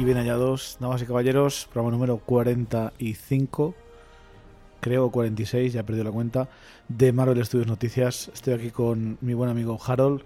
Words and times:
Y 0.00 0.04
bien 0.04 0.16
hallados, 0.16 0.78
damas 0.80 1.02
y 1.02 1.04
caballeros, 1.04 1.68
programa 1.70 1.94
número 1.94 2.16
45, 2.16 3.74
creo 4.80 5.10
46, 5.10 5.74
ya 5.74 5.80
he 5.80 5.84
perdido 5.84 6.04
la 6.04 6.10
cuenta, 6.10 6.48
de 6.88 7.12
Marvel 7.12 7.44
Studios 7.44 7.66
Noticias. 7.66 8.30
Estoy 8.32 8.54
aquí 8.54 8.70
con 8.70 9.18
mi 9.20 9.34
buen 9.34 9.50
amigo 9.50 9.78
Harold. 9.86 10.22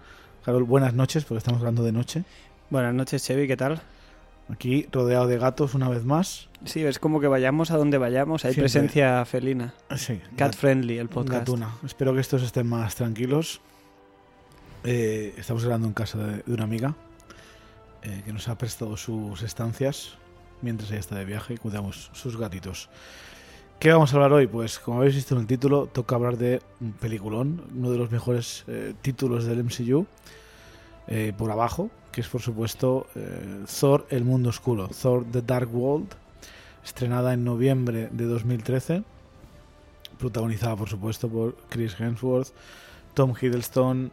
Harold, 0.46 0.68
buenas 0.68 0.94
noches, 0.94 1.24
porque 1.24 1.38
estamos 1.38 1.58
hablando 1.58 1.82
de 1.82 1.90
noche. 1.90 2.22
Buenas 2.70 2.94
noches, 2.94 3.24
Chevy, 3.24 3.48
¿qué 3.48 3.56
tal? 3.56 3.82
Aquí 4.48 4.86
rodeado 4.92 5.26
de 5.26 5.38
gatos 5.38 5.74
una 5.74 5.88
vez 5.88 6.04
más. 6.04 6.48
Sí, 6.64 6.84
es 6.84 7.00
como 7.00 7.18
que 7.18 7.26
vayamos 7.26 7.72
a 7.72 7.76
donde 7.76 7.98
vayamos, 7.98 8.44
hay 8.44 8.54
Siempre. 8.54 8.70
presencia 8.70 9.24
felina. 9.24 9.74
Sí, 9.96 10.20
Cat 10.36 10.54
Friendly, 10.54 10.98
el 10.98 11.08
podcast. 11.08 11.48
Gatuna. 11.48 11.74
Espero 11.84 12.14
que 12.14 12.20
estos 12.20 12.44
estén 12.44 12.68
más 12.68 12.94
tranquilos. 12.94 13.60
Eh, 14.84 15.34
estamos 15.36 15.64
hablando 15.64 15.88
en 15.88 15.94
casa 15.94 16.18
de, 16.18 16.44
de 16.46 16.54
una 16.54 16.62
amiga 16.62 16.94
eh, 18.04 18.22
que 18.24 18.32
nos 18.32 18.48
ha 18.48 18.56
prestado 18.56 18.96
sus 18.96 19.42
estancias 19.42 20.16
mientras 20.62 20.90
ella 20.90 21.00
está 21.00 21.16
de 21.16 21.24
viaje 21.24 21.54
y 21.54 21.56
cuidamos 21.56 22.10
sus 22.12 22.36
gatitos. 22.36 22.88
¿Qué 23.80 23.90
vamos 23.90 24.12
a 24.12 24.16
hablar 24.16 24.32
hoy? 24.32 24.46
Pues 24.46 24.78
como 24.78 24.98
habéis 24.98 25.16
visto 25.16 25.34
en 25.34 25.40
el 25.40 25.46
título, 25.46 25.86
toca 25.86 26.14
hablar 26.14 26.38
de 26.38 26.62
un 26.80 26.92
peliculón, 26.92 27.62
uno 27.74 27.90
de 27.90 27.98
los 27.98 28.10
mejores 28.10 28.64
eh, 28.68 28.94
títulos 29.02 29.44
del 29.44 29.64
MCU, 29.64 30.06
eh, 31.08 31.32
por 31.36 31.50
abajo, 31.50 31.90
que 32.12 32.20
es 32.20 32.28
por 32.28 32.40
supuesto 32.40 33.08
Thor, 33.80 34.06
el 34.10 34.24
mundo 34.24 34.50
oscuro, 34.50 34.88
Thor, 34.88 35.24
The 35.30 35.42
Dark 35.42 35.74
World, 35.74 36.14
estrenada 36.84 37.34
en 37.34 37.44
noviembre 37.44 38.08
de 38.12 38.24
2013 38.24 39.02
protagonizada 40.14 40.76
por 40.76 40.88
supuesto 40.88 41.28
por 41.28 41.56
Chris 41.68 41.98
Hemsworth, 41.98 42.48
Tom 43.14 43.34
Hiddleston, 43.40 44.10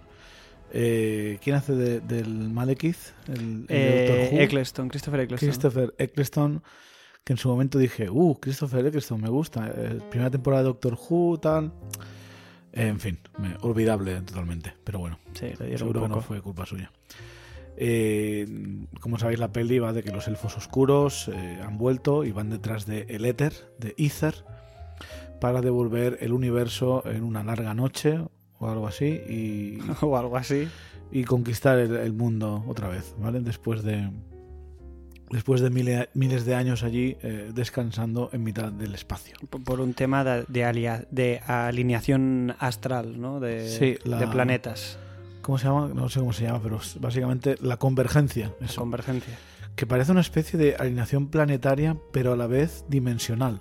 eh, 0.73 1.38
¿quién 1.44 1.55
hace 1.55 1.73
de- 1.73 2.00
del 2.02 2.27
Malekith? 2.50 2.97
El, 3.27 3.66
Eh, 3.69 4.05
Doctor 4.08 4.33
Who. 4.33 4.41
Eccleston, 4.44 4.89
Christopher 4.89 5.19
Eccleston. 5.22 5.50
Christopher 5.50 5.95
Eccleston, 5.97 6.63
que 7.23 7.33
en 7.33 7.38
su 7.38 7.50
momento 7.50 7.78
dije, 7.78 8.09
uh, 8.09 8.36
Christopher 8.39 8.86
Eccleston 8.86 9.22
me 9.22 9.30
gusta, 9.30 9.67
eh, 9.75 10.00
primera 10.09 10.30
temporada 10.31 10.63
de 10.63 10.69
Doctor 10.69 10.97
Who, 11.09 11.39
tal. 11.39 11.72
En 12.73 13.00
fin, 13.00 13.19
me- 13.38 13.55
olvidable 13.61 14.22
totalmente, 14.22 14.73
pero 14.83 15.00
bueno. 15.00 15.19
Sí, 15.33 15.47
Seguro 15.78 16.03
que 16.03 16.08
no 16.09 16.22
fue 16.22 16.41
culpa 16.41 16.66
suya. 16.66 16.91
Como 19.00 19.17
sabéis, 19.19 19.39
la 19.39 19.52
peli 19.52 19.80
va 19.80 19.91
de 19.94 20.03
que 20.03 20.11
los 20.11 20.28
elfos 20.28 20.56
oscuros 20.58 21.30
han 21.30 21.78
vuelto 21.78 22.23
y 22.23 22.31
van 22.31 22.50
detrás 22.50 22.85
de 22.85 23.06
el 23.09 23.25
éter, 23.25 23.53
de 23.80 23.94
Ether, 23.97 24.35
para 25.39 25.61
devolver 25.61 26.17
el 26.22 26.31
universo 26.33 27.03
en 27.06 27.23
una 27.23 27.44
larga 27.44 27.73
noche 27.73 28.19
o 28.62 28.70
algo 28.70 28.88
así 28.88 29.06
y, 29.08 29.80
o 30.02 30.16
algo 30.17 30.38
así. 30.38 30.70
y 31.12 31.26
conquistar 31.26 31.78
el, 31.80 31.94
el 31.98 32.14
mundo 32.14 32.64
otra 32.68 32.88
vez, 32.88 33.14
¿vale? 33.20 33.42
Después 33.42 33.84
de 33.84 34.09
después 35.30 35.62
de 35.62 35.70
mile- 35.70 36.09
miles 36.14 36.45
de 36.45 36.56
años 36.56 36.84
allí 36.84 37.16
eh, 37.23 37.52
descansando 37.53 38.30
en 38.34 38.44
mitad 38.44 38.72
del 38.72 38.94
espacio. 38.96 39.35
Por 39.63 39.80
un 39.80 39.94
tema 39.94 40.24
de, 40.24 40.44
de 40.47 40.66
alia- 40.66 41.08
de 41.09 41.40
alineación 41.47 42.53
astral, 42.59 43.19
¿no? 43.19 43.40
De, 43.40 43.68
Sí, 43.69 43.97
la- 44.03 44.19
de 44.19 44.28
planetas, 44.28 44.97
¿Cómo 45.41 45.58
se 45.58 45.66
llama? 45.66 45.90
No 45.96 46.08
sé 46.08 46.19
cómo 46.19 46.34
se 46.34 46.44
llama, 46.44 46.59
pero 46.62 46.80
básicamente 47.00 47.56
la 47.62 47.78
convergencia. 47.78 48.53
eso. 48.62 48.80
convergencia. 48.81 49.34
que 49.75 49.88
parece 49.88 50.12
una 50.12 50.22
especie 50.22 50.59
de 50.59 50.75
alineación 50.75 51.30
planetaria, 51.30 51.97
pero 52.12 52.34
a 52.34 52.35
la 52.35 52.46
vez 52.46 52.85
dimensional. 52.90 53.59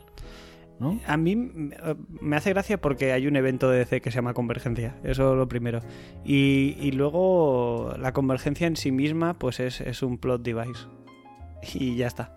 ¿No? 0.81 0.99
A 1.07 1.17
mí 1.19 1.37
me 1.37 2.37
hace 2.37 2.51
gracia 2.51 2.81
porque 2.81 3.13
hay 3.13 3.27
un 3.27 3.37
evento 3.37 3.69
de 3.71 3.79
DC 3.81 4.01
que 4.01 4.11
se 4.11 4.17
llama 4.17 4.33
Convergencia, 4.35 4.97
eso 5.05 5.35
lo 5.37 5.47
primero. 5.47 5.81
Y, 6.25 6.75
y 6.81 6.93
luego 6.93 7.95
la 7.99 8.13
convergencia 8.15 8.67
en 8.67 8.77
sí 8.77 8.91
misma 8.91 9.39
pues 9.39 9.61
es, 9.61 9.83
es 9.83 10.03
un 10.03 10.17
plot 10.17 10.43
device. 10.43 10.87
Y 11.75 11.97
ya 11.97 12.07
está. 12.07 12.35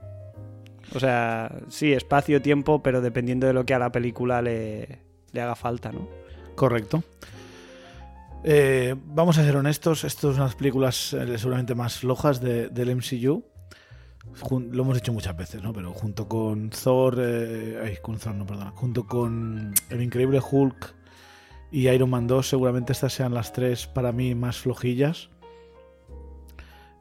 O 0.94 1.00
sea, 1.00 1.56
sí, 1.70 1.94
espacio, 1.94 2.42
tiempo, 2.42 2.84
pero 2.84 3.00
dependiendo 3.00 3.48
de 3.48 3.54
lo 3.54 3.66
que 3.66 3.74
a 3.74 3.80
la 3.80 3.94
película 3.94 4.42
le, 4.42 5.00
le 5.32 5.42
haga 5.42 5.56
falta, 5.56 5.94
¿no? 5.94 6.10
Correcto. 6.56 7.02
Eh, 8.44 8.94
vamos 9.06 9.38
a 9.38 9.44
ser 9.46 9.56
honestos, 9.56 10.04
esto 10.04 10.32
es 10.32 10.38
unas 10.38 10.56
películas 10.56 11.14
eh, 11.14 11.38
seguramente 11.38 11.76
más 11.76 12.00
flojas 12.00 12.42
de- 12.42 12.68
del 12.68 12.90
MCU. 12.98 13.46
Lo 14.50 14.84
hemos 14.84 14.96
dicho 14.96 15.14
muchas 15.14 15.36
veces, 15.38 15.62
¿no? 15.62 15.74
Pero 15.74 15.92
junto 15.94 16.28
con 16.28 16.70
Thor, 16.70 17.18
eh, 17.20 17.80
ay, 17.84 17.98
con 18.02 18.18
Thor, 18.18 18.36
no, 18.36 18.46
perdona, 18.46 18.72
junto 18.72 19.06
con 19.06 19.74
el 19.90 20.02
increíble 20.02 20.40
Hulk 20.40 20.96
y 21.72 21.88
Iron 21.88 22.10
Man 22.10 22.28
2, 22.28 22.48
seguramente 22.48 22.94
estas 22.94 23.14
sean 23.14 23.34
las 23.34 23.54
tres 23.54 23.88
para 23.88 24.12
mí 24.12 24.36
más 24.36 24.58
flojillas. 24.58 25.30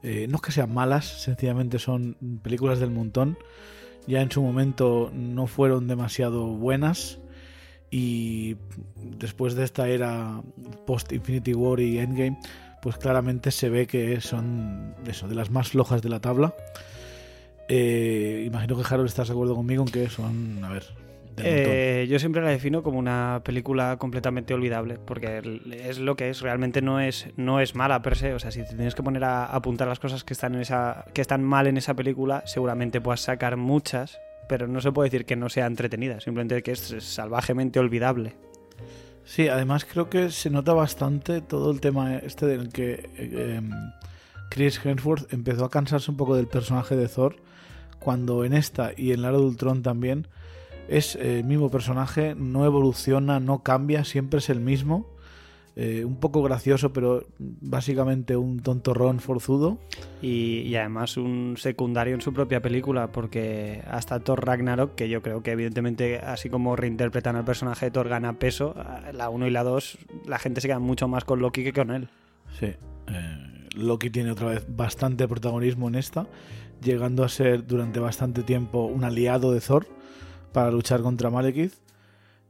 Eh, 0.03 0.27
no 0.29 0.35
es 0.35 0.41
que 0.41 0.51
sean 0.51 0.73
malas, 0.73 1.05
sencillamente 1.05 1.79
son 1.79 2.17
películas 2.43 2.79
del 2.79 2.91
montón. 2.91 3.37
Ya 4.05 4.21
en 4.21 4.31
su 4.31 4.41
momento 4.41 5.11
no 5.13 5.47
fueron 5.47 5.87
demasiado 5.87 6.47
buenas. 6.47 7.19
Y 7.89 8.57
después 8.97 9.53
de 9.53 9.63
esta 9.63 9.87
era 9.87 10.41
post 10.87 11.11
Infinity 11.13 11.53
War 11.53 11.79
y 11.79 11.99
Endgame, 11.99 12.39
pues 12.81 12.97
claramente 12.97 13.51
se 13.51 13.69
ve 13.69 13.85
que 13.85 14.19
son 14.19 14.95
de 15.05 15.35
las 15.35 15.51
más 15.51 15.69
flojas 15.69 16.01
de 16.01 16.09
la 16.09 16.19
tabla. 16.19 16.55
Eh, 17.67 18.43
imagino 18.45 18.75
que 18.75 18.83
Harold 18.87 19.07
estás 19.07 19.27
de 19.27 19.33
acuerdo 19.33 19.55
conmigo 19.55 19.83
en 19.83 19.91
que 19.91 20.09
son, 20.09 20.63
a 20.63 20.69
ver. 20.69 20.83
Eh, 21.37 22.05
yo 22.09 22.19
siempre 22.19 22.41
la 22.41 22.49
defino 22.49 22.83
como 22.83 22.99
una 22.99 23.41
película 23.43 23.97
completamente 23.97 24.53
olvidable, 24.53 24.99
porque 25.03 25.41
es 25.83 25.99
lo 25.99 26.15
que 26.15 26.29
es, 26.29 26.41
realmente 26.41 26.81
no 26.81 26.99
es, 26.99 27.27
no 27.37 27.59
es 27.59 27.75
mala 27.75 28.01
per 28.01 28.15
se. 28.15 28.33
O 28.33 28.39
sea, 28.39 28.51
si 28.51 28.61
te 28.61 28.75
tienes 28.75 28.95
que 28.95 29.03
poner 29.03 29.23
a 29.23 29.45
apuntar 29.45 29.87
las 29.87 29.99
cosas 29.99 30.23
que 30.23 30.33
están, 30.33 30.55
en 30.55 30.61
esa, 30.61 31.05
que 31.13 31.21
están 31.21 31.43
mal 31.43 31.67
en 31.67 31.77
esa 31.77 31.95
película, 31.95 32.43
seguramente 32.45 33.01
puedas 33.01 33.21
sacar 33.21 33.57
muchas, 33.57 34.19
pero 34.47 34.67
no 34.67 34.81
se 34.81 34.91
puede 34.91 35.09
decir 35.09 35.25
que 35.25 35.35
no 35.35 35.49
sea 35.49 35.65
entretenida, 35.65 36.19
simplemente 36.19 36.61
que 36.61 36.71
es 36.71 36.95
salvajemente 36.99 37.79
olvidable. 37.79 38.35
Sí, 39.25 39.47
además 39.47 39.85
creo 39.85 40.09
que 40.09 40.29
se 40.29 40.49
nota 40.49 40.73
bastante 40.73 41.41
todo 41.41 41.71
el 41.71 41.79
tema 41.79 42.17
este 42.17 42.45
del 42.45 42.69
que 42.69 43.09
eh, 43.17 43.55
em, 43.57 43.71
Chris 44.49 44.79
Hemsworth 44.83 45.31
empezó 45.33 45.65
a 45.65 45.69
cansarse 45.69 46.11
un 46.11 46.17
poco 46.17 46.35
del 46.35 46.47
personaje 46.47 46.95
de 46.95 47.07
Thor 47.07 47.37
cuando 48.03 48.43
en 48.43 48.53
esta 48.53 48.91
y 48.97 49.13
en 49.13 49.21
la 49.21 49.29
era 49.29 49.37
de 49.37 49.45
Ultron 49.45 49.81
también 49.81 50.27
es 50.89 51.15
eh, 51.15 51.39
el 51.39 51.45
mismo 51.45 51.71
personaje, 51.71 52.35
no 52.35 52.65
evoluciona, 52.65 53.39
no 53.39 53.63
cambia, 53.63 54.03
siempre 54.03 54.39
es 54.39 54.49
el 54.49 54.59
mismo. 54.59 55.07
Eh, 55.75 56.05
un 56.05 56.17
poco 56.17 56.43
gracioso, 56.43 56.93
pero 56.93 57.25
básicamente 57.39 58.35
un 58.35 58.59
tontorrón 58.59 59.19
forzudo. 59.19 59.79
Y, 60.21 60.59
y 60.59 60.75
además 60.75 61.17
un 61.17 61.55
secundario 61.57 62.13
en 62.13 62.21
su 62.21 62.31
propia 62.31 62.61
película, 62.61 63.11
porque 63.11 63.81
hasta 63.89 64.19
Thor 64.19 64.45
Ragnarok, 64.45 64.93
que 64.93 65.09
yo 65.09 65.23
creo 65.23 65.41
que 65.41 65.51
evidentemente 65.51 66.19
así 66.19 66.49
como 66.49 66.75
reinterpretan 66.75 67.37
al 67.37 67.45
personaje 67.45 67.87
de 67.87 67.91
Thor 67.91 68.09
gana 68.09 68.37
peso, 68.37 68.75
la 69.13 69.29
1 69.29 69.47
y 69.47 69.49
la 69.49 69.63
2 69.63 69.97
la 70.27 70.37
gente 70.37 70.61
se 70.61 70.67
queda 70.67 70.79
mucho 70.79 71.07
más 71.07 71.23
con 71.23 71.39
Loki 71.39 71.63
que 71.63 71.73
con 71.73 71.89
él. 71.89 72.09
Sí. 72.59 72.67
eh, 73.07 73.53
Loki 73.75 74.09
tiene 74.09 74.31
otra 74.31 74.49
vez 74.49 74.65
bastante 74.67 75.27
protagonismo 75.27 75.87
en 75.87 75.95
esta, 75.95 76.27
llegando 76.83 77.23
a 77.23 77.29
ser 77.29 77.65
durante 77.65 77.99
bastante 77.99 78.43
tiempo 78.43 78.85
un 78.85 79.03
aliado 79.03 79.51
de 79.51 79.61
Thor 79.61 79.87
para 80.51 80.71
luchar 80.71 81.01
contra 81.01 81.29
Malekith. 81.29 81.73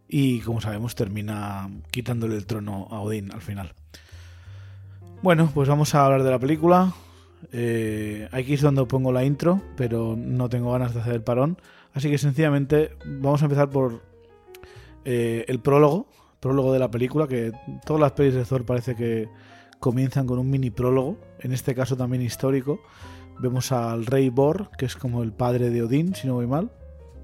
Y 0.08 0.42
como 0.42 0.62
sabemos, 0.62 0.96
termina 0.96 1.70
quitándole 1.92 2.36
el 2.36 2.46
trono 2.46 2.88
a 2.92 3.00
Odín 3.00 3.32
al 3.32 3.42
final. 3.42 3.74
Bueno, 5.22 5.50
pues 5.54 5.70
vamos 5.70 5.96
a 5.96 6.06
hablar 6.06 6.24
de 6.24 6.32
la 6.32 6.40
película. 6.40 6.94
Eh, 7.52 8.28
aquí 8.32 8.54
es 8.54 8.62
donde 8.62 8.86
pongo 8.86 9.12
la 9.12 9.24
intro, 9.24 9.62
pero 9.76 10.16
no 10.18 10.50
tengo 10.50 10.72
ganas 10.72 10.94
de 10.94 11.02
hacer 11.02 11.14
el 11.14 11.24
parón. 11.24 11.58
Así 11.94 12.10
que 12.10 12.18
sencillamente 12.18 12.92
vamos 13.06 13.42
a 13.42 13.46
empezar 13.46 13.70
por 13.70 14.02
eh, 15.06 15.46
el 15.48 15.60
prólogo, 15.60 16.08
prólogo 16.40 16.74
de 16.74 16.80
la 16.80 16.92
película, 16.92 17.28
que 17.28 17.52
todas 17.86 18.02
las 18.02 18.12
pelis 18.14 18.34
de 18.34 18.46
Thor 18.46 18.66
parece 18.66 18.96
que 18.96 19.30
comienzan 19.80 20.28
con 20.28 20.40
un 20.40 20.50
mini 20.50 20.70
prólogo, 20.70 21.18
en 21.40 21.52
este 21.54 21.76
caso 21.76 21.96
también 21.96 22.22
histórico. 22.22 22.80
Vemos 23.40 23.72
al 23.72 24.06
rey 24.06 24.30
Bor, 24.30 24.70
que 24.78 24.86
es 24.86 24.96
como 24.96 25.24
el 25.24 25.32
padre 25.34 25.70
de 25.70 25.84
Odín, 25.84 26.16
si 26.16 26.28
no 26.28 26.36
voy 26.36 26.48
mal, 26.48 26.72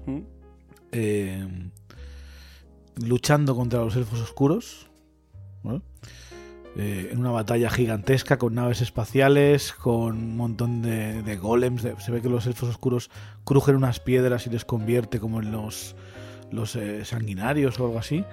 ¿Mm? 0.06 0.18
eh, 0.92 1.70
luchando 2.96 3.54
contra 3.56 3.80
los 3.80 3.96
elfos 3.96 4.20
oscuros. 4.20 4.90
¿vale? 5.62 5.80
Eh, 6.76 7.08
en 7.12 7.18
una 7.18 7.30
batalla 7.30 7.68
gigantesca 7.70 8.38
con 8.38 8.54
naves 8.54 8.80
espaciales, 8.80 9.72
con 9.72 10.16
un 10.16 10.36
montón 10.36 10.82
de, 10.82 11.22
de 11.22 11.36
golems. 11.36 11.82
de- 11.82 11.98
se 12.00 12.12
ve 12.12 12.20
que 12.22 12.28
los 12.28 12.46
elfos 12.46 12.68
oscuros 12.68 13.10
crujen 13.44 13.76
unas 13.76 13.98
piedras 14.00 14.46
y 14.46 14.50
les 14.50 14.64
convierte 14.64 15.18
como 15.20 15.40
en 15.40 15.50
los, 15.52 15.96
los 16.52 16.76
eh, 16.76 17.04
sanguinarios 17.04 17.80
o 17.80 17.86
algo 17.86 17.98
así. 17.98 18.24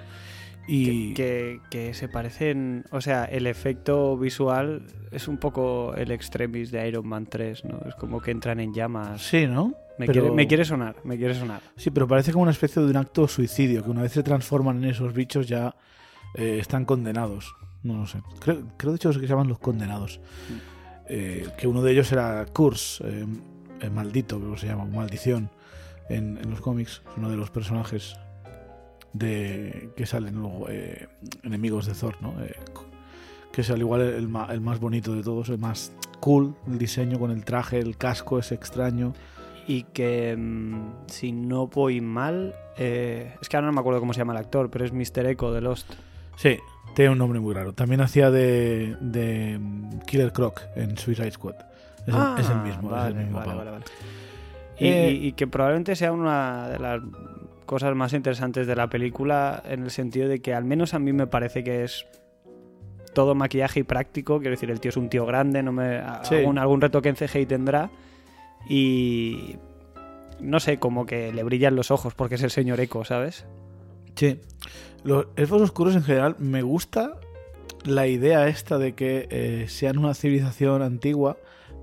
Y 0.70 1.14
que, 1.14 1.60
que 1.70 1.94
se 1.94 2.08
parecen, 2.08 2.84
o 2.90 3.00
sea, 3.00 3.24
el 3.24 3.46
efecto 3.46 4.16
visual 4.18 4.82
es 5.10 5.26
un 5.26 5.38
poco 5.38 5.94
el 5.94 6.10
extremis 6.10 6.70
de 6.70 6.86
Iron 6.86 7.08
Man 7.08 7.26
3, 7.26 7.64
¿no? 7.64 7.80
Es 7.88 7.94
como 7.94 8.20
que 8.20 8.30
entran 8.30 8.60
en 8.60 8.74
llamas. 8.74 9.22
sí, 9.22 9.46
¿no? 9.46 9.74
Me, 9.98 10.06
Pero- 10.06 10.20
quiere, 10.22 10.30
me 10.36 10.46
quiere 10.46 10.64
sonar, 10.64 10.94
me 11.04 11.16
quiere 11.16 11.34
sonar. 11.34 11.60
Sí, 11.76 11.90
pero 11.90 12.06
parece 12.06 12.30
como 12.32 12.42
una 12.42 12.52
especie 12.52 12.80
de 12.82 12.88
un 12.90 12.96
acto 12.96 13.22
de 13.22 13.28
suicidio, 13.28 13.82
que 13.82 13.90
una 13.90 14.02
vez 14.02 14.12
se 14.12 14.22
transforman 14.22 14.76
en 14.84 14.90
esos 14.90 15.12
bichos 15.12 15.48
ya 15.48 15.74
eh, 16.34 16.58
están 16.60 16.84
condenados. 16.84 17.52
No 17.82 17.96
lo 17.98 18.06
sé. 18.06 18.20
Creo, 18.38 18.62
creo 18.76 18.92
de 18.92 18.96
hecho 18.96 19.10
que 19.12 19.20
se 19.20 19.26
llaman 19.26 19.48
los 19.48 19.58
condenados. 19.58 20.20
Eh, 21.08 21.48
que 21.56 21.66
uno 21.66 21.82
de 21.82 21.92
ellos 21.92 22.12
era 22.12 22.44
Kurz, 22.52 23.00
eh, 23.00 23.24
eh, 23.80 23.90
maldito, 23.90 24.38
creo 24.38 24.52
que 24.52 24.58
se 24.60 24.66
llama, 24.66 24.84
maldición, 24.84 25.50
en, 26.10 26.38
en 26.38 26.50
los 26.50 26.60
cómics. 26.60 27.02
Es 27.10 27.16
uno 27.16 27.30
de 27.30 27.36
los 27.36 27.50
personajes 27.50 28.16
de 29.12 29.90
que 29.96 30.06
salen 30.06 30.34
luego 30.36 30.66
eh, 30.68 31.08
enemigos 31.42 31.86
de 31.86 31.94
Thor, 31.94 32.16
¿no? 32.20 32.34
Eh, 32.42 32.54
que 33.52 33.62
es 33.62 33.70
al 33.70 33.80
igual 33.80 34.00
el, 34.02 34.28
más 34.28 34.78
bonito 34.80 35.14
de 35.14 35.22
todos, 35.22 35.48
el 35.48 35.58
más 35.58 35.92
cool, 36.20 36.54
el 36.66 36.78
diseño 36.78 37.18
con 37.18 37.30
el 37.30 37.44
traje, 37.44 37.78
el 37.78 37.96
casco 37.96 38.38
es 38.38 38.52
extraño. 38.52 39.14
Y 39.66 39.82
que, 39.84 40.34
mm, 40.36 40.92
si 41.08 41.32
no 41.32 41.66
voy 41.66 42.00
mal, 42.00 42.54
eh, 42.78 43.34
es 43.40 43.48
que 43.48 43.56
ahora 43.56 43.66
no 43.66 43.72
me 43.72 43.80
acuerdo 43.80 44.00
cómo 44.00 44.12
se 44.14 44.18
llama 44.18 44.32
el 44.32 44.38
actor, 44.38 44.70
pero 44.70 44.84
es 44.84 44.92
Mr. 44.92 45.26
Echo 45.26 45.52
de 45.52 45.60
Lost. 45.60 45.92
Sí, 46.36 46.56
tiene 46.94 47.10
un 47.10 47.18
nombre 47.18 47.38
muy 47.40 47.52
raro. 47.52 47.72
También 47.74 48.00
hacía 48.00 48.30
de, 48.30 48.96
de 49.00 49.58
mm, 49.58 49.98
Killer 50.06 50.32
Croc 50.32 50.62
en 50.76 50.96
Suicide 50.96 51.30
Squad. 51.32 51.56
Es, 52.06 52.14
el, 52.14 52.22
es 52.38 52.48
el 52.50 52.58
mismo, 52.62 52.88
vale, 52.88 53.10
es 53.10 53.16
el 53.16 53.24
mismo 53.24 53.38
vale, 53.40 53.54
vale, 53.54 53.70
vale. 53.72 53.84
Y, 54.78 54.86
Eh, 54.86 55.10
y- 55.12 55.26
y 55.28 55.32
que 55.32 55.46
probablemente 55.46 55.96
sea 55.96 56.12
una 56.12 56.68
de 56.68 56.78
las 56.78 57.00
cosas 57.68 57.94
más 57.94 58.14
interesantes 58.14 58.66
de 58.66 58.74
la 58.74 58.88
película 58.88 59.62
en 59.66 59.84
el 59.84 59.90
sentido 59.90 60.26
de 60.26 60.40
que 60.40 60.54
al 60.54 60.64
menos 60.64 60.94
a 60.94 60.98
mí 60.98 61.12
me 61.12 61.26
parece 61.26 61.62
que 61.62 61.84
es 61.84 62.06
todo 63.12 63.34
maquillaje 63.34 63.80
y 63.80 63.82
práctico. 63.82 64.38
Quiero 64.38 64.52
decir, 64.52 64.70
el 64.70 64.80
tío 64.80 64.88
es 64.88 64.96
un 64.96 65.10
tío 65.10 65.26
grande, 65.26 65.62
no 65.62 65.70
me 65.70 66.00
Sí. 66.22 66.36
algún, 66.36 66.58
algún 66.58 66.80
retoque 66.80 67.10
en 67.10 67.16
CGI 67.16 67.44
tendrá. 67.46 67.90
Y 68.68 69.56
no 70.40 70.60
sé, 70.60 70.78
como 70.78 71.04
que 71.04 71.30
le 71.32 71.42
brillan 71.42 71.76
los 71.76 71.90
ojos 71.90 72.14
porque 72.14 72.36
es 72.36 72.42
el 72.42 72.50
señor 72.50 72.80
Echo, 72.80 73.04
¿sabes? 73.04 73.44
Sí. 74.14 74.40
Los 75.04 75.26
elfos 75.36 75.60
oscuros 75.60 75.94
en 75.94 76.02
general 76.04 76.36
me 76.38 76.62
gusta 76.62 77.12
la 77.84 78.06
idea 78.06 78.48
esta 78.48 78.78
de 78.78 78.94
que 78.94 79.28
eh, 79.30 79.66
sean 79.68 79.98
una 79.98 80.14
civilización 80.14 80.80
antigua, 80.82 81.36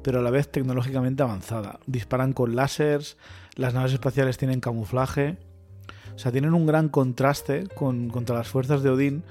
pero 0.04 0.20
a 0.20 0.22
la 0.24 0.31
vez 0.31 0.50
tecnológicamente 0.52 1.22
avanzada. 1.22 1.80
Disparan 1.86 2.34
con 2.34 2.56
láseres, 2.56 3.18
las 3.56 3.74
naves 3.76 3.94
espaciales 3.94 4.38
tienen 4.38 4.60
camuflaje. 4.62 5.38
O 6.16 6.20
sea, 6.20 6.32
tienen 6.32 6.54
un 6.54 6.66
gran 6.66 6.90
contraste 6.90 7.68
con, 7.76 8.10
contra 8.10 8.36
las 8.38 8.48
fuerzas 8.48 8.82
de 8.84 8.90
Odín, 8.90 9.24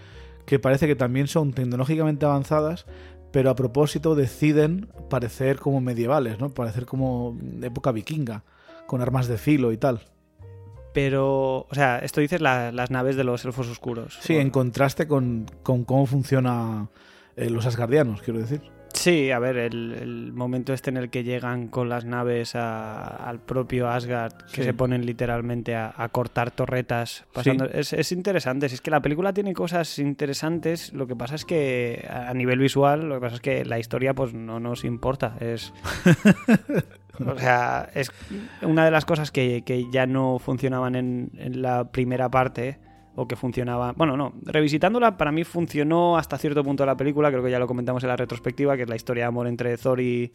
que 0.46 0.58
parece 0.58 0.86
que 0.86 0.96
también 0.96 1.26
son 1.26 1.52
tecnológicamente 1.52 2.26
avanzadas, 2.26 2.84
pero 3.32 3.50
a 3.50 3.56
propósito 3.56 4.14
deciden 4.14 4.88
parecer 5.10 5.58
como 5.58 5.80
medievales, 5.80 6.38
¿no? 6.38 6.50
Parecer 6.50 6.84
como 6.86 7.36
época 7.62 7.90
vikinga, 7.92 8.44
con 8.86 9.00
armas 9.00 9.26
de 9.26 9.38
filo 9.38 9.72
y 9.72 9.76
tal. 9.78 10.00
Pero, 10.92 11.66
o 11.68 11.68
sea, 11.72 11.98
esto 11.98 12.20
dices 12.20 12.40
la- 12.40 12.70
las 12.70 12.90
naves 12.90 13.16
de 13.16 13.24
los 13.24 13.44
elfos 13.44 13.66
oscuros. 13.68 14.18
Sí, 14.20 14.36
¿O- 14.36 14.40
en 14.40 14.50
contraste 14.50 15.08
con, 15.08 15.46
con 15.62 15.84
cómo 15.84 16.06
funciona 16.06 16.88
eh, 17.36 17.50
los 17.50 17.66
asgardianos, 17.66 18.22
quiero 18.22 18.38
decir. 18.38 18.60
Sí, 19.04 19.30
a 19.30 19.38
ver, 19.38 19.58
el, 19.58 19.92
el 20.00 20.32
momento 20.32 20.72
este 20.72 20.88
en 20.88 20.96
el 20.96 21.10
que 21.10 21.24
llegan 21.24 21.68
con 21.68 21.90
las 21.90 22.06
naves 22.06 22.54
a- 22.56 23.06
al 23.06 23.38
propio 23.38 23.90
Asgard, 23.90 24.32
que 24.50 24.62
Sí. 24.62 24.62
se 24.62 24.72
ponen 24.72 25.04
literalmente 25.04 25.74
a, 25.76 25.92
a 25.94 26.08
cortar 26.08 26.50
torretas, 26.50 27.26
pasando, 27.34 27.66
es, 27.66 27.92
es 27.92 28.12
interesante. 28.12 28.66
Si 28.70 28.76
es 28.76 28.80
que 28.80 28.90
la 28.90 29.02
película 29.02 29.34
tiene 29.34 29.52
cosas 29.52 29.98
interesantes, 29.98 30.94
lo 30.94 31.06
que 31.06 31.16
pasa 31.16 31.34
es 31.34 31.44
que 31.44 32.06
a 32.08 32.30
a 32.30 32.34
nivel 32.34 32.58
visual, 32.60 33.06
lo 33.08 33.16
que 33.16 33.20
pasa 33.20 33.34
es 33.34 33.40
que 33.42 33.64
la 33.66 33.78
historia 33.78 34.14
pues 34.14 34.32
no 34.32 34.58
nos 34.58 34.84
importa. 34.84 35.36
Es, 35.38 35.74
o 37.26 37.38
sea, 37.38 37.90
es 37.94 38.10
una 38.62 38.86
de 38.86 38.90
las 38.90 39.04
cosas 39.04 39.30
que, 39.30 39.62
que 39.66 39.84
ya 39.90 40.06
no 40.06 40.38
funcionaban 40.38 40.94
en, 40.94 41.30
en 41.36 41.60
la 41.60 41.90
primera 41.90 42.30
parte 42.30 42.78
o 43.16 43.26
que 43.28 43.36
funcionaba. 43.36 43.92
Bueno, 43.92 44.16
no, 44.16 44.34
revisitándola 44.44 45.16
para 45.16 45.30
mí 45.32 45.44
funcionó 45.44 46.16
hasta 46.18 46.36
cierto 46.38 46.62
punto 46.64 46.84
la 46.86 46.96
película, 46.96 47.30
creo 47.30 47.42
que 47.44 47.50
ya 47.50 47.58
lo 47.58 47.66
comentamos 47.66 48.02
en 48.02 48.08
la 48.08 48.16
retrospectiva, 48.16 48.76
que 48.76 48.82
es 48.82 48.88
la 48.88 48.96
historia 48.96 49.24
de 49.24 49.28
amor 49.28 49.46
entre 49.46 49.76
Thor 49.78 50.00
y, 50.00 50.32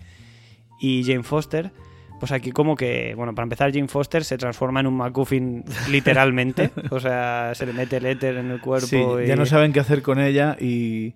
y 0.80 1.04
Jane 1.04 1.24
Foster. 1.24 1.72
Pues 2.20 2.34
aquí 2.34 2.52
como 2.52 2.76
que, 2.76 3.14
bueno, 3.16 3.34
para 3.34 3.44
empezar 3.44 3.72
Jane 3.72 3.88
Foster 3.88 4.26
se 4.26 4.38
transforma 4.38 4.82
en 4.82 4.88
un 4.88 4.96
MacGuffin 4.98 5.64
literalmente, 5.90 6.72
o 6.92 7.00
sea, 7.00 7.52
se 7.56 7.66
le 7.66 7.72
mete 7.74 7.98
el 7.98 8.06
éter 8.08 8.36
en 8.38 8.52
el 8.52 8.60
cuerpo 8.60 8.88
Sí, 8.88 8.98
y... 9.24 9.28
ya 9.28 9.38
no 9.38 9.46
saben 9.46 9.72
qué 9.72 9.80
hacer 9.80 10.02
con 10.02 10.20
ella 10.20 10.58
y 10.60 11.14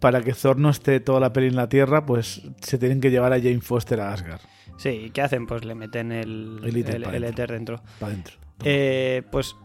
para 0.00 0.22
que 0.22 0.32
Thor 0.32 0.58
no 0.58 0.70
esté 0.70 1.00
toda 1.00 1.20
la 1.20 1.32
peli 1.34 1.48
en 1.48 1.56
la 1.56 1.68
Tierra, 1.68 2.06
pues 2.06 2.42
se 2.62 2.78
tienen 2.78 3.00
que 3.02 3.10
llevar 3.10 3.32
a 3.34 3.38
Jane 3.38 3.60
Foster 3.60 4.00
a 4.00 4.12
Asgard, 4.14 4.40
Sí, 4.78 5.10
¿qué 5.12 5.20
hacen? 5.22 5.46
Pues 5.46 5.64
le 5.64 5.74
meten 5.74 6.10
el, 6.12 6.60
El 6.64 6.76
éter 6.76 6.96
el- 6.96 7.02
para 7.02 7.16
el 7.16 7.22
dentro. 7.24 7.44
éter 7.44 7.52
dentro. 7.56 7.82
para 7.98 8.12
adentro. 8.12 8.36
Eh, 8.64 9.22
pues 9.30 9.56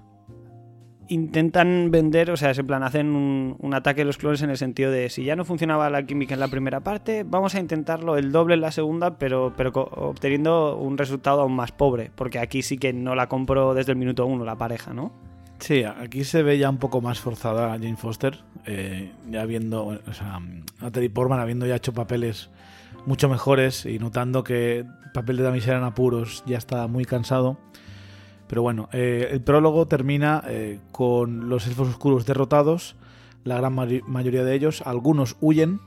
intentan 1.11 1.91
vender, 1.91 2.31
o 2.31 2.37
sea, 2.37 2.51
en 2.51 2.65
plan 2.65 2.83
hacen 2.83 3.07
un, 3.15 3.73
ataque 3.73 4.01
a 4.01 4.05
los 4.05 4.17
clones 4.17 4.41
en 4.41 4.49
el 4.49 4.57
sentido 4.57 4.91
de 4.91 5.09
si 5.09 5.23
ya 5.23 5.35
no 5.35 5.43
funcionaba 5.43 5.89
la 5.89 6.05
química 6.05 6.33
en 6.33 6.39
la 6.39 6.47
primera 6.47 6.79
parte, 6.79 7.23
vamos 7.23 7.53
a 7.55 7.59
intentarlo 7.59 8.17
el 8.17 8.31
doble 8.31 8.55
en 8.55 8.61
la 8.61 8.71
segunda, 8.71 9.17
pero, 9.17 9.53
pero 9.57 9.71
obteniendo 9.73 10.77
un 10.77 10.97
resultado 10.97 11.41
aún 11.41 11.53
más 11.53 11.71
pobre, 11.71 12.11
porque 12.15 12.39
aquí 12.39 12.61
sí 12.61 12.77
que 12.77 12.93
no 12.93 13.13
la 13.15 13.27
compro 13.27 13.73
desde 13.73 13.91
el 13.91 13.97
minuto 13.97 14.25
uno 14.25 14.45
la 14.45 14.57
pareja, 14.57 14.93
¿no? 14.93 15.11
Sí, 15.59 15.83
aquí 15.83 16.23
se 16.23 16.43
ve 16.43 16.57
ya 16.57 16.69
un 16.69 16.77
poco 16.77 17.01
más 17.01 17.19
forzada 17.19 17.69
Jane 17.71 17.97
Foster, 17.97 18.39
eh, 18.65 19.11
ya 19.29 19.45
viendo, 19.45 19.85
o 19.85 20.13
sea, 20.13 20.39
Natalie 20.81 21.09
Portman 21.09 21.39
habiendo 21.39 21.67
ya 21.67 21.75
hecho 21.75 21.93
papeles 21.93 22.49
mucho 23.05 23.29
mejores 23.29 23.85
y 23.85 23.99
notando 23.99 24.43
que 24.43 24.79
el 24.79 25.11
papel 25.13 25.37
de 25.37 25.43
damisela 25.43 25.77
en 25.77 25.83
apuros 25.83 26.43
ya 26.45 26.57
está 26.57 26.87
muy 26.87 27.05
cansado. 27.05 27.57
Pero 28.51 28.61
bueno, 28.63 28.89
eh, 28.91 29.29
el 29.31 29.39
prólogo 29.41 29.87
termina 29.87 30.43
eh, 30.45 30.79
con 30.91 31.47
los 31.47 31.67
elfos 31.67 31.87
oscuros 31.87 32.25
derrotados, 32.25 32.97
la 33.45 33.55
gran 33.55 33.73
mayoría 33.73 34.43
de 34.43 34.53
ellos, 34.53 34.83
algunos 34.85 35.37
huyen 35.39 35.79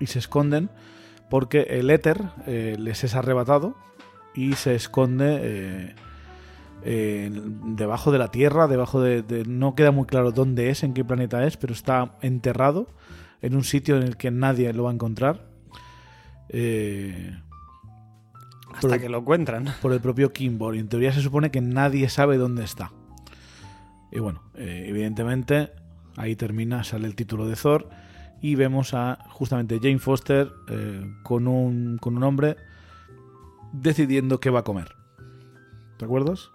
y 0.00 0.06
se 0.06 0.18
esconden 0.20 0.70
porque 1.28 1.66
el 1.68 1.90
éter 1.90 2.22
eh, 2.46 2.74
les 2.78 3.04
es 3.04 3.14
arrebatado 3.14 3.74
y 4.34 4.54
se 4.54 4.74
esconde 4.74 5.94
debajo 6.82 8.12
de 8.12 8.18
la 8.18 8.28
Tierra, 8.30 8.66
debajo 8.66 9.02
de, 9.02 9.20
de- 9.22 9.44
No 9.44 9.74
queda 9.74 9.90
muy 9.90 10.06
claro 10.06 10.32
dónde 10.32 10.70
es, 10.70 10.84
en 10.84 10.94
qué 10.94 11.04
planeta 11.04 11.46
es, 11.46 11.58
pero 11.58 11.74
está 11.74 12.12
enterrado 12.22 12.86
en 13.42 13.56
un 13.56 13.64
sitio 13.64 13.96
en 13.98 14.04
el 14.04 14.16
que 14.16 14.30
nadie 14.30 14.72
lo 14.72 14.84
va 14.84 14.90
a 14.90 14.94
encontrar. 14.94 15.44
eh, 16.48 17.38
Hasta 18.76 18.98
que 18.98 19.08
lo 19.08 19.18
encuentran. 19.18 19.66
por 19.82 19.92
el 19.92 20.00
propio 20.00 20.32
Kimball. 20.32 20.76
Y 20.76 20.80
en 20.80 20.88
teoría 20.88 21.12
se 21.12 21.20
supone 21.20 21.50
que 21.50 21.60
nadie 21.60 22.08
sabe 22.08 22.36
dónde 22.36 22.64
está. 22.64 22.92
Y 24.12 24.18
bueno, 24.20 24.42
eh, 24.54 24.86
evidentemente 24.88 25.70
ahí 26.16 26.36
termina, 26.36 26.84
sale 26.84 27.06
el 27.06 27.14
título 27.14 27.46
de 27.46 27.56
Thor 27.56 27.88
y 28.40 28.54
vemos 28.54 28.94
a 28.94 29.18
justamente 29.30 29.78
Jane 29.80 29.98
Foster 29.98 30.50
eh, 30.68 31.04
con, 31.22 31.48
un, 31.48 31.98
con 31.98 32.16
un 32.16 32.22
hombre 32.22 32.56
decidiendo 33.72 34.40
qué 34.40 34.50
va 34.50 34.60
a 34.60 34.64
comer. 34.64 34.94
¿Te 35.98 36.04
acuerdas? 36.04 36.50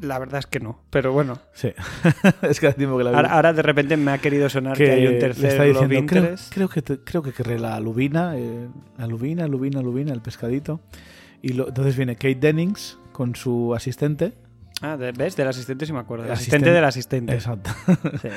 La 0.00 0.18
verdad 0.18 0.38
es 0.38 0.46
que 0.46 0.60
no, 0.60 0.80
pero 0.90 1.12
bueno. 1.12 1.38
Sí. 1.52 1.72
es 2.42 2.58
que 2.58 2.68
hace 2.68 2.78
tiempo 2.78 2.96
que 2.96 3.04
la 3.04 3.10
vi. 3.10 3.16
Ahora, 3.16 3.34
ahora 3.34 3.52
de 3.52 3.62
repente 3.62 3.96
me 3.96 4.12
ha 4.12 4.18
querido 4.18 4.48
sonar 4.48 4.76
que, 4.76 4.90
hay 4.90 5.06
un 5.06 5.18
tercer 5.18 5.50
está 5.50 5.64
diciendo, 5.64 6.36
creo, 6.50 6.68
que 6.68 6.82
te- 6.82 6.98
creo 7.00 7.22
que 7.22 7.32
querré 7.32 7.58
la 7.58 7.78
lubina, 7.80 8.36
eh, 8.36 8.68
la 8.96 9.06
lubina, 9.06 9.46
lubina, 9.46 9.82
lubina, 9.82 10.12
el 10.12 10.22
pescadito. 10.22 10.80
Y 11.44 11.52
lo- 11.52 11.68
entonces 11.68 11.96
viene 11.96 12.14
Kate 12.16 12.36
Dennings 12.36 12.98
con 13.12 13.34
su 13.36 13.74
asistente. 13.74 14.32
Ah, 14.80 14.96
¿ves? 14.96 15.36
Del 15.36 15.48
asistente 15.48 15.84
sí 15.86 15.92
me 15.92 15.98
acuerdo. 15.98 16.24
El 16.24 16.30
El 16.30 16.32
asistente 16.34 16.70
asistente- 16.70 16.74
del 16.74 16.84
asistente. 16.84 17.34
Exacto. 17.34 17.70
Sí. 18.22 18.28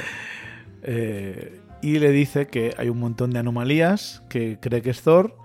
Eh, 0.83 1.59
y 1.81 1.99
le 1.99 2.11
dice 2.11 2.47
que 2.47 2.73
hay 2.77 2.89
un 2.89 2.99
montón 2.99 3.31
de 3.31 3.39
anomalías, 3.39 4.23
que 4.29 4.57
cree 4.59 4.81
que 4.81 4.89
es 4.89 5.01
Thor. 5.01 5.35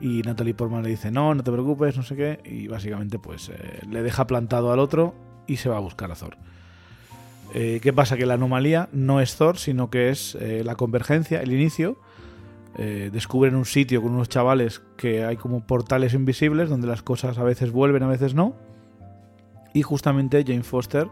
Y 0.00 0.22
Natalie 0.22 0.54
Portman 0.54 0.82
le 0.82 0.88
dice, 0.90 1.10
no, 1.10 1.34
no 1.34 1.42
te 1.44 1.52
preocupes, 1.52 1.96
no 1.96 2.02
sé 2.02 2.16
qué. 2.16 2.40
Y 2.44 2.68
básicamente 2.68 3.18
pues 3.18 3.50
eh, 3.50 3.80
le 3.88 4.02
deja 4.02 4.26
plantado 4.26 4.72
al 4.72 4.78
otro 4.78 5.14
y 5.46 5.56
se 5.58 5.68
va 5.68 5.76
a 5.76 5.80
buscar 5.80 6.10
a 6.10 6.14
Thor. 6.14 6.36
Eh, 7.54 7.80
¿Qué 7.82 7.92
pasa? 7.92 8.16
Que 8.16 8.26
la 8.26 8.34
anomalía 8.34 8.88
no 8.92 9.20
es 9.20 9.36
Thor, 9.36 9.58
sino 9.58 9.90
que 9.90 10.08
es 10.10 10.36
eh, 10.40 10.62
la 10.64 10.74
convergencia, 10.76 11.40
el 11.42 11.52
inicio. 11.52 11.98
Eh, 12.76 13.10
descubren 13.12 13.56
un 13.56 13.64
sitio 13.64 14.00
con 14.00 14.12
unos 14.12 14.28
chavales 14.28 14.80
que 14.96 15.24
hay 15.24 15.36
como 15.36 15.66
portales 15.66 16.14
invisibles 16.14 16.68
donde 16.68 16.86
las 16.86 17.02
cosas 17.02 17.38
a 17.38 17.42
veces 17.42 17.72
vuelven, 17.72 18.02
a 18.02 18.08
veces 18.08 18.34
no. 18.34 18.54
Y 19.74 19.82
justamente 19.82 20.44
Jane 20.46 20.62
Foster 20.62 21.08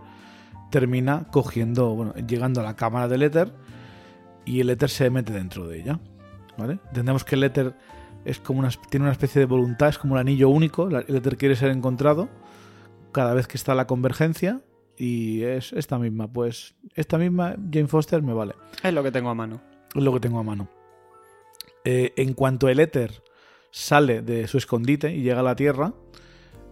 termina 0.71 1.27
cogiendo, 1.31 1.95
bueno, 1.95 2.15
llegando 2.15 2.61
a 2.61 2.65
la 2.65 2.77
cámara 2.77 3.09
del 3.09 3.23
éter 3.23 3.53
y 4.45 4.61
el 4.61 4.71
éter 4.71 4.91
se 4.91 5.11
mete 5.11 5.33
dentro 5.33 5.67
de 5.67 5.81
ella. 5.81 6.01
¿Vale? 6.57 6.81
Entendemos 6.89 7.25
que 7.25 7.37
el 7.37 7.45
éter 7.45 7.75
es 8.25 8.41
como 8.41 8.61
una, 8.61 8.71
tiene 8.91 9.05
una 9.05 9.13
especie 9.13 9.39
de 9.41 9.47
voluntad, 9.47 9.89
es 9.89 9.99
como 9.99 10.17
el 10.17 10.21
anillo 10.21 10.49
único. 10.49 10.89
El 10.89 11.17
éter 11.17 11.37
quiere 11.37 11.55
ser 11.57 11.71
encontrado 11.71 12.29
cada 13.13 13.35
vez 13.35 13.47
que 13.47 13.57
está 13.57 13.75
la 13.75 13.87
convergencia 13.87 14.61
y 14.97 15.43
es 15.43 15.73
esta 15.73 15.99
misma. 15.99 16.29
Pues 16.29 16.75
esta 16.95 17.19
misma 17.19 17.57
Jane 17.73 17.87
Foster 17.87 18.23
me 18.23 18.33
vale. 18.33 18.55
Es 18.83 18.93
lo 18.93 19.03
que 19.03 19.13
tengo 19.13 19.31
a 19.31 19.35
mano. 19.35 19.61
Es 19.95 20.03
lo 20.03 20.13
que 20.13 20.21
tengo 20.21 20.39
a 20.39 20.43
mano. 20.43 20.69
Eh, 21.91 22.13
en 22.17 22.35
cuanto 22.35 22.69
el 22.69 22.81
éter 22.81 23.23
sale 23.71 24.21
de 24.21 24.47
su 24.47 24.59
escondite 24.59 25.11
y 25.17 25.23
llega 25.23 25.41
a 25.41 25.43
la 25.43 25.57
Tierra, 25.57 25.95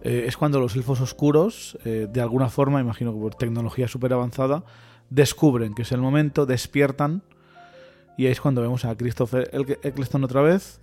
eh, 0.03 0.25
es 0.27 0.37
cuando 0.37 0.59
los 0.59 0.75
elfos 0.75 1.01
oscuros, 1.01 1.75
eh, 1.85 2.05
de 2.07 2.21
alguna 2.21 2.49
forma, 2.49 2.79
imagino 2.79 3.11
que 3.13 3.19
por 3.19 3.33
tecnología 3.33 3.87
súper 3.87 4.13
avanzada, 4.13 4.63
descubren 5.09 5.73
que 5.73 5.81
es 5.81 5.91
el 5.91 6.01
momento, 6.01 6.45
despiertan, 6.45 7.23
y 8.15 8.27
ahí 8.27 8.31
es 8.31 8.39
cuando 8.39 8.61
vemos 8.61 8.85
a 8.85 8.95
Christopher 8.95 9.49
Eccleston 9.81 10.23
otra 10.23 10.43
vez, 10.43 10.81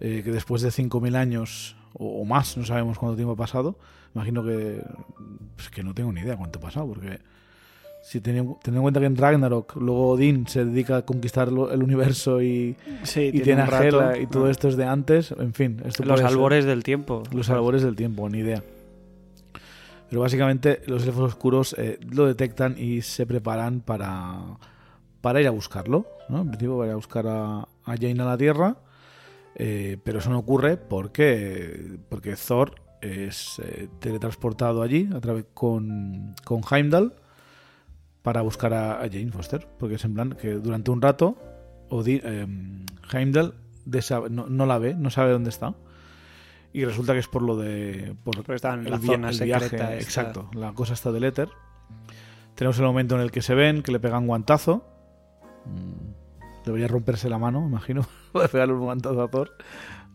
que 0.00 0.22
después 0.22 0.60
de 0.60 0.68
5.000 0.68 1.16
años 1.16 1.74
o, 1.94 2.20
o 2.20 2.24
más, 2.26 2.58
no 2.58 2.66
sabemos 2.66 2.98
cuánto 2.98 3.16
tiempo 3.16 3.32
ha 3.32 3.36
pasado. 3.36 3.78
Imagino 4.14 4.44
que. 4.44 4.82
Pues 5.56 5.70
que 5.70 5.82
no 5.82 5.94
tengo 5.94 6.12
ni 6.12 6.20
idea 6.20 6.36
cuánto 6.36 6.58
ha 6.58 6.62
pasado, 6.62 6.88
porque. 6.88 7.20
Si 8.02 8.20
teniendo, 8.20 8.58
en 8.66 8.80
cuenta 8.82 8.98
que 9.00 9.06
en 9.06 9.16
Ragnarok 9.16 9.76
luego 9.76 10.08
Odín 10.10 10.46
se 10.48 10.64
dedica 10.64 10.96
a 10.98 11.02
conquistar 11.02 11.48
el 11.48 11.82
universo 11.82 12.42
y, 12.42 12.76
Sí, 13.04 13.30
y 13.32 13.40
tiene 13.40 13.62
a. 13.62 13.66
Hela 13.82 14.18
y 14.18 14.26
todo 14.26 14.46
Ah. 14.46 14.50
esto 14.50 14.66
es 14.68 14.76
de 14.76 14.84
antes, 14.84 15.30
en 15.38 15.54
fin. 15.54 15.80
Esto 15.84 16.04
Los 16.04 16.18
ser- 16.18 16.26
albores 16.28 16.64
del 16.64 16.82
tiempo. 16.82 17.22
los 17.32 17.48
albores 17.48 17.82
del 17.82 17.94
tiempo, 17.94 18.28
ni 18.28 18.38
idea. 18.38 18.62
Pero 20.08 20.20
básicamente 20.20 20.82
los 20.86 21.06
elfos 21.06 21.32
oscuros 21.32 21.74
eh, 21.78 21.98
lo 22.10 22.26
detectan 22.26 22.76
y 22.76 23.02
se 23.02 23.24
preparan 23.24 23.80
para, 23.80 24.40
para 25.20 25.40
ir 25.40 25.46
a 25.46 25.50
buscarlo. 25.50 26.04
¿no? 26.28 26.42
En 26.42 26.48
principio 26.48 26.76
para 26.76 26.88
ir 26.88 26.92
a 26.92 26.96
buscar 26.96 27.26
a, 27.26 27.60
a 27.60 27.96
Jane 27.96 28.20
a 28.20 28.26
la 28.26 28.36
Tierra. 28.36 28.76
eh, 29.54 29.96
pero 30.02 30.18
eso 30.18 30.28
no 30.30 30.38
ocurre 30.38 30.76
porque, 30.76 31.98
porque 32.08 32.34
Thor 32.36 32.74
es 33.00 33.60
eh, 33.64 33.88
teletransportado 34.00 34.82
allí 34.82 35.08
a 35.14 35.20
través 35.20 35.44
con, 35.54 36.34
con 36.44 36.60
Heimdall 36.70 37.14
para 38.22 38.40
buscar 38.42 38.72
a, 38.74 38.94
a 39.02 39.08
Jane 39.08 39.30
Foster. 39.32 39.66
Porque 39.78 39.96
es 39.96 40.04
en 40.04 40.14
plan 40.14 40.36
que 40.40 40.52
durante 40.54 40.90
un 40.90 41.02
rato 41.02 41.36
Odi- 41.90 42.20
eh, 42.24 42.46
Heimdall 43.12 43.54
desa- 43.86 44.28
no, 44.30 44.46
no 44.48 44.66
la 44.66 44.78
ve, 44.78 44.94
no 44.94 45.10
sabe 45.10 45.32
dónde 45.32 45.50
está. 45.50 45.74
Y 46.72 46.84
resulta 46.86 47.12
que 47.12 47.18
es 47.18 47.28
por 47.28 47.42
lo 47.42 47.56
de. 47.56 48.14
Por 48.24 48.38
está 48.54 48.72
en 48.74 48.86
el 48.86 48.90
la 48.92 48.98
zona 48.98 49.28
el 49.28 49.34
secreta. 49.34 49.58
viaje, 49.58 49.76
esta. 49.76 49.94
exacto. 49.96 50.50
La 50.54 50.72
cosa 50.72 50.94
está 50.94 51.12
del 51.12 51.24
éter. 51.24 51.48
Tenemos 52.54 52.78
el 52.78 52.84
momento 52.86 53.14
en 53.14 53.20
el 53.20 53.30
que 53.30 53.42
se 53.42 53.54
ven, 53.54 53.82
que 53.82 53.92
le 53.92 54.00
pegan 54.00 54.26
guantazo. 54.26 54.86
Mm, 55.66 56.12
Debería 56.64 56.86
romperse 56.86 57.28
la 57.28 57.38
mano, 57.38 57.66
imagino, 57.66 58.06
para 58.32 58.46
pegarle 58.48 58.74
un 58.74 58.80
guantazo 58.82 59.20
a 59.22 59.28
Thor. 59.28 59.50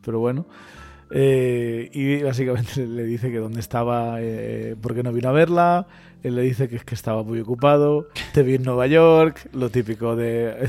Pero 0.03 0.19
bueno. 0.19 0.45
Eh, 1.11 1.89
y 1.93 2.21
básicamente 2.23 2.85
le 2.87 3.03
dice 3.03 3.31
que 3.31 3.37
dónde 3.37 3.59
estaba, 3.59 4.15
eh, 4.21 4.75
por 4.81 4.95
qué 4.95 5.03
no 5.03 5.11
vino 5.13 5.29
a 5.29 5.33
verla. 5.33 5.87
Él 6.23 6.35
le 6.35 6.41
dice 6.41 6.67
que 6.67 6.75
es 6.77 6.83
que 6.83 6.95
estaba 6.95 7.23
muy 7.23 7.39
ocupado. 7.39 8.07
Te 8.33 8.43
vi 8.43 8.55
en 8.55 8.63
Nueva 8.63 8.87
York, 8.87 9.49
lo 9.53 9.69
típico 9.69 10.15
de 10.15 10.67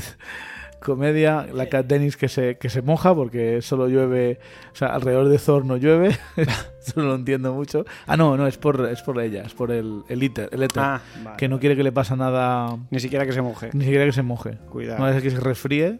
comedia. 0.79 1.47
La 1.53 1.67
Cat 1.67 1.87
Dennis 1.87 2.15
que 2.17 2.29
se, 2.29 2.57
que 2.57 2.69
se 2.69 2.81
moja 2.81 3.13
porque 3.13 3.61
solo 3.61 3.87
llueve, 3.87 4.39
o 4.71 4.75
sea, 4.75 4.89
alrededor 4.89 5.27
de 5.27 5.37
Thor 5.37 5.65
no 5.65 5.75
llueve. 5.77 6.17
Eso 6.37 7.01
no 7.01 7.03
lo 7.07 7.15
entiendo 7.15 7.53
mucho. 7.53 7.85
Ah, 8.07 8.15
no, 8.15 8.37
no, 8.37 8.47
es 8.47 8.57
por, 8.57 8.87
es 8.89 9.01
por 9.01 9.19
ella, 9.21 9.43
es 9.43 9.53
por 9.53 9.71
el, 9.71 10.03
el 10.07 10.23
éter, 10.23 10.49
el 10.53 10.63
éter, 10.63 10.81
Ah, 10.83 11.01
vale. 11.23 11.37
que 11.37 11.47
no 11.49 11.59
quiere 11.59 11.75
que 11.75 11.83
le 11.83 11.91
pase 11.91 12.15
nada, 12.15 12.77
Ni 12.91 12.99
siquiera 12.99 13.25
que 13.25 13.33
se 13.33 13.41
moje. 13.41 13.69
ni 13.73 13.83
siquiera 13.83 14.05
que 14.05 14.13
se 14.13 14.21
moje. 14.21 14.57
Cuidado. 14.69 14.99
No 14.99 15.09
es 15.09 15.21
que 15.21 15.31
se 15.31 15.39
resfríe, 15.39 15.99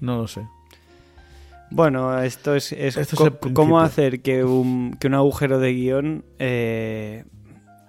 no 0.00 0.18
lo 0.18 0.26
sé. 0.28 0.42
Bueno, 1.70 2.20
esto 2.22 2.54
es, 2.54 2.72
es 2.72 2.96
Esto 2.96 3.26
es 3.42 3.52
cómo 3.52 3.80
hacer 3.80 4.20
que 4.20 4.44
un, 4.44 4.96
que 5.00 5.06
un 5.08 5.14
agujero 5.14 5.58
de 5.58 5.72
guion... 5.72 6.24
eh, 6.38 7.24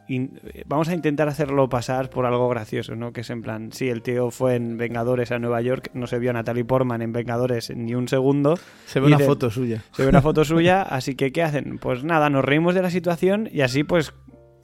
in- 0.08 0.40
vamos 0.66 0.88
a 0.90 0.94
intentar 0.94 1.28
hacerlo 1.28 1.68
pasar 1.70 2.10
por 2.10 2.26
algo 2.26 2.48
gracioso, 2.50 2.96
¿no? 2.96 3.12
Que 3.14 3.22
es 3.22 3.30
en 3.30 3.42
plan, 3.42 3.72
sí, 3.72 3.90
el 3.90 4.02
tío 4.02 4.32
fue 4.32 4.56
en 4.56 4.78
Vengadores 4.78 5.32
a 5.32 5.40
Nueva 5.40 5.62
York, 5.62 5.90
no 5.94 6.08
se 6.08 6.20
vio 6.20 6.30
a 6.30 6.34
Natalie 6.34 6.66
Portman 6.66 7.02
en 7.02 7.12
Vengadores 7.14 7.72
ni 7.76 7.96
un 7.96 8.08
segundo, 8.08 8.58
Se 8.86 9.00
ve 9.00 9.08
una 9.08 9.18
de- 9.18 9.26
foto 9.26 9.50
suya. 9.50 9.84
se 9.92 10.04
ve 10.04 10.10
una 10.10 10.22
foto 10.22 10.44
suya, 10.46 10.82
así 10.82 11.16
que 11.16 11.32
¿qué 11.32 11.44
hacen? 11.44 11.78
Pues 11.80 12.04
nada, 12.04 12.30
nos 12.30 12.46
reímos 12.46 12.76
de 12.76 12.82
la 12.82 12.90
situación 12.90 13.50
y 13.52 13.62
así 13.62 13.84
pues 13.84 14.14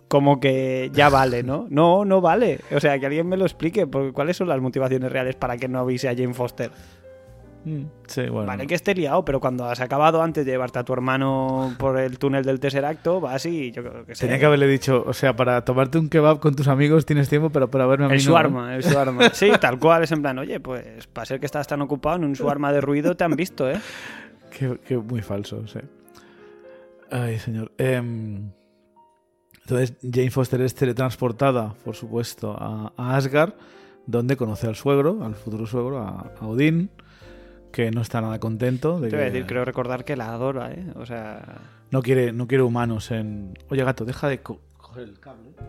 como 0.07 0.41
que 0.41 0.89
ya 0.93 1.07
vale, 1.09 1.41
¿no? 1.43 1.67
No, 1.69 2.03
no 2.03 2.19
vale. 2.19 2.59
O 2.75 2.79
sea, 2.81 2.99
que 2.99 3.05
alguien 3.05 3.27
me 3.29 3.37
lo 3.37 3.45
explique, 3.45 3.87
porque 3.87 4.11
¿cuáles 4.11 4.35
son 4.37 4.49
las 4.49 4.59
motivaciones 4.59 5.11
reales 5.11 5.35
para 5.35 5.55
que 5.57 5.67
no 5.69 5.79
avise 5.79 6.09
a 6.09 6.15
Jane 6.15 6.33
Foster? 6.33 6.69
Mm, 7.63 7.83
Sí, 8.07 8.21
bueno. 8.27 8.47
Vale 8.47 8.65
que 8.67 8.73
esté 8.75 8.95
liado, 8.95 9.23
pero 9.23 9.39
cuando 9.39 9.65
has 9.65 9.79
acabado 9.79 10.21
antes 10.23 10.45
de 10.45 10.51
llevarte 10.51 10.79
a 10.79 10.83
tu 10.83 10.93
hermano 10.93 11.73
por 11.77 11.97
el 11.99 12.17
túnel 12.17 12.43
del 12.43 12.59
Tesseracto, 12.59 13.21
vas 13.21 13.45
y 13.45 13.71
yo 13.71 13.83
creo 13.83 14.05
que 14.05 14.15
sé. 14.15 14.25
Tenía 14.25 14.39
que 14.39 14.45
haberle 14.47 14.67
dicho, 14.67 15.03
o 15.05 15.13
sea, 15.13 15.35
para 15.35 15.63
tomarte 15.63 15.97
un 15.99 16.09
kebab 16.09 16.39
con 16.39 16.55
tus 16.55 16.67
amigos 16.67 17.05
tienes 17.05 17.29
tiempo, 17.29 17.49
pero 17.51 17.69
para 17.69 17.85
verme 17.85 18.05
a 18.05 18.07
mí 18.09 18.15
El 18.15 18.19
no, 18.19 18.25
suarma, 18.31 18.75
el 18.75 18.83
suarma. 18.83 19.29
Sí, 19.33 19.51
tal 19.61 19.77
cual, 19.79 20.03
es 20.03 20.11
en 20.11 20.21
plan, 20.21 20.37
oye, 20.39 20.59
pues 20.59 21.07
para 21.07 21.25
ser 21.25 21.39
que 21.39 21.45
estás 21.45 21.67
tan 21.67 21.81
ocupado 21.81 22.17
en 22.17 22.25
un 22.25 22.35
suarma 22.35 22.73
de 22.73 22.81
ruido 22.81 23.15
te 23.15 23.23
han 23.23 23.35
visto, 23.35 23.69
¿eh? 23.69 23.79
Qué, 24.57 24.79
qué 24.85 24.97
muy 24.97 25.21
falso, 25.21 25.65
sí. 25.67 25.79
Ay, 27.09 27.39
señor. 27.39 27.71
Em, 27.77 28.51
entonces, 29.61 29.93
Jane 30.01 30.31
Foster 30.31 30.59
es 30.61 30.75
teletransportada, 30.75 31.73
por 31.85 31.95
supuesto, 31.95 32.55
a, 32.59 32.91
a 32.97 33.15
Asgard, 33.15 33.53
donde 34.05 34.35
conoce 34.35 34.67
al 34.67 34.75
suegro, 34.75 35.23
al 35.23 35.35
futuro 35.35 35.65
suegro, 35.65 35.99
a, 35.99 36.31
a 36.39 36.47
Odín, 36.47 36.89
que 37.71 37.91
no 37.91 38.01
está 38.01 38.21
nada 38.21 38.39
contento. 38.39 38.99
De 38.99 39.09
Te 39.09 39.15
voy 39.15 39.23
a 39.23 39.27
que 39.27 39.31
decir, 39.33 39.47
creo 39.47 39.65
recordar 39.65 40.03
que 40.05 40.15
la 40.15 40.31
adora, 40.33 40.71
¿eh? 40.71 40.85
O 40.95 41.05
sea, 41.05 41.59
no, 41.91 42.01
quiere, 42.01 42.31
no 42.33 42.47
quiere 42.47 42.63
humanos 42.63 43.11
en. 43.11 43.53
Oye, 43.69 43.83
gato, 43.83 44.05
deja 44.05 44.27
de 44.27 44.41
co- 44.41 44.59
coger 44.77 45.03
el 45.03 45.19
cable. 45.19 45.49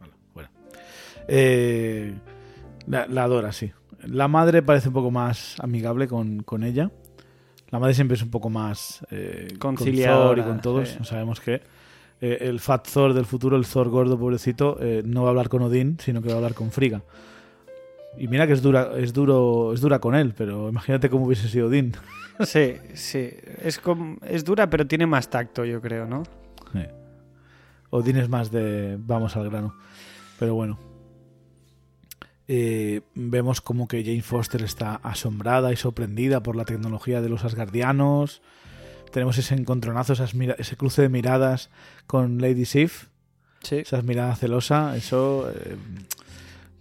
Vale, 0.00 0.12
fuera. 0.32 0.50
Eh, 1.28 2.14
la, 2.86 3.06
la 3.06 3.24
adora, 3.24 3.52
sí. 3.52 3.70
La 4.06 4.28
madre 4.28 4.62
parece 4.62 4.88
un 4.88 4.94
poco 4.94 5.10
más 5.10 5.56
amigable 5.60 6.08
con, 6.08 6.42
con 6.42 6.62
ella. 6.62 6.90
La 7.70 7.78
madre 7.78 7.94
siempre 7.94 8.16
es 8.16 8.22
un 8.22 8.30
poco 8.30 8.48
más 8.48 9.04
eh, 9.10 9.48
con 9.58 9.74
Conciliadora, 9.74 10.28
Thor 10.28 10.38
y 10.38 10.42
con 10.42 10.60
todos. 10.62 10.88
sí. 10.88 10.98
Sabemos 11.04 11.40
que 11.40 11.60
eh, 12.20 12.38
el 12.40 12.60
Fat 12.60 12.88
Thor 12.90 13.12
del 13.12 13.26
futuro, 13.26 13.56
el 13.56 13.66
Thor 13.66 13.88
gordo 13.90 14.18
pobrecito, 14.18 14.78
eh, 14.80 15.02
no 15.04 15.22
va 15.22 15.28
a 15.28 15.30
hablar 15.30 15.48
con 15.48 15.62
Odín, 15.62 15.98
sino 16.00 16.22
que 16.22 16.28
va 16.28 16.34
a 16.34 16.36
hablar 16.38 16.54
con 16.54 16.70
Frigga. 16.70 17.02
Y 18.18 18.26
mira 18.28 18.46
que 18.46 18.52
es 18.52 18.62
dura, 18.62 18.90
es 18.96 19.12
duro, 19.12 19.72
es 19.72 19.80
dura 19.80 20.00
con 20.00 20.14
él, 20.14 20.34
pero 20.36 20.68
imagínate 20.68 21.08
cómo 21.08 21.26
hubiese 21.26 21.48
sido 21.48 21.68
Odín. 21.68 21.94
sí, 22.40 22.74
sí. 22.94 23.30
Es, 23.62 23.80
es 24.26 24.44
dura, 24.44 24.68
pero 24.68 24.86
tiene 24.86 25.06
más 25.06 25.30
tacto, 25.30 25.64
yo 25.64 25.80
creo, 25.80 26.06
¿no? 26.06 26.24
Eh. 26.74 26.90
Odín 27.90 28.16
es 28.16 28.28
más 28.28 28.50
de 28.50 28.96
vamos 28.98 29.36
al 29.36 29.48
grano. 29.48 29.74
Pero 30.38 30.54
bueno. 30.54 30.78
Eh, 32.50 33.02
vemos 33.14 33.60
como 33.60 33.86
que 33.86 34.02
Jane 34.02 34.22
Foster 34.22 34.62
está 34.62 34.96
asombrada 34.96 35.72
y 35.72 35.76
sorprendida 35.76 36.42
por 36.42 36.56
la 36.56 36.64
tecnología 36.64 37.20
de 37.20 37.28
los 37.28 37.44
asgardianos. 37.44 38.42
Tenemos 39.12 39.38
ese 39.38 39.54
encontronazo, 39.54 40.14
esas 40.14 40.34
ese 40.34 40.76
cruce 40.76 41.02
de 41.02 41.08
miradas 41.08 41.70
con 42.06 42.40
Lady 42.40 42.64
Sif. 42.64 43.08
Sí. 43.62 43.76
Esas 43.76 44.02
miradas 44.04 44.38
celosas, 44.38 44.96
eso... 44.96 45.50
eh, 45.50 45.76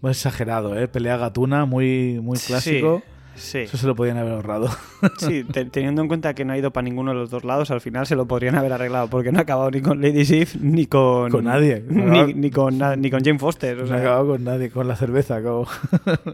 muy 0.01 0.11
exagerado, 0.11 0.77
¿eh? 0.77 0.87
Pelea 0.87 1.17
gatuna, 1.17 1.65
muy, 1.65 2.19
muy 2.21 2.37
clásico. 2.37 3.01
Sí, 3.35 3.59
Eso 3.59 3.77
se 3.77 3.85
lo 3.85 3.95
podían 3.95 4.17
haber 4.17 4.33
ahorrado. 4.33 4.67
sí. 5.19 5.43
te- 5.43 5.65
teniendo 5.65 6.01
en 6.01 6.07
cuenta 6.07 6.33
que 6.33 6.43
no 6.43 6.53
ha 6.53 6.57
ido 6.57 6.71
para 6.73 6.85
ninguno 6.85 7.11
de 7.11 7.17
los 7.17 7.29
dos 7.29 7.43
lados, 7.43 7.69
al 7.69 7.81
final 7.81 8.07
se 8.07 8.15
lo 8.15 8.25
podrían 8.25 8.55
haber 8.55 8.73
arreglado, 8.73 9.09
porque 9.11 9.31
no 9.31 9.37
ha 9.37 9.43
acabado 9.43 9.69
ni 9.69 9.79
con 9.79 10.01
Lady 10.01 10.25
Sif 10.25 10.55
ni 10.55 10.87
con. 10.87 11.29
Con 11.29 11.43
nadie. 11.43 11.83
Ni, 11.87 12.33
ni 12.33 12.49
con, 12.49 12.79
ni 12.99 13.11
con 13.11 13.23
Jane 13.23 13.37
Foster. 13.37 13.79
o 13.79 13.85
No 13.85 13.93
ha 13.93 13.99
acabado 13.99 14.27
con 14.29 14.43
nadie, 14.43 14.71
con 14.71 14.87
la 14.87 14.95
cerveza 14.95 15.35
acabó. 15.35 15.67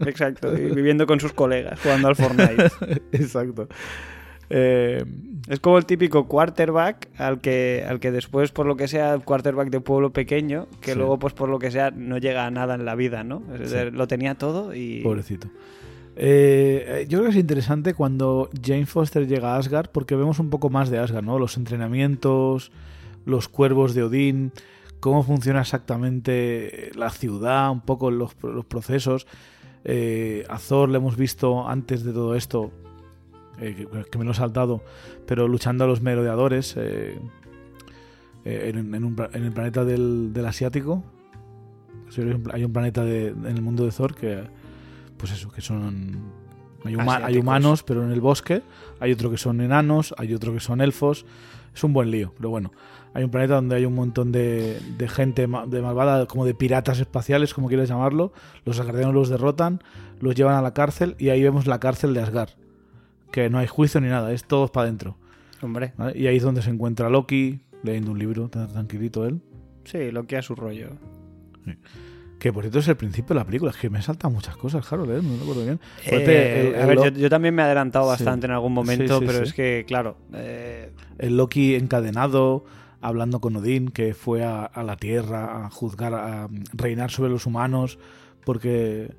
exacto. 0.06 0.56
y 0.56 0.70
viviendo 0.74 1.06
con 1.06 1.20
sus 1.20 1.34
colegas, 1.34 1.78
jugando 1.82 2.08
al 2.08 2.16
Fortnite. 2.16 2.70
Exacto. 3.12 3.68
Eh, 4.50 5.04
Es 5.48 5.60
como 5.60 5.76
el 5.76 5.84
típico 5.84 6.26
quarterback 6.26 7.08
al 7.18 7.40
que, 7.42 7.84
al 7.86 8.00
que 8.00 8.10
después, 8.10 8.50
por 8.50 8.64
lo 8.64 8.76
que 8.76 8.88
sea, 8.88 9.12
el 9.12 9.22
quarterback 9.24 9.68
de 9.68 9.80
pueblo 9.80 10.10
pequeño, 10.10 10.68
que 10.80 10.92
Sí. 10.92 10.96
luego, 10.98 11.18
pues 11.18 11.34
por 11.34 11.50
lo 11.50 11.58
que 11.58 11.70
sea, 11.70 11.90
no 11.90 12.16
llega 12.16 12.46
a 12.46 12.50
nada 12.50 12.74
en 12.76 12.86
la 12.86 12.94
vida, 12.94 13.24
¿no? 13.24 13.42
Es 13.54 13.68
Sí. 13.68 13.74
decir, 13.76 13.92
Lo 13.94 14.06
tenía 14.08 14.36
todo 14.36 14.74
y. 14.74 15.02
pobrecito. 15.02 15.48
Eh, 16.16 17.06
yo 17.08 17.18
creo 17.18 17.24
que 17.30 17.36
es 17.36 17.40
interesante 17.42 17.92
cuando 17.92 18.48
Jane 18.64 18.86
Foster 18.86 19.26
llega 19.26 19.54
a 19.54 19.58
Asgard 19.58 19.88
porque 19.90 20.14
vemos 20.16 20.38
un 20.38 20.48
poco 20.48 20.70
más 20.70 20.88
de 20.88 20.98
Asgard, 20.98 21.24
¿no? 21.24 21.38
Los 21.38 21.56
entrenamientos, 21.56 22.70
los 23.26 23.48
cuervos 23.48 23.94
de 23.94 24.04
Odín, 24.04 24.52
cómo 25.00 25.22
funciona 25.24 25.60
exactamente 25.60 26.90
la 26.94 27.10
ciudad, 27.10 27.70
un 27.70 27.80
poco 27.80 28.10
los, 28.10 28.36
los 28.42 28.64
procesos. 28.64 29.26
Eh, 29.84 30.44
a 30.48 30.58
Thor 30.58 30.88
le 30.88 30.96
hemos 30.98 31.16
visto 31.16 31.68
antes 31.68 32.04
de 32.04 32.12
todo 32.12 32.34
esto, 32.36 32.70
eh, 33.60 33.86
que, 34.10 34.18
me 34.18 34.24
lo 34.24 34.32
he 34.32 34.34
saltado, 34.34 34.82
pero 35.26 35.46
luchando 35.48 35.84
a 35.84 35.86
los 35.86 36.00
merodeadores 36.02 36.74
eh, 36.76 37.18
eh, 38.44 38.72
en, 38.74 38.94
en 38.94 39.04
un 39.04 39.14
pla- 39.16 39.30
en 39.32 39.44
el 39.44 39.52
planeta 39.52 39.84
del, 39.84 40.32
del 40.32 40.46
asiático. 40.46 41.02
Hay 42.52 42.64
un- 42.64 42.72
planeta 42.72 43.04
de- 43.04 43.28
en 43.28 43.46
el 43.46 43.62
mundo 43.62 43.84
de 43.84 43.90
Thor 43.90 44.14
que, 44.14 44.42
pues 45.16 45.32
eso, 45.32 45.50
que 45.50 45.60
son... 45.60 46.32
Hay, 46.84 46.94
huma- 46.94 47.02
hay 47.02 47.08
Asiáticos. 47.16 47.42
humanos, 47.42 47.82
pero 47.82 48.04
en 48.04 48.12
el 48.12 48.20
bosque. 48.20 48.62
Hay 49.00 49.10
otro 49.12 49.30
que 49.30 49.38
son 49.38 49.60
enanos, 49.62 50.14
hay 50.18 50.34
otro 50.34 50.52
que 50.52 50.60
son 50.60 50.80
elfos. 50.80 51.24
Es 51.74 51.82
un 51.82 51.92
buen 51.92 52.10
lío, 52.10 52.32
pero 52.36 52.50
bueno. 52.50 52.72
Hay 53.14 53.24
un 53.24 53.30
planeta 53.30 53.54
donde 53.54 53.76
hay 53.76 53.84
un 53.86 53.94
montón 53.94 54.32
de, 54.32 54.78
de 54.98 55.08
gente 55.08 55.46
ma- 55.46 55.66
de 55.66 55.80
malvada, 55.80 56.26
como 56.26 56.44
de 56.44 56.52
piratas 56.54 57.00
espaciales, 57.00 57.54
como 57.54 57.68
quieras 57.68 57.88
llamarlo. 57.88 58.32
Los 58.64 58.78
asgardianos 58.80 59.14
los 59.14 59.28
derrotan, 59.28 59.82
los 60.20 60.34
llevan 60.34 60.56
a 60.56 60.62
la 60.62 60.74
cárcel 60.74 61.16
y 61.18 61.30
ahí 61.30 61.42
vemos 61.42 61.66
la 61.66 61.80
cárcel 61.80 62.12
de 62.12 62.20
Asgard. 62.22 62.50
Que 63.34 63.50
no 63.50 63.58
hay 63.58 63.66
juicio 63.66 64.00
ni 64.00 64.06
nada, 64.08 64.30
es 64.32 64.44
todo 64.44 64.68
para 64.70 64.84
adentro. 64.84 65.16
Hombre, 65.60 65.92
¿vale? 65.96 66.16
Y 66.16 66.28
ahí 66.28 66.36
es 66.36 66.42
donde 66.44 66.62
se 66.62 66.70
encuentra 66.70 67.10
Loki, 67.10 67.58
leyendo 67.82 68.12
un 68.12 68.18
libro, 68.20 68.48
tan 68.48 68.68
tranquilito 68.68 69.26
él. 69.26 69.40
sí, 69.84 70.12
lo 70.12 70.24
que 70.26 70.36
a 70.36 70.42
su 70.42 70.54
rollo. 70.54 70.90
Que 72.38 72.52
por 72.52 72.62
cierto 72.62 72.78
es 72.78 72.88
el 72.88 72.96
principio 72.96 73.28
de 73.30 73.40
la 73.40 73.44
película. 73.44 73.70
Es 73.70 73.76
que 73.78 73.88
me 73.90 74.00
saltan 74.02 74.32
muchas 74.32 74.56
cosas, 74.56 74.90
Harold, 74.92 75.10
¿eh? 75.10 75.20
no 75.22 75.36
recuerdo 75.38 75.64
bien. 75.64 75.80
Eh, 76.06 76.72
el- 76.76 76.80
a 76.82 76.86
ver, 76.86 76.98
yo, 76.98 77.08
yo 77.08 77.30
también 77.30 77.54
me 77.54 77.62
he 77.62 77.64
adelantado 77.64 78.04
Sí. 78.04 78.10
bastante 78.10 78.46
en 78.46 78.52
algún 78.52 78.70
Sí, 78.70 78.74
momento, 78.74 79.18
sí, 79.18 79.24
pero 79.26 79.38
sí. 79.38 79.44
es 79.44 79.52
que, 79.54 79.84
claro, 79.86 80.16
eh, 80.34 80.92
el 81.18 81.36
Loki 81.36 81.74
encadenado, 81.74 82.64
hablando 83.00 83.40
con 83.40 83.56
Odín, 83.56 83.88
que 83.88 84.14
fue 84.14 84.44
a, 84.44 84.64
a 84.64 84.82
la 84.84 84.96
Tierra 84.96 85.64
a 85.66 85.70
juzgar, 85.70 86.12
a 86.14 86.48
reinar 86.74 87.10
sobre 87.10 87.30
los 87.30 87.46
humanos, 87.46 87.98
porque, 88.44 89.12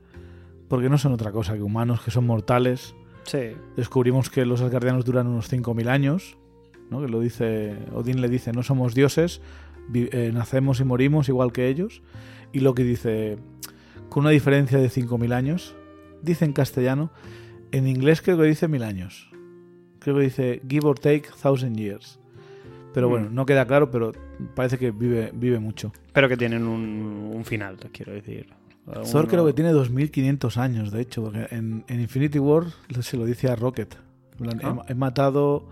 porque 0.69 0.87
no 0.89 0.97
son 0.99 1.11
otra 1.13 1.31
cosa 1.31 1.55
que 1.55 1.63
humanos, 1.63 2.01
que 2.01 2.11
son 2.11 2.25
mortales. 2.27 2.95
Sí, 3.25 3.51
Descubrimos 3.75 4.29
que 4.29 4.45
los 4.45 4.61
asgardianos 4.61 5.05
duran 5.05 5.27
unos 5.27 5.51
5.000 5.51 5.87
años, 5.89 6.37
¿no? 6.89 7.01
que 7.01 7.07
lo 7.07 7.19
dice, 7.19 7.75
Odín 7.93 8.21
le 8.21 8.29
dice, 8.29 8.51
no 8.53 8.63
somos 8.63 8.93
dioses, 8.95 9.41
eh, 9.93 10.31
nacemos 10.33 10.79
y 10.79 10.83
morimos 10.83 11.27
igual 11.29 11.51
que 11.51 11.67
ellos. 11.67 12.01
Y 12.53 12.61
Loki 12.61 12.83
dice, 12.83 13.37
con 14.09 14.21
una 14.21 14.29
diferencia 14.31 14.77
de 14.79 14.89
5.000 14.89 15.33
años, 15.33 15.75
dice 16.21 16.45
en 16.45 16.53
castellano, 16.53 17.11
en 17.71 17.87
inglés 17.87 18.21
creo 18.21 18.37
que 18.37 18.43
dice 18.45 18.67
mil 18.67 18.83
años. 18.83 19.29
Creo 19.99 20.15
que 20.15 20.21
dice 20.23 20.61
give 20.69 20.87
or 20.87 20.97
take 20.97 21.23
thousand 21.41 21.75
years. 21.75 22.19
Pero 22.93 23.07
Mm. 23.07 23.11
bueno, 23.11 23.29
no 23.31 23.45
queda 23.45 23.65
claro, 23.65 23.91
pero 23.91 24.13
parece 24.55 24.77
que 24.77 24.91
vive, 24.91 25.31
vive 25.33 25.59
mucho. 25.59 25.91
pero 26.13 26.29
que 26.29 26.37
tienen 26.37 26.65
un, 26.67 27.31
un 27.35 27.43
final, 27.43 27.75
quiero 27.91 28.13
decir. 28.13 28.47
Thor 29.11 29.27
creo 29.27 29.45
que 29.45 29.53
tiene 29.53 29.73
2.500 29.73 30.57
años, 30.57 30.91
de 30.91 31.01
hecho, 31.01 31.23
porque 31.23 31.47
en, 31.49 31.83
en 31.87 32.01
Infinity 32.01 32.39
War 32.39 32.65
se 33.01 33.17
lo 33.17 33.25
dice 33.25 33.49
a 33.49 33.55
Rocket. 33.55 33.95
Ah. 34.63 34.83
He, 34.87 34.91
he 34.91 34.95
matado 34.95 35.67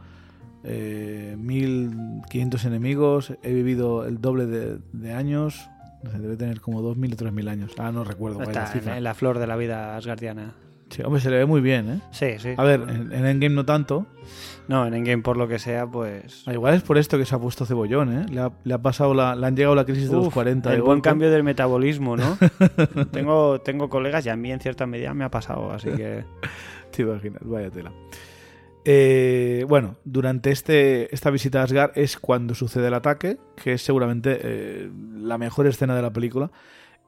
eh, 0.63 1.35
1.500 1.37 2.65
enemigos, 2.65 3.33
he 3.43 3.53
vivido 3.53 4.05
el 4.05 4.21
doble 4.21 4.45
de, 4.45 4.79
de 4.93 5.13
años, 5.13 5.69
debe 6.01 6.37
tener 6.37 6.61
como 6.61 6.81
2.000 6.81 7.13
o 7.13 7.17
3.000 7.17 7.49
años. 7.49 7.71
Ah, 7.77 7.91
no 7.91 8.03
recuerdo 8.03 8.39
la 8.39 8.45
Está 8.45 8.97
en 8.97 9.03
la 9.03 9.13
flor 9.13 9.39
de 9.39 9.47
la 9.47 9.55
vida 9.55 9.95
asgardiana. 9.95 10.55
Sí, 10.93 11.01
hombre, 11.03 11.19
se 11.21 11.29
le 11.31 11.37
ve 11.37 11.45
muy 11.45 11.59
bien, 11.61 11.89
¿eh? 11.89 11.99
Sí, 12.11 12.27
sí. 12.37 12.49
A 12.55 12.63
ver, 12.63 12.81
en, 12.81 13.11
en 13.11 13.25
Endgame 13.25 13.55
no 13.55 13.65
tanto. 13.65 14.05
No, 14.67 14.85
en 14.85 14.93
Endgame, 14.93 15.23
por 15.23 15.37
lo 15.37 15.47
que 15.47 15.57
sea, 15.57 15.87
pues. 15.87 16.43
Ah, 16.45 16.53
Igual 16.53 16.75
es 16.75 16.83
por 16.83 16.97
esto 16.99 17.17
que 17.17 17.25
se 17.25 17.33
ha 17.33 17.39
puesto 17.39 17.65
cebollón, 17.65 18.13
¿eh? 18.15 18.25
Le 18.29 18.39
ha, 18.41 18.51
le 18.63 18.73
ha 18.75 18.77
pasado 18.81 19.13
la, 19.13 19.35
le 19.35 19.47
han 19.47 19.55
llegado 19.55 19.73
la 19.75 19.85
crisis 19.85 20.09
de 20.09 20.15
los 20.17 20.27
Uf, 20.27 20.33
40. 20.35 20.69
de 20.69 20.75
el 20.75 20.81
buen 20.83 20.97
golpe. 20.99 21.09
cambio 21.09 21.31
del 21.31 21.43
metabolismo, 21.43 22.15
¿no? 22.15 22.37
tengo, 23.11 23.59
tengo 23.61 23.89
colegas 23.89 24.25
y 24.25 24.29
a 24.29 24.35
mí 24.35 24.51
en 24.51 24.59
cierta 24.59 24.85
medida 24.85 25.13
me 25.15 25.23
ha 25.23 25.29
pasado, 25.31 25.71
así 25.71 25.89
que. 25.89 26.23
Te 26.91 27.01
imaginas, 27.01 27.41
vaya 27.43 27.71
tela. 27.71 27.91
Eh, 28.85 29.65
bueno, 29.67 29.95
durante 30.03 30.51
este, 30.51 31.13
esta 31.13 31.29
visita 31.31 31.61
a 31.61 31.63
Asgard 31.63 31.91
es 31.95 32.17
cuando 32.17 32.53
sucede 32.53 32.87
el 32.87 32.93
ataque, 32.93 33.37
que 33.55 33.73
es 33.73 33.81
seguramente 33.81 34.37
eh, 34.43 34.91
la 35.17 35.37
mejor 35.37 35.67
escena 35.67 35.95
de 35.95 36.01
la 36.01 36.11
película 36.13 36.51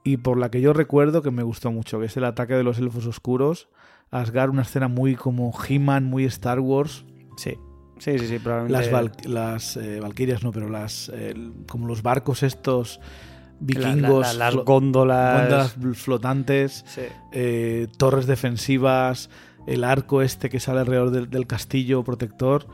y 0.06 0.16
por 0.18 0.38
la 0.38 0.50
que 0.50 0.62
yo 0.62 0.72
recuerdo 0.72 1.22
que 1.22 1.32
me 1.32 1.44
gustó 1.44 1.72
mucho, 1.72 2.00
que 2.00 2.06
es 2.06 2.16
el 2.16 2.24
ataque 2.24 2.54
de 2.54 2.64
los 2.64 2.78
elfos 2.80 3.06
oscuros 3.08 3.68
a 4.12 4.22
Asgard, 4.22 4.52
una 4.52 4.62
escena 4.62 4.88
muy 4.88 5.16
como 5.16 5.52
He-Man, 5.68 6.06
muy 6.06 6.24
Star 6.26 6.62
Wars. 6.62 7.04
Sí. 7.36 7.56
Sí, 7.98 8.18
sí, 8.20 8.28
sí, 8.28 8.40
probablemente. 8.40 8.72
Las, 8.74 8.92
val- 8.92 9.12
las 9.26 9.78
eh, 9.78 10.00
valquirias, 10.00 10.44
no, 10.44 10.52
pero 10.52 10.70
las 10.70 11.10
eh, 11.14 11.34
como 11.68 11.88
los 11.88 12.02
barcos 12.04 12.44
estos 12.44 13.00
la- 13.00 13.06
la- 13.06 13.58
vikingos, 13.60 14.22
la- 14.38 14.52
las 14.52 14.56
góndolas. 14.64 15.42
góndolas 15.76 15.98
flotantes 15.98 16.84
Sí. 16.88 17.02
eh, 17.32 17.88
torres 17.98 18.26
defensivas, 18.28 19.30
el 19.66 19.84
arco 19.84 20.22
este 20.22 20.50
que 20.50 20.60
sale 20.60 20.82
alrededor 20.82 21.10
del, 21.12 21.30
del 21.30 21.48
castillo 21.48 22.04
protector, 22.04 22.68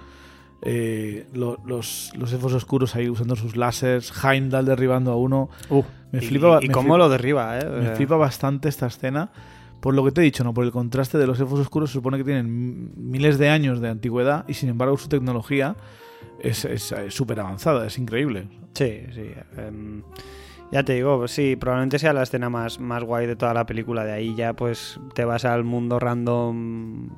eh, 0.61 1.27
lo- 1.33 1.59
los, 1.65 2.11
los 2.15 2.31
elfos 2.33 2.53
oscuros 2.53 2.95
ahí 2.95 3.09
usando 3.09 3.35
sus 3.35 3.55
láseres, 3.55 4.11
Heimdall 4.23 4.65
derribando 4.65 5.11
a 5.11 5.15
uno. 5.15 5.49
Uh, 5.69 5.83
Me 6.11 6.19
y- 6.19 6.27
flipa, 6.27 6.59
Y, 6.61 6.67
me 6.67 6.73
cómo 6.73 6.89
flipa- 6.93 6.97
lo 6.97 7.09
derriba, 7.09 7.59
¿eh? 7.59 7.65
Me 7.65 7.85
sea, 7.87 7.95
flipa 7.95 8.15
bastante 8.15 8.69
esta 8.69 8.87
escena. 8.87 9.31
Por 9.79 9.95
lo 9.95 10.03
que 10.05 10.11
te 10.11 10.21
he 10.21 10.23
dicho, 10.23 10.43
¿no? 10.43 10.53
Por 10.53 10.63
el 10.65 10.71
contraste 10.71 11.17
de 11.17 11.25
los 11.25 11.39
elfos 11.39 11.59
oscuros, 11.59 11.89
se 11.89 11.93
supone 11.95 12.17
que 12.19 12.23
tienen 12.23 12.91
miles 12.97 13.39
de 13.39 13.49
años 13.49 13.81
de 13.81 13.89
antigüedad 13.89 14.45
y 14.47 14.53
sin 14.53 14.69
embargo 14.69 14.95
su 14.97 15.09
tecnología 15.09 15.75
es 16.39 16.65
eh, 16.65 17.09
súper 17.09 17.39
avanzada, 17.39 17.87
es 17.87 17.97
increíble. 17.97 18.47
Sí, 18.75 19.01
sí. 19.13 19.31
em, 19.57 20.03
ya 20.71 20.83
te 20.83 20.93
digo, 20.93 21.27
sí, 21.27 21.55
probablemente 21.55 21.97
sea 21.97 22.13
la 22.13 22.21
escena 22.23 22.49
más, 22.51 22.79
más 22.79 23.03
guay 23.03 23.25
de 23.25 23.35
toda 23.35 23.53
la 23.55 23.65
película. 23.65 24.05
De 24.05 24.11
ahí 24.11 24.35
ya 24.35 24.53
pues 24.53 24.99
te 25.15 25.25
vas 25.25 25.45
al 25.45 25.63
mundo 25.63 25.97
random 25.99 27.09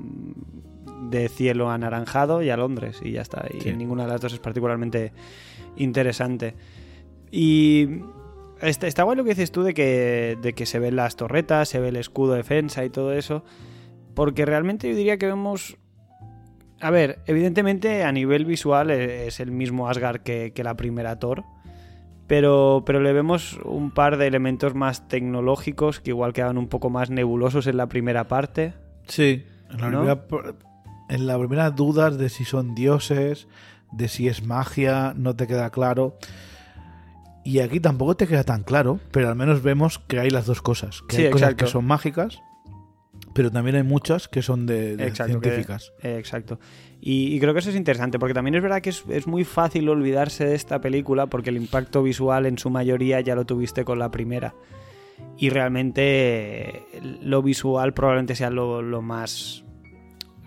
de 1.09 1.29
cielo 1.29 1.69
anaranjado 1.69 2.41
y 2.41 2.49
a 2.49 2.57
Londres 2.57 3.01
y 3.03 3.11
ya 3.11 3.21
está. 3.21 3.45
Y 3.53 3.61
Sí. 3.61 3.73
ninguna 3.73 4.03
de 4.03 4.09
las 4.09 4.21
dos 4.21 4.33
es 4.33 4.39
particularmente 4.39 5.11
interesante. 5.75 6.55
Y 7.31 7.87
está, 8.61 8.87
está 8.87 9.03
guay 9.03 9.17
lo 9.17 9.23
que 9.23 9.31
dices 9.31 9.51
tú 9.51 9.63
de 9.63 9.73
que, 9.73 10.37
de 10.41 10.53
que 10.53 10.65
se 10.65 10.79
ven 10.79 10.95
las 10.95 11.15
torretas, 11.15 11.69
se 11.69 11.79
ve 11.79 11.89
el 11.89 11.95
escudo 11.95 12.31
de 12.33 12.37
defensa 12.37 12.85
y 12.85 12.89
todo 12.89 13.13
eso. 13.13 13.43
Porque 14.13 14.45
realmente 14.45 14.89
yo 14.89 14.95
diría 14.95 15.17
que 15.17 15.25
vemos 15.27 15.77
a 16.79 16.89
ver, 16.91 17.19
evidentemente 17.27 18.03
a 18.03 18.11
nivel 18.11 18.43
visual 18.45 18.91
e- 18.91 19.27
es 19.27 19.39
el 19.39 19.51
mismo 19.51 19.87
Asgard 19.87 20.19
que, 20.21 20.51
que 20.53 20.63
la 20.65 20.75
primera 20.75 21.17
Thor, 21.17 21.43
pero, 22.27 22.83
pero 22.85 22.99
le 23.01 23.13
vemos 23.13 23.57
un 23.63 23.91
par 23.91 24.17
de 24.17 24.27
elementos 24.27 24.75
más 24.75 25.07
tecnológicos 25.07 26.01
que 26.01 26.09
igual 26.11 26.33
quedan 26.33 26.57
un 26.57 26.67
poco 26.67 26.89
más 26.89 27.09
nebulosos 27.09 27.67
en 27.67 27.77
la 27.77 27.87
primera 27.87 28.25
parte. 28.25 28.73
Sí, 29.07 29.45
en 29.71 29.79
la, 29.81 29.89
¿No? 29.91 30.27
primera, 30.27 30.55
en 31.09 31.27
la 31.27 31.37
primera 31.37 31.71
dudas 31.71 32.17
de 32.17 32.29
si 32.29 32.45
son 32.45 32.75
dioses, 32.75 33.47
de 33.91 34.07
si 34.07 34.27
es 34.27 34.43
magia, 34.45 35.13
no 35.15 35.35
te 35.35 35.47
queda 35.47 35.69
claro. 35.69 36.17
Y 37.45 37.59
aquí 37.59 37.79
tampoco 37.79 38.15
te 38.15 38.25
queda 38.27 38.43
tan 38.43 38.63
claro, 38.63 38.99
pero 39.11 39.27
al 39.29 39.35
menos 39.35 39.61
vemos 39.61 39.99
que 39.99 40.19
hay 40.19 40.29
las 40.29 40.45
dos 40.45 40.61
cosas. 40.61 41.01
Que 41.09 41.15
Sí, 41.17 41.25
hay 41.25 41.31
cosas 41.31 41.55
que 41.55 41.67
son 41.67 41.83
mágicas, 41.85 42.39
pero 43.33 43.51
también 43.51 43.75
hay 43.75 43.83
muchas 43.83 44.27
que 44.29 44.41
son 44.41 44.65
de, 44.65 44.95
de 44.95 45.07
Exacto, 45.07 45.39
que- 45.41 45.49
científicas. 45.49 45.91
Eh, 46.01 46.17
exacto. 46.17 46.59
Y, 47.01 47.35
y 47.35 47.39
creo 47.41 47.51
que 47.53 47.59
eso 47.59 47.69
es 47.69 47.75
interesante, 47.75 48.17
porque 48.17 48.33
también 48.33 48.55
es 48.55 48.61
verdad 48.63 48.81
que 48.81 48.91
es, 48.91 49.03
es 49.09 49.27
muy 49.27 49.43
fácil 49.43 49.89
olvidarse 49.89 50.45
de 50.45 50.55
esta 50.55 50.79
película, 50.79 51.25
porque 51.27 51.49
el 51.49 51.57
impacto 51.57 52.01
visual 52.01 52.45
en 52.45 52.57
su 52.57 52.69
mayoría 52.69 53.19
ya 53.19 53.35
lo 53.35 53.45
tuviste 53.45 53.83
con 53.83 53.99
la 53.99 54.09
primera. 54.09 54.55
Y 55.37 55.49
realmente 55.49 56.77
eh, 56.77 56.83
lo 57.21 57.41
visual 57.43 57.93
probablemente 57.93 58.35
sea 58.35 58.49
lo, 58.51 58.81
lo 58.81 59.01
más 59.01 59.62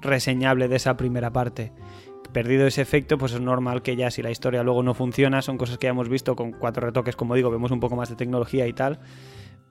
reseñable 0.00 0.68
de 0.68 0.76
esa 0.76 0.96
primera 0.96 1.32
parte. 1.32 1.72
Perdido 2.32 2.66
ese 2.66 2.82
efecto, 2.82 3.18
pues 3.18 3.32
es 3.32 3.40
normal 3.40 3.82
que 3.82 3.96
ya 3.96 4.10
si 4.10 4.22
la 4.22 4.30
historia 4.30 4.62
luego 4.62 4.82
no 4.82 4.94
funciona, 4.94 5.42
son 5.42 5.58
cosas 5.58 5.78
que 5.78 5.86
ya 5.86 5.90
hemos 5.90 6.08
visto 6.08 6.36
con 6.36 6.52
cuatro 6.52 6.86
retoques, 6.86 7.16
como 7.16 7.34
digo, 7.34 7.50
vemos 7.50 7.70
un 7.70 7.80
poco 7.80 7.96
más 7.96 8.08
de 8.10 8.16
tecnología 8.16 8.66
y 8.66 8.72
tal. 8.72 9.00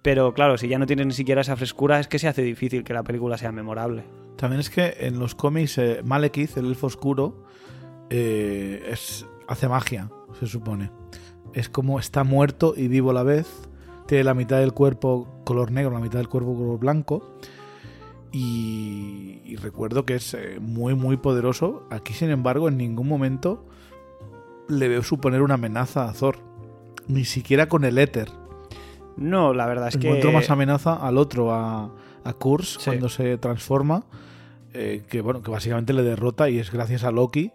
Pero 0.02 0.34
claro, 0.34 0.58
si 0.58 0.68
ya 0.68 0.78
no 0.78 0.86
tienes 0.86 1.08
ni 1.08 1.14
siquiera 1.14 1.42
esa 1.42 1.56
frescura, 1.56 2.00
es 2.00 2.08
que 2.08 2.20
se 2.20 2.28
hace 2.28 2.44
difícil 2.44 2.84
que 2.84 2.94
la 2.94 3.04
película 3.04 3.38
sea 3.38 3.52
memorable. 3.52 4.04
También 4.38 4.60
es 4.60 4.70
que 4.70 4.96
en 5.00 5.20
los 5.20 5.34
cómics 5.34 5.78
eh, 5.78 6.02
Malekith, 6.04 6.58
el 6.58 6.68
elfo 6.68 6.88
oscuro, 6.88 7.46
eh, 8.10 8.88
es, 8.92 9.26
hace 9.48 9.68
magia, 9.68 10.10
se 10.40 10.48
supone. 10.48 10.92
Es 11.54 11.70
como 11.70 12.00
está 12.00 12.24
muerto 12.24 12.74
y 12.78 12.88
vivo 12.88 13.12
a 13.12 13.14
la 13.14 13.24
vez. 13.24 13.48
Tiene 14.08 14.24
la 14.24 14.34
mitad 14.34 14.60
del 14.60 14.74
cuerpo 14.74 15.42
color 15.44 15.72
negro, 15.72 15.92
la 15.92 16.00
mitad 16.00 16.20
del 16.20 16.30
cuerpo 16.30 16.56
color 16.56 16.78
blanco. 16.78 17.38
Y, 18.32 19.42
y 19.46 19.56
recuerdo 19.56 20.06
que 20.06 20.16
es 20.16 20.34
eh, 20.34 20.58
muy, 20.60 20.94
muy 20.96 21.18
poderoso. 21.18 21.84
Aquí, 21.90 22.14
sin 22.14 22.30
embargo, 22.30 22.68
en 22.68 22.78
ningún 22.78 23.08
momento 23.08 23.66
le 24.68 24.88
veo 24.88 25.04
suponer 25.04 25.42
una 25.42 25.54
amenaza 25.56 26.10
a 26.10 26.14
Thor. 26.14 26.38
Ni 27.08 27.24
siquiera 27.24 27.68
con 27.70 27.86
el 27.86 27.98
éter. 27.98 28.30
No, 29.16 29.54
la 29.54 29.66
verdad 29.68 29.88
es 29.90 29.98
que. 29.98 30.08
Encuentro 30.08 30.32
más 30.32 30.50
amenaza 30.50 30.94
al 30.96 31.18
otro, 31.18 31.54
a, 31.54 31.92
a 32.24 32.34
Kurz, 32.34 32.78
Sí. 32.80 32.86
cuando 32.86 33.10
se 33.10 33.38
transforma. 33.38 34.04
eh, 34.74 35.04
que 35.08 35.22
bueno, 35.22 35.42
que 35.42 35.52
básicamente 35.52 35.94
le 35.94 36.04
derrota 36.04 36.50
y 36.50 36.60
es 36.60 36.70
gracias 36.72 37.06
a 37.06 37.12
Loki 37.12 37.52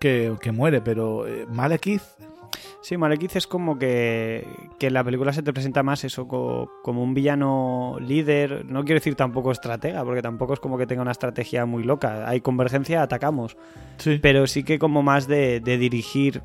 que, 0.00 0.34
que 0.40 0.50
muere. 0.50 0.80
Pero 0.80 1.24
eh, 1.28 1.46
Malekith, 1.48 2.02
Sí, 2.82 2.96
Malekith 2.96 3.36
es 3.36 3.46
como 3.46 3.78
que, 3.78 4.46
que 4.78 4.86
en 4.88 4.94
la 4.94 5.02
película 5.04 5.32
se 5.32 5.42
te 5.42 5.52
presenta 5.52 5.82
más 5.82 6.04
eso 6.04 6.26
co- 6.28 6.70
como 6.82 7.02
un 7.02 7.14
villano 7.14 7.96
líder. 8.00 8.64
No 8.66 8.84
quiero 8.84 8.98
decir 9.00 9.14
tampoco 9.14 9.50
estratega, 9.52 10.04
porque 10.04 10.22
tampoco 10.22 10.54
es 10.54 10.60
como 10.60 10.78
que 10.78 10.86
tenga 10.86 11.02
una 11.02 11.12
estrategia 11.12 11.66
muy 11.66 11.82
loca. 11.84 12.28
Hay 12.28 12.40
convergencia, 12.40 13.02
atacamos. 13.02 13.56
sí, 13.98 14.18
Pero 14.22 14.46
sí 14.46 14.62
que 14.64 14.78
como 14.78 15.02
más 15.02 15.26
de, 15.26 15.60
de 15.60 15.78
dirigir 15.78 16.42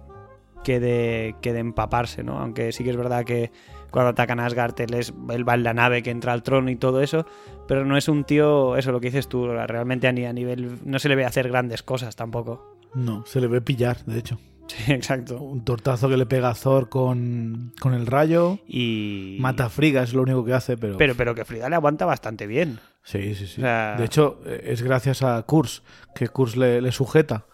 que 0.63 0.79
de, 0.79 1.35
que 1.41 1.53
de 1.53 1.59
empaparse, 1.59 2.23
¿no? 2.23 2.37
Aunque 2.39 2.71
sí 2.71 2.83
que 2.83 2.91
es 2.91 2.97
verdad 2.97 3.23
que 3.25 3.51
cuando 3.89 4.09
atacan 4.11 4.39
a 4.39 4.45
Asgard 4.45 4.79
él, 4.81 4.93
es- 4.93 5.13
él 5.31 5.47
va 5.47 5.55
en 5.55 5.63
la 5.63 5.73
nave 5.73 6.01
que 6.03 6.11
entra 6.11 6.33
al 6.33 6.43
trono 6.43 6.69
y 6.69 6.75
todo 6.75 7.01
eso, 7.01 7.25
pero 7.67 7.83
no 7.83 7.97
es 7.97 8.07
un 8.07 8.23
tío, 8.23 8.77
eso 8.77 8.91
lo 8.91 8.99
que 9.01 9.07
dices 9.07 9.27
tú, 9.27 9.47
realmente 9.47 10.07
a 10.07 10.11
nivel... 10.11 10.77
No 10.85 10.99
se 10.99 11.09
le 11.09 11.15
ve 11.15 11.25
hacer 11.25 11.49
grandes 11.49 11.81
cosas 11.83 12.15
tampoco. 12.15 12.77
no, 12.93 13.25
se 13.25 13.41
le 13.41 13.47
ve 13.47 13.59
pillar, 13.61 14.05
de 14.05 14.19
hecho. 14.19 14.37
Sí, 14.85 14.91
exacto. 14.93 15.41
Un 15.41 15.63
tortazo 15.65 16.07
que 16.09 16.17
le 16.17 16.25
pega 16.25 16.49
a 16.49 16.53
Thor 16.53 16.87
con, 16.89 17.73
con 17.79 17.93
el 17.93 18.05
rayo. 18.05 18.59
Y... 18.67 19.37
Mata 19.39 19.65
a 19.65 19.69
Frigga, 19.69 20.03
es 20.03 20.13
lo 20.13 20.21
único 20.21 20.45
que 20.45 20.53
hace, 20.53 20.77
pero... 20.77 20.97
Pero, 20.97 21.15
pero 21.15 21.35
que 21.35 21.43
Frida 21.45 21.67
le 21.69 21.75
aguanta 21.75 22.05
bastante 22.05 22.47
bien. 22.47 22.79
sí, 23.03 23.35
sí, 23.35 23.47
sí. 23.47 23.61
O 23.61 23.63
sea- 23.63 23.95
De 23.97 24.05
hecho, 24.05 24.39
es 24.45 24.81
gracias 24.81 25.23
a 25.23 25.41
Kurz 25.43 25.81
que 26.15 26.27
Kurz 26.29 26.55
le, 26.55 26.81
le 26.81 26.91
sujeta 26.91 27.45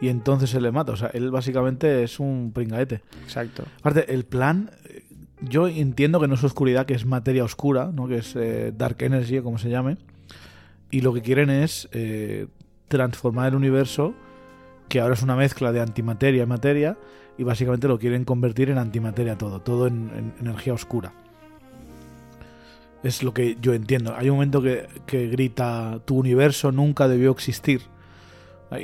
y 0.00 0.08
entonces 0.08 0.50
se 0.50 0.60
le 0.60 0.72
mata. 0.72 0.92
O 0.92 0.96
sea, 0.96 1.08
él 1.14 1.30
básicamente 1.30 2.02
es 2.04 2.18
un 2.20 2.52
pringaete. 2.54 3.02
Exacto. 3.22 3.64
Aparte, 3.80 4.12
el 4.14 4.24
plan, 4.24 4.70
eh, 4.88 5.04
yo 5.40 5.68
entiendo 5.68 6.20
que 6.20 6.26
no 6.28 6.34
es 6.34 6.42
oscuridad, 6.44 6.86
que 6.86 6.94
es 6.94 7.04
materia 7.04 7.44
oscura, 7.44 7.90
¿no? 7.92 8.08
que 8.08 8.16
es 8.18 8.34
eh, 8.36 8.72
Dark 8.74 8.96
Energy, 9.02 9.40
como 9.40 9.58
se 9.58 9.68
llame. 9.70 9.96
Y 10.90 11.00
lo 11.02 11.12
que 11.12 11.22
quieren 11.22 11.50
es 11.50 11.88
eh, 11.92 12.46
transformar 12.88 13.48
el 13.48 13.54
universo, 13.54 14.14
que 14.92 15.00
ahora 15.00 15.14
es 15.14 15.22
una 15.22 15.36
mezcla 15.36 15.72
de 15.72 15.80
antimateria 15.80 16.42
y 16.42 16.46
materia, 16.46 16.98
y 17.38 17.44
básicamente 17.44 17.88
lo 17.88 17.98
quieren 17.98 18.26
convertir 18.26 18.68
en 18.68 18.76
antimateria 18.76 19.38
todo, 19.38 19.62
todo 19.62 19.86
en, 19.86 20.10
en 20.14 20.34
energía 20.38 20.74
oscura. 20.74 21.14
Es 23.02 23.22
lo 23.22 23.32
que 23.32 23.56
yo 23.58 23.72
entiendo. 23.72 24.14
Hay 24.14 24.28
un 24.28 24.36
momento 24.36 24.60
que, 24.60 24.86
que 25.06 25.28
grita, 25.28 26.00
tu 26.04 26.18
universo 26.18 26.72
nunca 26.72 27.08
debió 27.08 27.30
existir. 27.30 27.80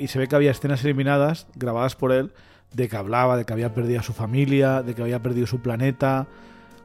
Y 0.01 0.07
se 0.07 0.18
ve 0.18 0.29
que 0.29 0.37
había 0.37 0.51
escenas 0.51 0.83
eliminadas, 0.83 1.47
grabadas 1.57 1.94
por 1.94 2.11
él, 2.12 2.33
de 2.73 2.88
que 2.88 2.97
hablaba, 2.97 3.37
de 3.37 3.44
que 3.44 3.53
había 3.53 3.75
perdido 3.75 4.01
a 4.01 4.03
su 4.03 4.14
familia, 4.14 4.83
de 4.83 4.94
que 4.94 5.03
había 5.03 5.21
perdido 5.21 5.47
su 5.47 5.61
planeta, 5.61 6.27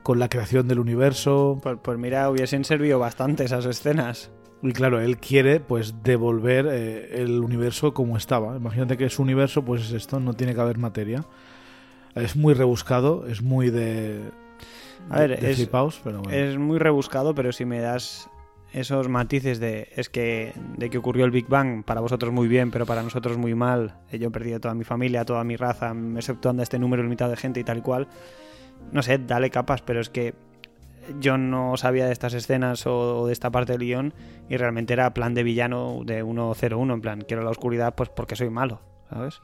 con 0.04 0.20
la 0.20 0.28
creación 0.28 0.68
del 0.68 0.80
universo. 0.80 1.62
Pues, 1.64 1.78
pues 1.82 1.98
mira, 1.98 2.30
hubiesen 2.30 2.66
servido 2.66 3.00
bastante 3.00 3.46
esas 3.46 3.66
escenas. 3.68 4.32
Y 4.63 4.71
claro, 4.71 5.02
él 5.02 5.17
quiere 5.17 5.60
pues 5.60 5.93
devolver 6.04 6.67
eh, 6.71 7.21
el 7.21 7.39
universo 7.41 7.93
como 7.93 8.15
estaba. 8.17 8.56
Imagínate 8.56 8.97
que 8.97 9.10
su 9.10 9.21
universo, 9.21 9.63
pues 9.63 9.82
es 9.84 9.91
esto, 9.91 10.19
no 10.19 10.34
tiene 10.34 10.56
que 10.56 10.62
haber 10.62 10.78
materia. 10.78 11.26
Es 12.15 12.36
muy 12.36 12.54
rebuscado, 12.54 13.28
es 13.28 13.41
muy 13.41 13.69
de. 13.69 14.21
A 15.10 15.19
ver, 15.19 15.39
de 15.39 15.52
es- 15.52 15.58
flipaos, 15.58 15.99
pero 16.04 16.21
bueno. 16.21 16.38
Es 16.38 16.58
muy 16.58 16.80
rebuscado, 16.80 17.36
pero 17.36 17.52
si 17.52 17.65
me 17.65 17.80
das 17.80 18.30
esos 18.71 19.08
matices 19.10 19.60
de 19.60 19.89
es 19.95 20.10
que 20.10 20.54
de 20.78 20.89
que 20.89 20.97
ocurrió 20.97 21.26
el 21.26 21.32
Big 21.32 21.47
Bang 21.47 21.84
para 21.84 22.02
vosotros 22.02 22.32
muy 22.32 22.47
bien, 22.47 22.71
pero 22.71 22.86
para 22.86 23.04
nosotros 23.04 23.38
muy 23.38 23.54
mal. 23.56 23.97
eh, 24.12 24.17
Yo 24.17 24.30
he 24.30 24.32
perdido 24.32 24.58
a 24.58 24.60
toda 24.60 24.73
mi 24.76 24.84
familia, 24.86 25.26
toda 25.26 25.43
mi 25.43 25.58
raza, 25.58 25.93
exceptuando 26.15 26.62
a 26.62 26.63
este 26.63 26.80
número 26.80 27.04
limitado 27.04 27.32
de 27.32 27.38
gente 27.38 27.60
y 27.60 27.63
tal 27.65 27.80
y 27.80 27.82
cual. 27.82 28.08
No 28.91 29.02
sé, 29.04 29.17
dale 29.17 29.49
capas, 29.49 29.82
pero 29.82 29.99
es 29.99 30.10
que 30.10 30.34
yo 31.20 31.38
no 31.38 31.78
sabía 31.78 32.06
de 32.06 32.13
estas 32.13 32.34
escenas 32.34 32.86
o, 32.88 33.22
o 33.22 33.28
de 33.28 33.34
esta 33.34 33.52
parte 33.52 33.74
del 33.74 33.82
guion 33.82 34.13
y 34.50 34.58
realmente 34.58 34.94
era 34.94 35.13
plan 35.13 35.34
de 35.34 35.44
villano 35.44 36.02
de 36.06 36.24
1-0-1, 36.24 36.94
en 36.94 37.02
plan, 37.02 37.22
quiero 37.22 37.44
la 37.44 37.52
oscuridad 37.52 37.96
pues 37.96 38.10
porque 38.10 38.36
soy 38.36 38.50
malo, 38.50 38.82
¿sabes? 39.10 39.42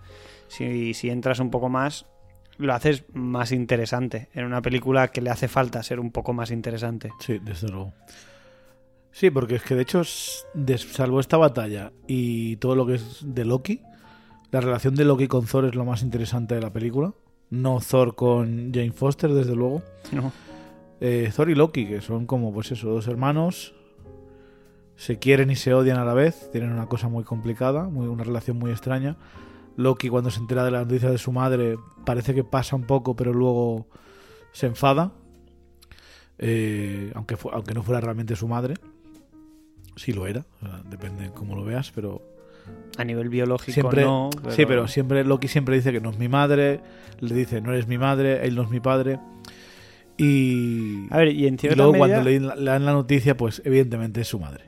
Si, 0.47 0.93
si 0.93 1.09
entras 1.09 1.39
un 1.39 1.51
poco 1.51 1.69
más, 1.69 2.05
lo 2.57 2.73
haces 2.73 3.05
más 3.13 3.51
interesante. 3.51 4.29
En 4.33 4.45
una 4.45 4.61
película 4.61 5.07
que 5.07 5.21
le 5.21 5.29
hace 5.29 5.47
falta 5.47 5.81
ser 5.81 5.99
un 5.99 6.11
poco 6.11 6.33
más 6.33 6.51
interesante. 6.51 7.11
Sí, 7.19 7.39
desde 7.41 7.69
luego. 7.69 7.93
Sí, 9.11 9.31
porque 9.31 9.55
es 9.55 9.63
que 9.63 9.75
de 9.75 9.81
hecho, 9.81 10.03
salvo 10.03 11.19
esta 11.19 11.37
batalla 11.37 11.91
y 12.07 12.57
todo 12.57 12.75
lo 12.75 12.85
que 12.85 12.95
es 12.95 13.19
de 13.23 13.45
Loki, 13.45 13.81
la 14.51 14.61
relación 14.61 14.95
de 14.95 15.05
Loki 15.05 15.27
con 15.27 15.45
Thor 15.45 15.65
es 15.65 15.75
lo 15.75 15.85
más 15.85 16.03
interesante 16.03 16.55
de 16.55 16.61
la 16.61 16.71
película. 16.71 17.13
No 17.49 17.79
Thor 17.79 18.15
con 18.15 18.71
Jane 18.73 18.91
Foster, 18.91 19.31
desde 19.33 19.55
luego. 19.55 19.81
¿no? 20.11 20.31
Eh, 21.01 21.31
Thor 21.35 21.49
y 21.49 21.55
Loki, 21.55 21.87
que 21.87 22.01
son 22.01 22.25
como, 22.25 22.53
pues 22.53 22.71
eso, 22.71 22.89
dos 22.89 23.07
hermanos. 23.07 23.73
Se 24.95 25.17
quieren 25.17 25.49
y 25.49 25.55
se 25.55 25.73
odian 25.73 25.97
a 25.97 26.05
la 26.05 26.13
vez. 26.13 26.49
Tienen 26.51 26.71
una 26.71 26.87
cosa 26.87 27.07
muy 27.07 27.23
complicada, 27.23 27.85
muy, 27.85 28.07
una 28.07 28.23
relación 28.23 28.57
muy 28.57 28.71
extraña. 28.71 29.15
Loki, 29.77 30.09
cuando 30.09 30.29
se 30.29 30.39
entera 30.39 30.65
de 30.65 30.71
la 30.71 30.79
noticia 30.79 31.09
de 31.09 31.17
su 31.17 31.31
madre, 31.31 31.77
parece 32.05 32.33
que 32.35 32.43
pasa 32.43 32.75
un 32.75 32.83
poco, 32.83 33.15
pero 33.15 33.31
luego 33.33 33.87
se 34.51 34.67
enfada. 34.67 35.13
Eh, 36.37 37.11
aunque, 37.15 37.37
aunque 37.51 37.73
no 37.73 37.83
fuera 37.83 38.01
realmente 38.01 38.35
su 38.35 38.47
madre. 38.47 38.75
Sí 39.95 40.13
lo 40.13 40.27
era, 40.27 40.45
o 40.61 40.65
sea, 40.65 40.81
depende 40.89 41.23
de 41.23 41.31
cómo 41.31 41.55
lo 41.55 41.65
veas, 41.65 41.91
pero 41.91 42.21
A 42.97 43.03
nivel 43.03 43.27
biológico 43.27 43.73
siempre, 43.73 44.03
no. 44.03 44.29
sí, 44.49 44.65
pero 44.65 44.87
siempre 44.87 45.25
Loki 45.25 45.49
siempre 45.49 45.75
dice 45.75 45.91
que 45.91 45.99
no 45.99 46.09
es 46.09 46.17
mi 46.17 46.29
madre, 46.29 46.79
le 47.19 47.35
dice 47.35 47.59
no 47.59 47.73
eres 47.73 47.87
mi 47.87 47.97
madre, 47.97 48.45
él 48.45 48.55
no 48.55 48.63
es 48.63 48.69
mi 48.69 48.79
padre. 48.79 49.19
Y, 50.19 51.07
A 51.11 51.17
ver, 51.17 51.29
y 51.29 51.47
en 51.47 51.55
y 51.55 51.57
cierta 51.57 51.77
luego 51.77 51.93
medida... 51.93 52.21
cuando 52.21 52.29
le, 52.29 52.39
le 52.61 52.69
dan 52.71 52.85
la 52.85 52.91
noticia, 52.93 53.35
pues 53.37 53.61
evidentemente 53.65 54.21
es 54.21 54.27
su 54.27 54.39
madre. 54.39 54.65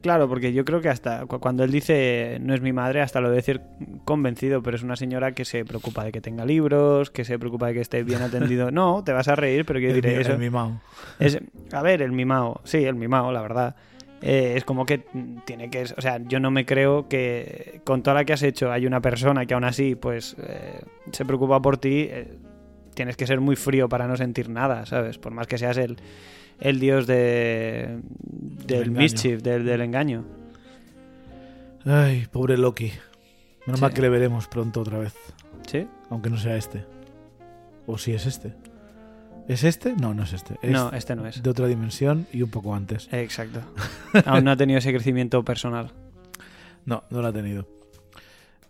Claro, 0.00 0.28
porque 0.28 0.52
yo 0.52 0.64
creo 0.66 0.82
que 0.82 0.90
hasta 0.90 1.24
cu- 1.24 1.38
cuando 1.40 1.64
él 1.64 1.70
dice 1.70 2.38
no 2.42 2.52
es 2.54 2.60
mi 2.60 2.72
madre, 2.74 3.00
hasta 3.00 3.20
lo 3.22 3.28
debe 3.28 3.36
decir 3.36 3.62
convencido, 4.04 4.62
pero 4.62 4.76
es 4.76 4.82
una 4.82 4.96
señora 4.96 5.32
que 5.32 5.44
se 5.46 5.64
preocupa 5.64 6.04
de 6.04 6.12
que 6.12 6.20
tenga 6.20 6.44
libros, 6.44 7.10
que 7.10 7.24
se 7.24 7.38
preocupa 7.38 7.68
de 7.68 7.74
que 7.74 7.80
esté 7.80 8.02
bien 8.02 8.20
atendido. 8.22 8.70
No, 8.74 9.02
te 9.04 9.12
vas 9.12 9.28
a 9.28 9.36
reír, 9.36 9.64
pero 9.64 9.78
quiero 9.80 9.94
decir 9.94 10.20
eso. 10.20 10.32
el 10.32 10.38
mimao. 10.38 10.80
Es, 11.18 11.38
a 11.72 11.82
ver, 11.82 12.02
el 12.02 12.12
mimao, 12.12 12.60
sí, 12.64 12.84
el 12.84 12.96
mimao, 12.96 13.32
la 13.32 13.40
verdad. 13.40 13.76
Eh, 14.20 14.54
es 14.56 14.64
como 14.64 14.84
que 14.86 15.04
tiene 15.44 15.68
que... 15.70 15.82
O 15.96 16.00
sea, 16.00 16.18
yo 16.26 16.40
no 16.40 16.50
me 16.50 16.64
creo 16.66 17.08
que 17.08 17.80
con 17.84 18.02
toda 18.02 18.14
la 18.14 18.24
que 18.24 18.32
has 18.32 18.42
hecho 18.42 18.72
hay 18.72 18.86
una 18.86 19.00
persona 19.00 19.44
que 19.46 19.52
aún 19.54 19.64
así, 19.64 19.94
pues, 19.96 20.34
eh, 20.46 20.80
se 21.12 21.24
preocupa 21.24 21.60
por 21.60 21.76
ti. 21.78 22.08
eh, 22.10 22.28
tienes 22.94 23.16
que 23.16 23.26
ser 23.26 23.40
muy 23.40 23.56
frío 23.56 23.88
para 23.88 24.06
no 24.08 24.16
sentir 24.16 24.48
nada, 24.48 24.86
¿sabes? 24.86 25.18
Por 25.18 25.32
más 25.32 25.46
que 25.46 25.58
seas 25.58 25.76
el, 25.76 25.96
el 26.60 26.80
dios 26.80 27.06
de, 27.06 28.00
del 28.66 28.90
mischief, 28.90 29.42
del, 29.42 29.64
del 29.64 29.80
engaño. 29.80 30.24
Ay, 31.84 32.26
pobre 32.30 32.56
Loki. 32.56 32.92
Menos 33.66 33.78
Sí. 33.78 33.82
mal 33.82 33.92
que 33.94 34.02
le 34.02 34.08
veremos 34.08 34.46
pronto 34.48 34.80
otra 34.80 34.98
vez. 34.98 35.14
¿Sí? 35.66 35.86
Aunque 36.10 36.30
no 36.30 36.36
sea 36.38 36.56
este. 36.56 36.84
O 37.86 37.98
si 37.98 38.12
es 38.12 38.26
este. 38.26 38.54
¿Es 39.48 39.64
este? 39.64 39.94
No, 39.94 40.14
no 40.14 40.22
es 40.22 40.32
este. 40.32 40.54
Es 40.62 40.70
No, 40.70 40.90
este 40.92 41.14
no 41.16 41.26
es. 41.26 41.42
de 41.42 41.50
otra 41.50 41.66
dimensión 41.66 42.26
y 42.32 42.42
un 42.42 42.50
poco 42.50 42.74
antes. 42.74 43.08
Exacto. 43.12 43.60
Aún 44.24 44.44
no 44.44 44.50
ha 44.52 44.56
tenido 44.56 44.78
ese 44.78 44.92
crecimiento 44.92 45.44
personal. 45.44 45.92
No, 46.86 47.04
no 47.10 47.20
lo 47.20 47.28
ha 47.28 47.32
tenido. 47.32 47.66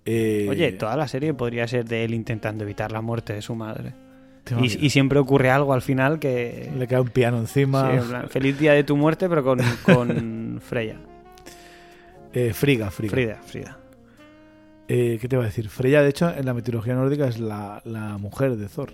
Eh, 0.04 0.46
Oye, 0.50 0.72
toda 0.72 0.96
la 0.96 1.08
serie 1.08 1.32
podría 1.34 1.66
ser 1.68 1.84
de 1.86 2.04
él 2.04 2.12
intentando 2.14 2.64
evitar 2.64 2.92
la 2.92 3.00
muerte 3.00 3.32
de 3.32 3.42
su 3.42 3.54
madre. 3.54 3.94
Y, 4.60 4.86
y 4.86 4.90
siempre 4.90 5.18
ocurre 5.18 5.50
algo 5.50 5.72
al 5.72 5.80
final 5.82 6.18
que... 6.18 6.70
Le 6.76 6.86
cae 6.86 7.00
un 7.00 7.08
piano 7.08 7.38
encima. 7.38 7.90
Sí, 7.90 7.96
en 7.96 8.08
plan, 8.08 8.28
feliz 8.28 8.58
día 8.58 8.72
de 8.72 8.84
tu 8.84 8.96
muerte, 8.96 9.28
pero 9.28 9.42
con, 9.42 9.58
con 9.84 10.60
Freya. 10.62 10.96
Eh, 12.32 12.52
Friga, 12.52 12.90
Friga. 12.90 13.10
Frida, 13.12 13.40
Frida. 13.44 13.78
Eh, 14.86 15.16
¿Qué 15.20 15.28
te 15.28 15.36
iba 15.36 15.44
a 15.44 15.46
decir? 15.46 15.68
Freya, 15.70 16.02
de 16.02 16.10
hecho, 16.10 16.30
en 16.34 16.44
la 16.44 16.52
mitología 16.52 16.94
nórdica 16.94 17.26
es 17.26 17.38
la, 17.38 17.80
la 17.86 18.18
mujer 18.18 18.56
de 18.56 18.66
Thor. 18.68 18.90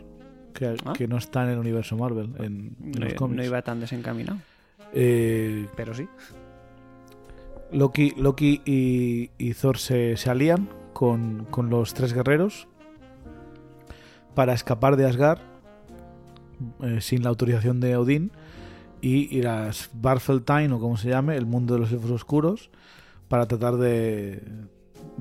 Que, 0.54 0.76
Ah. 0.84 0.92
que 0.96 1.08
no 1.08 1.16
está 1.16 1.42
en 1.44 1.50
el 1.50 1.58
universo 1.58 1.96
Marvel, 1.96 2.30
en, 2.38 2.44
en 2.84 2.90
No, 2.92 3.04
los 3.06 3.14
cómics. 3.14 3.36
no 3.38 3.44
iba 3.44 3.62
tan 3.62 3.80
desencaminado, 3.80 4.38
Eh, 4.92 5.66
pero 5.76 5.94
sí. 5.94 6.06
Loki, 7.72 8.12
Loki 8.16 8.60
y, 8.64 9.30
y 9.38 9.54
Thor 9.54 9.78
se, 9.78 10.16
se 10.16 10.28
alían 10.30 10.68
con, 10.92 11.46
con 11.50 11.70
los 11.70 11.94
tres 11.94 12.12
guerreros 12.12 12.66
para 14.34 14.52
escapar 14.52 14.96
de 14.96 15.06
Asgard 15.06 15.40
eh, 16.82 17.00
sin 17.00 17.22
la 17.22 17.30
autorización 17.30 17.80
de 17.80 17.96
Odín 17.96 18.32
y 19.00 19.34
ir 19.34 19.48
a 19.48 19.72
Svartalfheim 19.72 20.72
o 20.72 20.80
como 20.80 20.96
se 20.96 21.08
llame, 21.08 21.36
el 21.36 21.46
mundo 21.46 21.74
de 21.74 21.80
los 21.80 21.92
elfos 21.92 22.10
oscuros, 22.10 22.70
para 23.28 23.46
tratar 23.46 23.76
de 23.76 24.42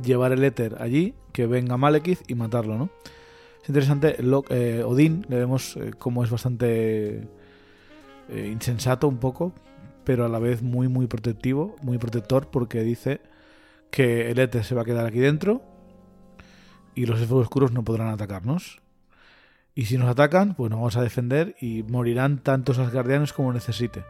llevar 0.04 0.32
el 0.34 0.44
éter 0.44 0.78
allí, 0.82 1.14
que 1.32 1.48
venga 1.48 1.78
Malekith 1.78 2.30
y 2.30 2.36
matarlo, 2.36 2.78
¿no? 2.78 2.90
Es 3.64 3.70
interesante, 3.70 4.18
eh, 4.50 4.84
Odín, 4.86 5.26
le 5.30 5.38
vemos 5.38 5.78
eh, 5.78 5.92
como 5.98 6.24
es 6.24 6.30
bastante 6.30 7.28
insensato 8.32 9.08
un 9.08 9.18
poco, 9.18 9.54
pero 10.04 10.26
a 10.26 10.30
la 10.30 10.38
vez 10.38 10.62
muy 10.62 10.88
muy 10.88 11.08
protectivo, 11.08 11.76
muy 11.82 11.98
protector, 11.98 12.48
porque 12.52 12.84
dice 12.84 13.22
que 13.92 14.30
el 14.30 14.40
éter 14.40 14.64
se 14.64 14.76
va 14.76 14.84
a 14.84 14.86
quedar 14.86 15.06
aquí 15.06 15.20
dentro 15.20 15.62
y 16.96 17.06
los 17.06 17.20
elfos 17.20 17.44
oscuros 17.44 17.72
no 17.72 17.84
podrán 17.84 18.10
atacarnos. 18.10 18.82
Y 19.80 19.86
si 19.86 19.98
nos 19.98 20.10
atacan, 20.10 20.56
pues 20.56 20.70
nos 20.70 20.78
vamos 20.78 20.98
a 20.98 21.02
defender 21.02 21.56
y 21.62 21.84
morirán 21.84 22.40
tantos 22.40 22.80
asgardianos 22.80 23.32
como 23.32 23.54
necesite. 23.54 24.04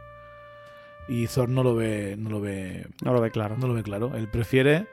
Y 1.08 1.27
Thor 1.27 1.47
no 1.47 1.62
lo 1.62 1.75
ve, 1.75 2.15
no 2.17 2.32
lo 2.32 2.41
ve, 2.41 2.88
No 3.03 3.13
lo 3.13 3.21
ve 3.21 3.29
claro. 3.29 3.55
no 3.55 3.67
lo 3.67 3.75
ve 3.75 3.84
claro. 3.84 4.15
Él 4.15 4.27
prefiere 4.29 4.88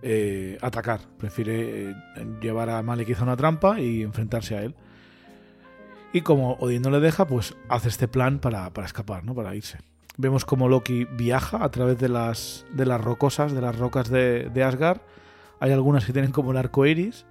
eh, 0.00 0.56
atacar, 0.62 1.00
prefiere 1.18 1.90
eh, 1.90 1.94
llevar 2.40 2.70
a 2.70 2.82
Malekith 2.82 3.18
a 3.20 3.24
una 3.24 3.36
trampa 3.36 3.78
y 3.78 4.00
enfrentarse 4.00 4.56
a 4.56 4.62
él. 4.62 4.74
Y 6.14 6.22
como 6.22 6.54
Odín 6.60 6.80
no 6.80 6.88
le 6.88 7.00
deja, 7.00 7.26
pues 7.26 7.54
hace 7.68 7.90
este 7.90 8.08
plan 8.08 8.38
para, 8.38 8.70
para 8.70 8.86
escapar, 8.86 9.22
¿no? 9.22 9.34
Para 9.34 9.54
irse. 9.54 9.80
Vemos 10.16 10.46
como 10.46 10.70
Loki 10.70 11.04
viaja 11.04 11.62
a 11.62 11.70
través 11.70 11.98
de 11.98 12.08
las, 12.08 12.64
de 12.72 12.86
las 12.86 13.02
rocosas, 13.02 13.52
de 13.52 13.60
las 13.60 13.76
rocas 13.76 14.08
de, 14.08 14.48
de 14.48 14.64
Asgard. 14.64 15.02
Hay 15.60 15.72
algunas 15.72 16.06
que 16.06 16.14
tienen 16.14 16.32
como 16.32 16.52
el 16.52 16.56
arco 16.56 16.86
iris. 16.86 17.26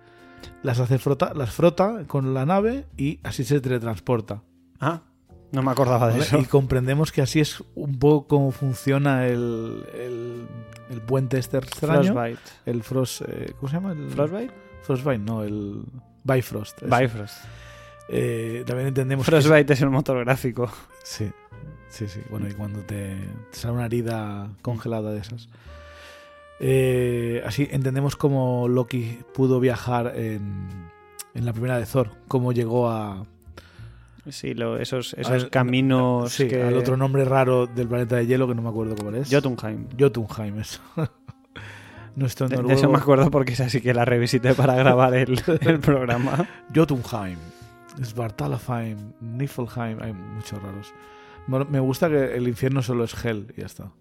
Las 0.63 0.80
hace 0.80 0.98
frota, 0.98 1.34
las 1.36 1.52
frota 1.52 2.04
con 2.08 2.34
la 2.34 2.45
nave 2.45 2.86
y 2.98 3.19
así 3.24 3.43
se 3.43 3.62
teletransporta. 3.62 4.41
Ah, 4.80 5.02
no 5.52 5.62
me 5.62 5.71
acordaba 5.71 6.08
de 6.08 6.13
¿vale? 6.13 6.24
eso. 6.26 6.39
Y 6.39 6.45
comprendemos 6.45 7.12
que 7.12 7.21
así 7.21 7.39
es 7.39 7.63
un 7.76 8.00
poco 8.00 8.28
cómo 8.28 8.52
funciona 8.52 9.28
el, 9.28 9.84
el, 9.93 10.48
el 10.89 11.02
puente 11.02 11.38
este 11.38 11.58
extraño. 11.60 12.13
Frostbite. 12.13 12.39
El 12.65 12.84
Frost. 12.84 13.21
eh, 13.28 13.54
¿Cómo 13.60 13.69
se 13.69 13.76
llama? 13.76 13.91
El, 13.93 14.10
¿Frostbite? 14.10 14.54
Frostbite, 14.82 15.19
no, 15.19 15.43
el 15.43 15.84
Bifrost. 16.24 16.82
ese. 16.84 17.00
Bifrost. 17.02 17.38
Eh, 18.10 18.63
también 18.65 18.88
entendemos 18.89 19.26
que 19.26 19.32
Frostbite 19.32 19.74
es 19.74 19.82
el 19.82 19.89
motor 19.91 20.24
gráfico. 20.26 20.69
Sí, 21.04 21.32
sí, 21.89 22.08
sí. 22.08 22.21
Bueno, 22.30 22.48
y 22.50 22.54
cuando 22.54 22.80
te, 22.82 23.15
te 23.52 23.58
sale 23.58 23.76
una 23.76 23.86
herida 23.86 24.50
congelada 24.62 25.12
de 25.12 25.19
esas. 25.19 25.48
Eh, 26.60 27.41
así 27.46 27.68
entendemos 27.72 28.15
cómo 28.15 28.68
Loki 28.68 29.20
pudo 29.34 29.60
viajar 29.60 30.13
en, 30.15 30.68
en 31.34 31.46
la 31.46 31.52
primera 31.54 31.78
de 31.78 31.86
Thor, 31.86 32.12
cómo 32.28 32.52
llegó 32.54 32.89
a, 32.89 33.26
Sí, 34.30 34.54
lo- 34.56 34.78
esos, 34.80 35.13
esos 35.15 35.32
Al- 35.44 35.50
caminos 35.52 36.32
Sí, 36.32 36.48
que... 36.48 36.63
al 36.63 36.76
otro 36.78 36.98
nombre 36.98 37.26
raro 37.26 37.68
del 37.68 37.88
planeta 37.88 38.15
de 38.15 38.26
hielo 38.26 38.48
que 38.48 38.56
no 38.56 38.62
me 38.63 38.70
acuerdo 38.70 38.96
cómo 38.96 39.12
es. 39.12 39.30
Jotunheim. 39.32 39.88
Jotunheim, 40.00 40.60
eso. 40.60 40.82
Nuestro 42.15 42.48
De, 42.48 42.58
de 42.63 42.74
eso 42.74 42.89
me 42.89 42.98
acuerdo 42.98 43.30
porque 43.30 43.54
es 43.54 43.60
así 43.60 43.82
que 43.82 43.94
la 43.94 44.06
revisité 44.06 44.54
para 44.56 44.74
grabar 44.76 45.13
el, 45.13 45.39
el 45.62 45.80
programa. 45.80 46.48
Jotunheim, 46.74 47.38
Svartalfheim, 48.02 48.98
Niflheim, 49.20 50.02
hay 50.02 50.13
muchos 50.13 50.62
raros. 50.63 50.94
Me 51.48 51.63
me 51.65 51.80
gusta 51.82 52.10
que 52.10 52.36
el 52.36 52.48
infierno 52.48 52.82
solo 52.82 53.04
es 53.04 53.13
Hell 53.26 53.54
y 53.56 53.60
ya 53.60 53.65
está. 53.68 53.91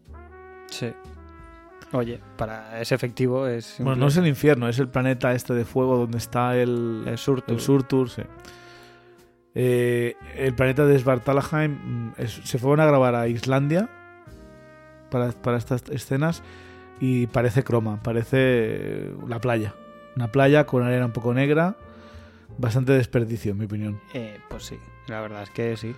Sí. 0.71 0.93
Oye, 1.95 2.21
para 2.37 2.81
ese 2.81 2.95
efectivo 2.95 3.47
es... 3.47 3.77
Bueno, 3.79 3.97
no 3.97 4.07
es 4.09 4.17
el 4.17 4.27
infierno, 4.27 4.69
es 4.69 4.79
el 4.79 4.89
planeta 4.89 5.33
este 5.33 5.55
de 5.55 5.65
fuego 5.65 5.97
donde 5.97 6.19
está 6.19 6.57
el, 6.57 7.05
el 7.07 7.17
Surtur. 7.19 7.55
el 7.55 7.61
Surtur. 7.61 8.11
sí. 8.11 8.23
Eh, 9.55 10.17
el 10.37 10.55
planeta 10.55 10.85
de 10.85 10.99
Svartalfheim 10.99 11.71
mm, 11.73 12.13
es- 12.19 12.41
se 12.45 12.59
fueron 12.59 12.81
a 12.81 12.87
grabar 12.87 13.15
a 13.15 13.29
Islandia 13.29 13.89
para, 15.11 15.31
para 15.31 15.59
estas 15.59 15.85
escenas 15.91 16.43
y 17.01 17.29
parece 17.29 17.63
croma, 17.63 18.03
parece 18.03 18.37
eh, 18.41 19.15
la 19.29 19.41
playa. 19.41 19.75
Una 20.17 20.33
playa 20.33 20.65
con 20.67 20.83
arena 20.83 21.07
un 21.07 21.13
poco 21.13 21.33
negra, 21.35 21.77
bastante 22.59 22.93
desperdicio, 22.93 23.53
en 23.53 23.59
mi 23.59 23.65
opinión. 23.67 24.01
Eh, 24.13 24.39
pues 24.49 24.65
sí, 24.65 24.79
la 25.07 25.21
verdad 25.21 25.43
es 25.45 25.51
que 25.51 25.77
sí. 25.77 25.95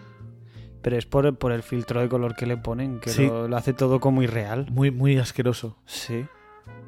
Pero 0.86 0.98
es 0.98 1.04
por, 1.04 1.36
por 1.36 1.50
el 1.50 1.64
filtro 1.64 2.00
de 2.00 2.08
color 2.08 2.36
que 2.36 2.46
le 2.46 2.56
ponen, 2.56 3.00
que 3.00 3.10
Sí. 3.10 3.26
lo, 3.26 3.48
lo 3.48 3.56
hace 3.56 3.72
todo 3.72 3.98
como 3.98 4.22
irreal. 4.22 4.68
Muy, 4.70 4.92
muy 4.92 5.18
asqueroso. 5.18 5.76
Sí. 5.84 6.26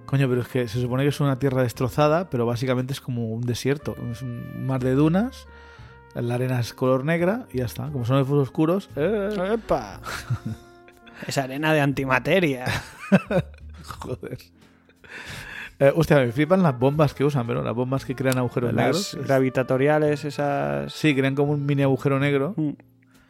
Coño, 0.07 0.29
pero 0.29 0.43
es 0.43 0.47
que 0.47 0.69
se 0.69 0.81
supone 0.81 1.03
que 1.03 1.09
es 1.09 1.19
una 1.19 1.41
tierra 1.41 1.65
destrozada, 1.65 2.31
pero 2.31 2.47
básicamente 2.47 2.93
es 2.93 3.01
como 3.01 3.27
un 3.27 3.41
desierto. 3.41 3.97
Es 4.13 4.23
un 4.23 4.65
mar 4.69 4.85
de 4.85 4.93
dunas, 4.95 5.49
la 6.15 6.35
arena 6.37 6.61
es 6.61 6.75
color 6.75 7.05
negra 7.05 7.47
y 7.53 7.59
ya 7.59 7.65
está. 7.65 7.89
Como 7.91 8.05
son 8.05 8.19
elfos 8.19 8.39
oscuros, 8.41 8.89
eh, 8.95 9.31
¡Epa! 9.55 10.01
Esa 11.27 11.43
arena 11.43 11.73
de 11.73 11.81
antimateria. 11.81 12.67
joder. 13.99 14.39
Eh, 15.81 15.93
hostia, 15.97 16.19
me 16.19 16.31
flipan 16.31 16.63
las 16.63 16.79
bombas 16.79 17.15
que 17.15 17.25
usan, 17.25 17.49
pero 17.49 17.65
las 17.65 17.75
bombas 17.75 18.05
que 18.05 18.15
crean 18.15 18.39
agujeros 18.39 18.73
Las 18.73 18.85
negros. 18.85 19.15
Es- 19.15 19.27
gravitatoriales, 19.27 20.25
esas... 20.25 20.93
Sí, 20.93 21.17
crean 21.17 21.35
como 21.35 21.51
un 21.51 21.67
mini 21.67 21.83
agujero 21.83 22.21
negro. 22.21 22.55
Mm. 22.57 22.71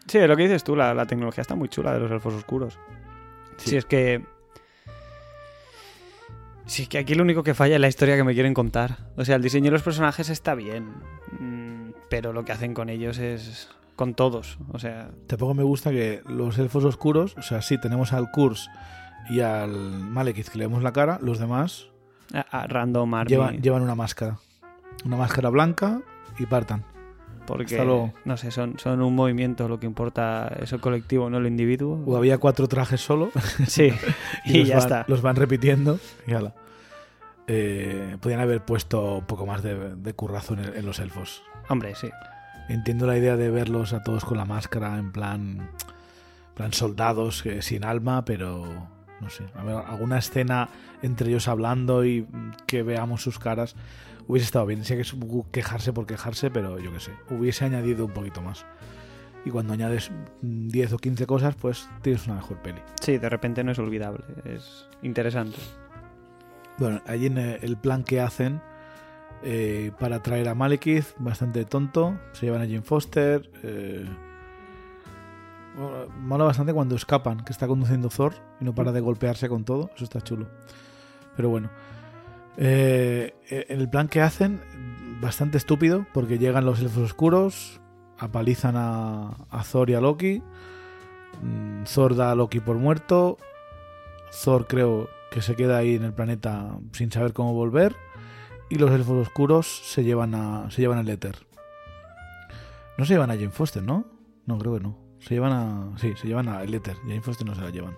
Sí, 0.08 0.18
lo 0.18 0.36
que 0.36 0.42
dices 0.44 0.64
tú, 0.64 0.74
la, 0.74 0.94
la 0.94 1.06
tecnología 1.06 1.42
está 1.42 1.54
muy 1.54 1.68
chula 1.68 1.92
de 1.92 2.00
los 2.00 2.10
elfos 2.10 2.34
oscuros. 2.34 2.78
Sí. 3.58 3.70
Si 3.70 3.76
es 3.76 3.84
que... 3.84 4.24
Si 6.66 6.82
es 6.82 6.88
que 6.88 6.98
aquí 6.98 7.14
lo 7.14 7.22
único 7.22 7.42
que 7.42 7.54
falla 7.54 7.76
es 7.76 7.80
la 7.80 7.88
historia 7.88 8.16
que 8.16 8.24
me 8.24 8.34
quieren 8.34 8.52
contar. 8.54 8.98
O 9.16 9.24
sea, 9.24 9.36
el 9.36 9.42
diseño 9.42 9.66
de 9.66 9.70
los 9.72 9.82
personajes 9.82 10.28
está 10.28 10.54
bien, 10.54 10.86
mm, 11.40 11.92
pero 12.10 12.32
lo 12.32 12.44
que 12.44 12.52
hacen 12.52 12.74
con 12.74 12.90
ellos 12.90 13.18
es... 13.18 13.70
con 13.96 14.14
todos. 14.14 14.58
O 14.72 14.78
sea, 14.78 15.10
Tampoco 15.26 15.54
me 15.54 15.62
gusta 15.62 15.90
que 15.90 16.22
los 16.26 16.58
elfos 16.58 16.84
oscuros, 16.84 17.34
o 17.38 17.42
sea, 17.42 17.62
sí, 17.62 17.78
tenemos 17.80 18.12
al 18.12 18.30
Kurz 18.30 18.68
y 19.30 19.40
al 19.40 19.70
Malekith 19.70 20.48
que 20.48 20.58
le 20.58 20.66
vemos 20.66 20.82
la 20.82 20.92
cara, 20.92 21.18
los 21.22 21.38
demás 21.38 21.88
a- 22.34 22.40
a 22.62 22.66
Random 22.66 23.14
Army. 23.14 23.30
llevan, 23.30 23.62
llevan 23.62 23.82
una 23.82 23.94
máscara. 23.94 24.38
Una 25.06 25.16
máscara 25.16 25.48
blanca 25.48 26.00
y 26.38 26.44
partan. 26.46 26.84
Porque, 27.48 28.10
no 28.24 28.36
sé, 28.36 28.50
son, 28.50 28.78
son 28.78 29.00
un 29.02 29.14
movimiento, 29.14 29.68
lo 29.68 29.80
que 29.80 29.86
importa 29.86 30.48
es 30.60 30.72
el 30.72 30.80
colectivo, 30.80 31.28
no 31.30 31.38
el 31.38 31.46
individuo. 31.46 32.02
O 32.06 32.16
había 32.16 32.38
cuatro 32.38 32.68
trajes 32.68 33.00
solo 33.00 33.30
Sí, 33.66 33.90
y, 34.44 34.58
los 34.58 34.68
ya 34.68 34.74
van, 34.76 34.84
está. 34.84 35.04
Los 35.08 35.22
van 35.22 35.36
repitiendo 35.36 35.98
y 36.26 36.34
ala. 36.34 36.54
Eh, 37.46 38.16
podían 38.20 38.40
haber 38.40 38.62
puesto 38.64 39.16
un 39.18 39.24
poco 39.26 39.46
más 39.46 39.62
de, 39.62 39.94
de 39.96 40.12
currazo 40.12 40.54
en, 40.54 40.60
el- 40.60 40.76
en 40.76 40.86
los 40.86 40.98
elfos. 40.98 41.42
Hombre, 41.68 41.94
sí. 41.94 42.08
Entiendo 42.68 43.06
la 43.06 43.16
idea 43.16 43.36
de 43.36 43.50
verlos 43.50 43.92
a 43.94 44.02
todos 44.02 44.24
con 44.26 44.36
la 44.36 44.44
máscara, 44.44 44.98
en 44.98 45.10
plan, 45.12 45.70
plan 46.54 46.72
soldados 46.74 47.42
que 47.42 47.62
sin 47.62 47.84
alma, 47.84 48.24
pero 48.26 48.66
no 49.20 49.30
sé. 49.30 49.44
A 49.54 49.64
ver, 49.64 49.76
alguna 49.76 50.18
escena 50.18 50.68
entre 51.00 51.30
ellos 51.30 51.48
hablando 51.48 52.04
y 52.04 52.26
que 52.66 52.82
veamos 52.82 53.22
sus 53.22 53.38
caras 53.38 53.74
hubiese 54.28 54.44
estado 54.44 54.66
bien. 54.66 54.84
Sé 54.84 54.94
que 54.94 55.02
es 55.02 55.14
quejarse 55.50 55.92
por 55.92 56.06
quejarse, 56.06 56.50
pero 56.50 56.78
yo 56.78 56.92
qué 56.92 57.00
sé, 57.00 57.12
hubiese 57.30 57.64
añadido 57.64 58.04
un 58.04 58.12
poquito 58.12 58.40
más. 58.40 58.64
Y 59.44 59.50
cuando 59.50 59.72
añades 59.72 60.10
mm, 60.42 60.68
10 60.68 60.92
o 60.92 60.98
15 60.98 61.26
cosas, 61.26 61.56
pues 61.56 61.88
tienes 62.02 62.26
una 62.26 62.36
mejor 62.36 62.58
peli. 62.58 62.80
Sí, 63.00 63.18
de 63.18 63.28
repente 63.28 63.64
no 63.64 63.72
es 63.72 63.78
olvidable, 63.78 64.24
es 64.44 64.86
interesante. 65.02 65.56
Bueno, 66.76 67.02
allí 67.06 67.26
en 67.26 67.38
eh, 67.38 67.58
el 67.62 67.76
plan 67.76 68.04
que 68.04 68.20
hacen 68.20 68.60
eh, 69.42 69.92
para 69.98 70.22
traer 70.22 70.48
a 70.48 70.54
Malekith, 70.54 71.06
bastante 71.18 71.64
tonto. 71.64 72.18
Se 72.32 72.46
llevan 72.46 72.60
a 72.60 72.66
Jane 72.66 72.82
Foster. 72.82 73.50
Eh, 73.62 74.06
mola 76.18 76.44
bastante 76.44 76.72
cuando 76.72 76.96
escapan, 76.96 77.44
que 77.44 77.52
está 77.52 77.66
conduciendo 77.66 78.08
Thor 78.08 78.34
y 78.60 78.64
no 78.64 78.74
para 78.74 78.92
de 78.92 79.00
golpearse 79.00 79.48
con 79.48 79.64
todo. 79.64 79.90
Eso 79.94 80.04
está 80.04 80.20
chulo. 80.20 80.48
Pero 81.36 81.48
bueno. 81.48 81.70
Eh, 82.58 83.66
el 83.68 83.88
plan 83.88 84.08
que 84.08 84.20
hacen, 84.20 84.60
bastante 85.20 85.58
estúpido, 85.58 86.06
porque 86.12 86.38
llegan 86.38 86.66
los 86.66 86.80
elfos 86.80 87.04
oscuros, 87.04 87.80
apalizan 88.18 88.74
a, 88.76 89.36
a 89.50 89.62
Thor 89.62 89.90
y 89.90 89.94
a 89.94 90.00
Loki. 90.00 90.42
Mm, 91.42 91.84
Thor 91.84 92.16
da 92.16 92.32
a 92.32 92.34
Loki 92.34 92.60
por 92.60 92.76
muerto. 92.76 93.38
Thor 94.44 94.66
creo 94.66 95.08
que 95.30 95.42
se 95.42 95.54
queda 95.54 95.78
ahí 95.78 95.94
en 95.94 96.04
el 96.04 96.12
planeta 96.12 96.78
sin 96.92 97.10
saber 97.10 97.32
cómo 97.32 97.54
volver. 97.54 97.96
Y 98.70 98.76
los 98.76 98.90
elfos 98.90 99.26
oscuros 99.26 99.66
se 99.66 100.04
llevan 100.04 100.34
a. 100.34 100.70
se 100.70 100.82
llevan 100.82 101.06
éter. 101.08 101.46
No 102.98 103.04
se 103.04 103.14
llevan 103.14 103.30
a 103.30 103.34
Jane 103.34 103.50
Foster, 103.50 103.82
¿no? 103.82 104.06
No, 104.44 104.58
creo 104.58 104.74
que 104.74 104.80
no. 104.80 104.98
Se 105.20 105.34
llevan 105.34 105.52
a. 105.52 105.98
Sí, 105.98 106.12
se 106.16 106.26
llevan 106.26 106.48
a 106.48 106.62
el 106.62 106.74
éter. 106.74 106.96
Jane 107.02 107.22
Foster 107.22 107.46
no 107.46 107.54
se 107.54 107.62
la 107.62 107.70
llevan. 107.70 107.96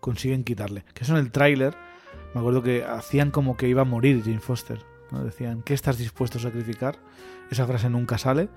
Consiguen 0.00 0.42
quitarle. 0.42 0.84
Que 0.94 1.04
eso 1.04 1.12
en 1.12 1.20
el 1.20 1.30
tráiler. 1.30 1.76
Me 2.34 2.40
acuerdo 2.40 2.62
que 2.62 2.84
hacían 2.84 3.30
como 3.30 3.56
que 3.56 3.68
iba 3.68 3.82
a 3.82 3.84
morir 3.84 4.22
Jane 4.24 4.40
Foster. 4.40 4.78
¿no? 5.10 5.24
Decían, 5.24 5.62
¿qué 5.62 5.74
estás 5.74 5.98
dispuesto 5.98 6.38
a 6.38 6.40
sacrificar? 6.42 6.98
Esa 7.50 7.66
frase 7.66 7.90
nunca 7.90 8.16
sale. 8.18 8.48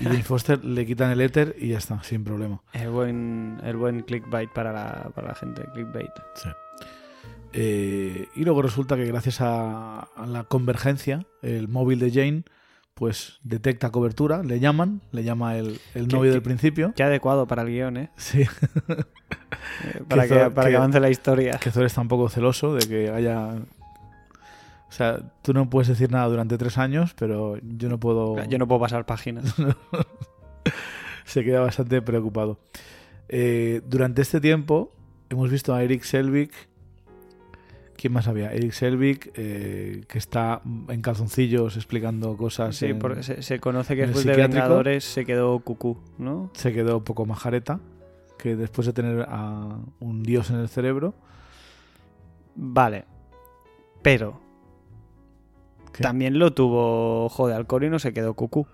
Y 0.00 0.04
Jane 0.04 0.22
Foster 0.24 0.62
le 0.64 0.84
quitan 0.84 1.10
el 1.10 1.20
éter 1.22 1.56
y 1.58 1.68
ya 1.68 1.78
está, 1.78 2.02
sin 2.02 2.22
problema. 2.24 2.60
El 2.74 2.90
buen, 2.90 3.58
el 3.64 3.76
buen 3.76 4.00
clickbait 4.02 4.50
para 4.52 4.72
la, 4.72 5.10
para 5.14 5.28
la 5.28 5.34
gente, 5.34 5.64
clickbait. 5.72 6.10
Sí. 6.34 6.48
Eh, 7.52 8.28
y 8.34 8.44
luego 8.44 8.60
resulta 8.60 8.96
que 8.96 9.06
gracias 9.06 9.40
a, 9.40 10.00
a 10.00 10.26
la 10.26 10.44
convergencia, 10.44 11.26
el 11.42 11.68
móvil 11.68 11.98
de 12.00 12.10
Jane, 12.10 12.44
pues 12.92 13.38
detecta 13.42 13.90
cobertura, 13.90 14.42
le 14.42 14.60
llaman, 14.60 15.00
le 15.12 15.22
llama 15.24 15.56
el, 15.56 15.80
el 15.94 16.08
¿Qué- 16.08 16.16
novio 16.16 16.30
qué- 16.30 16.34
del 16.34 16.42
principio. 16.42 16.92
Qué 16.94 17.02
adecuado 17.02 17.46
para 17.46 17.62
el 17.62 17.68
guion, 17.68 17.96
¿eh? 17.96 18.10
Sí, 18.16 18.44
Para, 20.08 20.22
Que 20.22 20.28
que, 20.28 20.34
Thor- 20.34 20.54
para 20.54 20.66
que 20.68 20.72
que- 20.72 20.76
avance 20.76 21.00
la 21.00 21.10
historia. 21.10 21.58
que 21.58 21.70
Thor 21.70 21.84
está 21.84 22.00
un 22.00 22.08
poco 22.08 22.28
celoso 22.28 22.74
de 22.74 22.86
que 22.88 23.10
haya... 23.10 23.54
O 24.88 24.92
sea, 24.92 25.18
tú 25.42 25.52
no 25.52 25.68
puedes 25.68 25.88
decir 25.88 26.10
nada 26.10 26.26
durante 26.26 26.56
tres 26.58 26.78
años, 26.78 27.14
pero 27.18 27.58
yo 27.62 27.88
no 27.88 27.98
puedo... 27.98 28.42
Yo 28.46 28.56
no 28.58 28.66
puedo 28.68 28.80
pasar 28.80 29.04
páginas. 29.04 29.54
Se 31.24 31.44
queda 31.44 31.60
bastante 31.60 32.00
preocupado. 32.02 32.58
Eh, 33.28 33.82
durante 33.86 34.22
este 34.22 34.40
tiempo 34.40 34.92
hemos 35.28 35.50
visto 35.50 35.74
a 35.74 35.82
Eric 35.82 36.02
Selvig. 36.02 36.50
¿Quién 37.96 38.12
más 38.12 38.28
había? 38.28 38.52
Eric 38.52 38.72
Selvig, 38.72 39.32
eh, 39.34 40.04
que 40.06 40.18
está 40.18 40.60
en 40.88 41.00
calzoncillos 41.02 41.76
explicando 41.76 42.36
cosas. 42.36 42.76
Sí, 42.76 42.86
en- 42.86 43.22
se, 43.22 43.42
se 43.42 43.58
conoce 43.58 43.96
que 43.96 44.02
después 44.02 44.24
de. 44.24 44.36
Vengadores 44.36 45.02
se 45.04 45.24
quedó 45.24 45.58
cucú, 45.60 45.98
¿no? 46.18 46.50
Se 46.54 46.72
quedó 46.72 46.98
un 46.98 47.04
poco 47.04 47.24
majareta. 47.26 47.80
Que 48.38 48.56
después 48.56 48.86
de 48.86 48.92
tener 48.92 49.26
a 49.28 49.78
un 50.00 50.22
dios 50.22 50.50
en 50.50 50.56
el 50.56 50.68
cerebro. 50.68 51.14
Vale. 52.54 53.04
Pero 54.02 54.40
¿Qué? 55.92 56.02
también 56.02 56.38
lo 56.38 56.52
tuvo 56.52 57.24
Ojo 57.24 57.48
de 57.48 57.54
Alcor 57.54 57.84
y 57.84 57.90
no 57.90 57.98
se 57.98 58.12
quedó 58.12 58.34
cucú. 58.34 58.66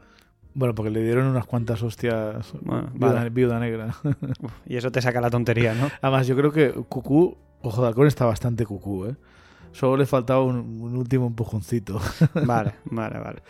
Bueno, 0.54 0.74
porque 0.74 0.90
le 0.90 1.02
dieron 1.02 1.26
unas 1.26 1.46
cuantas 1.46 1.82
hostias. 1.82 2.52
Bueno, 2.60 2.90
viuda, 2.92 3.12
vale. 3.14 3.30
viuda 3.30 3.58
negra. 3.58 3.94
Uf, 4.42 4.52
Y 4.66 4.76
eso 4.76 4.90
te 4.92 5.00
saca 5.00 5.20
la 5.20 5.30
tontería, 5.30 5.74
¿no? 5.74 5.88
Además, 6.02 6.26
yo 6.26 6.36
creo 6.36 6.52
que 6.52 6.72
Cucú, 6.72 7.38
Ojo 7.62 7.80
de 7.82 7.88
Halcón 7.88 8.06
está 8.08 8.26
bastante 8.26 8.66
Cucú, 8.66 9.06
¿eh? 9.06 9.16
Solo 9.72 9.96
le 9.96 10.04
faltaba 10.04 10.42
un, 10.44 10.56
un 10.82 10.96
último 10.96 11.26
empujoncito 11.26 11.98
Vale, 12.44 12.74
vale, 12.84 13.18
vale. 13.18 13.42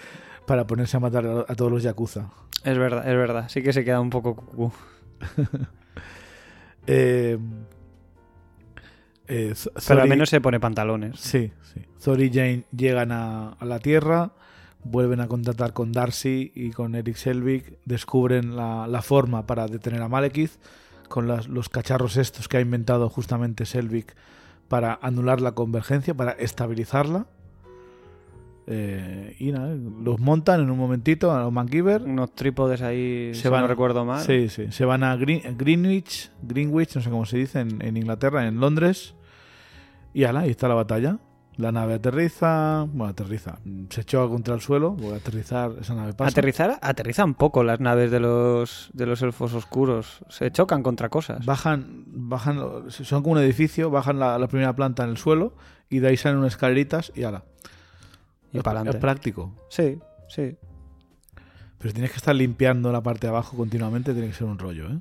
para 0.46 0.64
ponerse 0.68 0.96
a 0.96 1.01
matar 1.01 1.27
a, 1.27 1.40
a 1.40 1.55
todos 1.57 1.72
los 1.72 1.83
Yakuza. 1.83 2.31
Es 2.62 2.79
verdad, 2.79 3.01
es 3.11 3.16
verdad. 3.16 3.48
Sí 3.48 3.61
que 3.62 3.72
se 3.72 3.85
queda 3.85 4.01
un 4.01 4.11
poco 4.11 4.37
cucú. 4.37 4.70
Eh, 6.87 7.39
eh, 9.29 9.55
Pero 9.87 10.03
al 10.03 10.09
menos 10.09 10.29
se 10.29 10.41
pone 10.41 10.59
pantalones. 10.59 11.19
Sí, 11.21 11.53
sí. 11.73 11.81
Thor 12.03 12.21
y 12.21 12.29
Jane 12.31 12.65
llegan 12.77 13.13
a, 13.13 13.51
a 13.53 13.65
la 13.65 13.79
Tierra, 13.79 14.33
vuelven 14.83 15.21
a 15.21 15.29
contactar 15.29 15.73
con 15.73 15.93
Darcy 15.93 16.51
y 16.55 16.71
con 16.71 16.95
Eric 16.97 17.15
Selvig, 17.17 17.79
descubren 17.85 18.57
la, 18.57 18.87
la 18.89 19.01
forma 19.03 19.47
para 19.47 19.69
detener 19.69 20.03
a 20.03 20.09
Malekith 20.09 20.51
con 21.09 21.29
las- 21.29 21.47
los 21.49 21.69
cacharros 21.69 22.17
estos 22.17 22.49
que 22.49 22.57
ha 22.57 22.61
inventado 22.61 23.09
justamente 23.09 23.65
Selvig 23.65 24.07
para 24.69 24.99
anular 25.03 25.41
la 25.41 25.53
convergencia, 25.53 26.15
para 26.15 26.33
estabilizarla. 26.33 27.27
Eh, 28.73 29.37
y 29.39 29.53
nada, 29.53 29.75
los 29.75 30.19
montan 30.19 30.61
en 30.63 30.71
un 30.71 30.79
momentito 30.79 31.31
a 31.33 31.41
los 31.43 31.53
MacGyver. 31.53 32.03
Unos 32.03 32.35
trípodes 32.35 32.83
ahí, 32.83 33.31
Se 33.35 33.43
si 33.43 33.49
van- 33.49 33.61
no 33.63 33.67
recuerdo 33.69 34.05
mal. 34.05 34.21
Sí, 34.23 34.49
sí. 34.49 34.67
Se 34.73 34.85
van 34.85 35.05
a 35.05 35.15
Green- 35.17 35.57
Greenwich, 35.57 36.31
Greenwich, 36.43 36.97
no 36.97 37.03
sé 37.03 37.11
cómo 37.11 37.25
se 37.27 37.37
dice, 37.39 37.61
en, 37.61 37.81
en 37.85 37.97
Inglaterra, 37.97 38.47
en 38.47 38.59
Londres. 38.61 39.15
Y 40.15 40.25
ala, 40.25 40.41
ahí 40.41 40.51
está 40.51 40.69
la 40.69 40.75
batalla. 40.75 41.19
La 41.59 41.71
nave 41.71 41.93
aterriza, 41.95 42.87
bueno, 42.95 43.11
aterriza, 43.11 43.59
se 43.91 44.05
choca 44.05 44.27
contra 44.31 44.55
el 44.55 44.63
suelo, 44.63 44.97
porque 44.97 45.17
aterrizar 45.17 45.73
esa 45.83 45.95
nave 45.95 46.15
pasa. 46.15 46.31
Aterrizar, 46.31 46.79
aterrizan 46.81 47.35
poco 47.35 47.63
las 47.63 47.79
naves 47.79 48.11
de 48.11 48.21
los, 48.21 48.89
de 48.95 49.05
los 49.05 49.21
elfos 49.21 49.53
oscuros. 49.53 50.25
Se 50.31 50.51
chocan 50.51 50.83
contra 50.83 51.11
cosas. 51.11 51.45
Bajan, 51.45 52.05
bajan, 52.07 52.59
son 52.89 53.23
como 53.23 53.35
un 53.35 53.41
edificio, 53.43 53.91
bajan 53.91 54.19
la, 54.19 54.39
la 54.39 54.49
primera 54.49 54.75
planta 54.75 55.05
en 55.05 55.11
el 55.11 55.19
suelo 55.19 55.55
y 55.91 55.99
de 55.99 56.09
ahí 56.09 56.17
salen 56.17 56.39
unas 56.39 56.53
escaleritas 56.55 57.13
y 57.15 57.25
ala. 57.25 57.45
Y 58.53 58.59
es, 58.59 58.62
pa'lante. 58.65 58.91
es 58.91 58.97
práctico. 58.97 59.53
Sí, 59.69 59.99
sí. 60.29 60.57
Pero 61.79 61.91
si 61.91 61.95
tienes 61.95 62.11
que 62.12 62.19
estar 62.19 62.35
limpiando 62.35 62.93
la 62.93 63.03
parte 63.03 63.27
de 63.27 63.31
abajo 63.31 63.57
continuamente, 63.57 64.12
tiene 64.12 64.29
que 64.29 64.35
ser 64.35 64.47
un 64.47 64.59
rollo, 64.59 64.88
¿eh? 64.91 64.99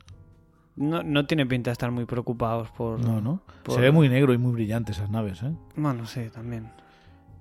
No, 0.77 1.03
no 1.03 1.25
tiene 1.27 1.45
pinta 1.45 1.69
de 1.69 1.73
estar 1.73 1.91
muy 1.91 2.05
preocupados 2.05 2.69
por... 2.71 2.99
No, 2.99 3.21
no. 3.21 3.41
por- 3.63 3.75
Se 3.75 3.81
ve 3.81 3.91
muy 3.91 4.09
negro 4.09 4.33
y 4.33 4.37
muy 4.37 4.53
brillante 4.53 4.93
esas 4.93 5.09
naves, 5.09 5.43
¿eh? 5.43 5.51
Bueno, 5.75 6.05
sí, 6.07 6.29
también. 6.33 6.71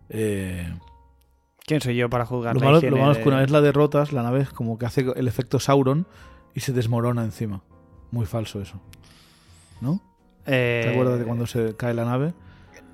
Eh, 0.09 0.69
¿Quién 1.65 1.81
soy 1.81 1.95
yo 1.97 2.11
para 2.11 2.27
juzgar 2.27 2.55
lo, 2.55 2.61
la 2.61 2.67
malo, 2.67 2.81
lo 2.91 2.97
malo 2.97 3.13
es 3.13 3.19
de- 3.19 3.23
que 3.23 3.29
una 3.29 3.39
vez 3.39 3.51
la 3.51 3.61
derrotas, 3.61 4.13
la 4.13 4.23
nave 4.25 4.41
es 4.41 4.51
como 4.51 4.77
que 4.79 4.87
hace 4.87 5.07
el 5.15 5.29
efecto 5.29 5.61
Sauron 5.61 6.07
y 6.55 6.61
se 6.61 6.73
desmorona 6.73 7.23
encima. 7.25 7.63
Muy 8.11 8.27
falso 8.27 8.61
eso. 8.61 8.81
¿No? 9.81 10.01
Eh, 10.47 10.81
¿Te 10.85 10.91
acuerdas 10.91 11.19
de 11.21 11.25
cuando 11.25 11.47
se 11.47 11.77
cae 11.77 11.95
la 11.95 12.05
nave? 12.05 12.35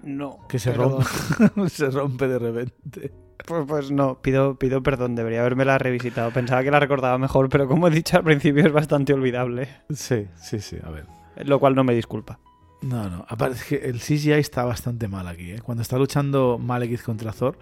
No. 0.07 0.39
Que 0.49 0.59
se 0.59 0.73
rompe, 0.73 1.05
se 1.69 1.91
rompe 1.91 2.29
de 2.29 2.39
repente. 2.39 3.13
Pues, 3.45 3.65
pues 3.67 3.91
no, 3.91 4.23
pido, 4.23 4.57
pido 4.57 4.83
perdón, 4.83 5.17
debería 5.17 5.41
haberme 5.41 5.65
revisitado. 5.79 6.31
Pensaba 6.31 6.63
que 6.63 6.71
la 6.71 6.81
recordaba 6.81 7.19
mejor, 7.19 7.49
pero 7.49 7.67
como 7.67 7.89
he 7.89 7.91
dicho 7.91 8.17
al 8.17 8.25
principio 8.25 8.65
es 8.65 8.73
bastante 8.73 9.13
olvidable. 9.13 9.69
Sí, 9.93 10.29
sí, 10.37 10.61
sí, 10.61 10.79
a 10.83 10.91
ver. 10.91 11.07
Lo 11.45 11.59
cual 11.59 11.75
no 11.75 11.85
me 11.85 11.95
disculpa. 11.95 12.39
No, 12.83 13.11
no. 13.11 13.27
Aparte 13.29 13.57
es 13.57 13.65
que 13.65 13.77
el 13.77 14.01
CGI 14.01 14.33
está 14.33 14.65
bastante 14.65 15.09
mal 15.09 15.27
aquí. 15.27 15.51
¿eh? 15.51 15.61
Cuando 15.61 15.83
está 15.83 15.99
luchando 15.99 16.57
Malekith 16.59 17.03
contra 17.03 17.33
Thor, 17.33 17.59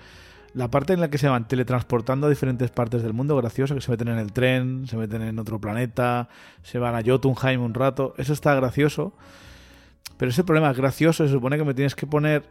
la 0.53 0.71
parte 0.71 0.93
en 0.93 1.01
la 1.01 1.09
que 1.09 1.19
se 1.19 1.29
van 1.29 1.49
teletransportando 1.49 2.27
a 2.27 2.31
diferentes 2.31 2.71
partes 2.71 3.03
del 3.03 3.15
mundo, 3.15 3.37
gracioso, 3.37 3.75
que 3.75 3.81
se 3.81 3.91
meten 3.91 4.09
en 4.09 4.19
el 4.19 4.33
tren, 4.33 4.87
se 4.87 4.97
meten 4.97 5.23
en 5.23 5.39
otro 5.39 5.61
planeta, 5.61 6.29
se 6.63 6.79
van 6.79 6.95
a 6.95 7.03
Jotunheim 7.05 7.63
un 7.63 7.75
rato, 7.75 8.15
eso 8.19 8.33
está 8.33 8.55
gracioso. 8.55 9.15
Pero 10.17 10.31
ese 10.31 10.45
problema 10.45 10.71
es 10.71 10.77
gracioso, 10.77 11.27
se 11.27 11.33
supone 11.33 11.57
que 11.57 11.65
me 11.65 11.75
tienes 11.75 11.95
que 11.95 12.07
poner 12.07 12.45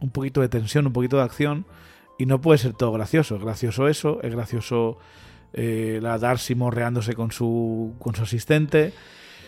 un 0.00 0.10
poquito 0.10 0.40
de 0.40 0.48
tensión, 0.48 0.86
un 0.86 0.92
poquito 0.92 1.16
de 1.16 1.22
acción, 1.22 1.66
y 2.18 2.26
no 2.26 2.40
puede 2.40 2.58
ser 2.58 2.72
todo 2.72 2.92
gracioso. 2.92 3.36
Es 3.36 3.42
gracioso 3.42 3.88
eso, 3.88 4.20
es 4.22 4.34
gracioso 4.34 4.98
eh, 5.52 6.00
la 6.02 6.18
Darcy 6.18 6.54
morreándose 6.54 7.14
con 7.14 7.32
su, 7.32 7.94
con 7.98 8.14
su 8.14 8.22
asistente. 8.22 8.92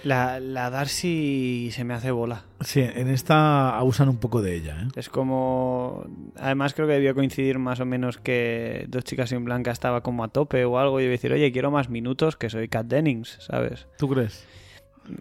La, 0.04 0.38
la 0.38 0.70
Darcy 0.70 1.70
se 1.72 1.82
me 1.82 1.92
hace 1.92 2.12
bola. 2.12 2.44
Sí, 2.60 2.80
en 2.80 3.08
esta 3.08 3.76
abusan 3.76 4.08
un 4.08 4.18
poco 4.18 4.42
de 4.42 4.54
ella, 4.54 4.82
¿eh? 4.82 4.88
Es 4.94 5.08
como... 5.08 6.06
Además 6.36 6.72
creo 6.74 6.86
que 6.86 6.94
debió 6.94 7.14
coincidir 7.14 7.58
más 7.58 7.80
o 7.80 7.84
menos 7.84 8.16
que 8.18 8.86
Dos 8.88 9.02
Chicas 9.02 9.32
en 9.32 9.44
Blanca 9.44 9.72
estaba 9.72 10.02
como 10.02 10.22
a 10.22 10.28
tope 10.28 10.64
o 10.64 10.78
algo 10.78 11.00
y 11.00 11.04
iba 11.04 11.10
a 11.10 11.12
decir, 11.12 11.32
oye, 11.32 11.50
quiero 11.50 11.72
más 11.72 11.90
minutos 11.90 12.36
que 12.36 12.48
soy 12.48 12.68
Kat 12.68 12.86
Dennings, 12.86 13.38
¿sabes? 13.40 13.88
¿Tú 13.98 14.08
crees? 14.08 14.46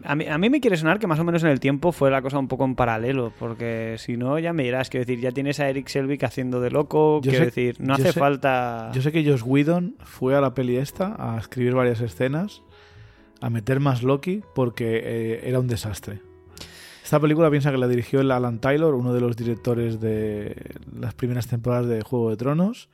A 0.03 0.15
mí, 0.15 0.25
a 0.27 0.37
mí 0.37 0.49
me 0.49 0.59
quiere 0.59 0.75
sonar 0.77 0.99
que 0.99 1.07
más 1.07 1.19
o 1.19 1.23
menos 1.23 1.43
en 1.43 1.49
el 1.49 1.59
tiempo 1.59 1.91
fue 1.91 2.11
la 2.11 2.21
cosa 2.21 2.37
un 2.39 2.47
poco 2.47 2.65
en 2.65 2.75
paralelo, 2.75 3.31
porque 3.39 3.95
si 3.97 4.17
no 4.17 4.37
ya 4.39 4.51
me 4.53 4.63
dirás, 4.63 4.89
quiero 4.89 5.05
decir, 5.05 5.19
ya 5.21 5.31
tienes 5.31 5.59
a 5.59 5.69
Eric 5.69 5.87
Selvig 5.87 6.23
haciendo 6.25 6.59
de 6.61 6.71
loco, 6.71 7.21
Yo 7.21 7.29
quiero 7.31 7.37
sé- 7.39 7.45
decir, 7.45 7.75
no 7.79 7.93
hace 7.93 8.11
sé- 8.13 8.19
falta... 8.19 8.91
Yo 8.93 9.01
sé 9.01 9.11
que 9.11 9.23
Josh 9.23 9.43
Whedon 9.45 9.95
fue 10.03 10.35
a 10.35 10.41
la 10.41 10.53
peli 10.53 10.77
esta 10.77 11.15
a 11.17 11.37
escribir 11.39 11.73
varias 11.73 12.01
escenas, 12.01 12.61
a 13.41 13.49
meter 13.49 13.79
más 13.79 14.03
Loki, 14.03 14.41
porque 14.55 15.01
eh, 15.03 15.41
era 15.49 15.59
un 15.59 15.67
desastre. 15.67 16.21
Esta 17.03 17.19
película 17.21 17.49
piensa 17.49 17.71
que 17.71 17.77
la 17.77 17.87
dirigió 17.87 18.19
el 18.19 18.31
Alan 18.31 18.59
Taylor, 18.59 18.93
uno 18.93 19.13
de 19.13 19.21
los 19.21 19.37
directores 19.37 20.01
de 20.01 20.55
las 20.93 21.13
primeras 21.13 21.47
temporadas 21.47 21.87
de 21.87 22.01
Juego 22.01 22.29
de 22.31 22.35
Tronos, 22.37 22.89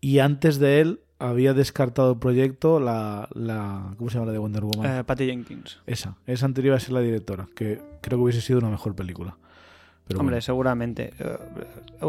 y 0.00 0.18
antes 0.18 0.58
de 0.58 0.80
él 0.80 1.00
había 1.30 1.54
descartado 1.54 2.12
el 2.12 2.18
proyecto 2.18 2.80
la, 2.80 3.28
la 3.34 3.94
¿cómo 3.96 4.10
se 4.10 4.14
llama 4.14 4.26
la 4.26 4.32
de 4.32 4.38
Wonder 4.38 4.64
Woman? 4.64 4.98
Eh, 4.98 5.04
Patty 5.04 5.26
Jenkins. 5.26 5.78
Esa, 5.86 6.16
esa 6.26 6.46
anterior 6.46 6.74
a 6.74 6.80
ser 6.80 6.92
la 6.92 7.00
directora, 7.00 7.48
que 7.54 7.80
creo 8.00 8.18
que 8.18 8.22
hubiese 8.24 8.40
sido 8.40 8.58
una 8.58 8.70
mejor 8.70 8.94
película. 8.94 9.36
Pero 10.08 10.18
Hombre, 10.18 10.34
bueno. 10.34 10.42
seguramente. 10.42 11.12
Eh, 11.20 11.38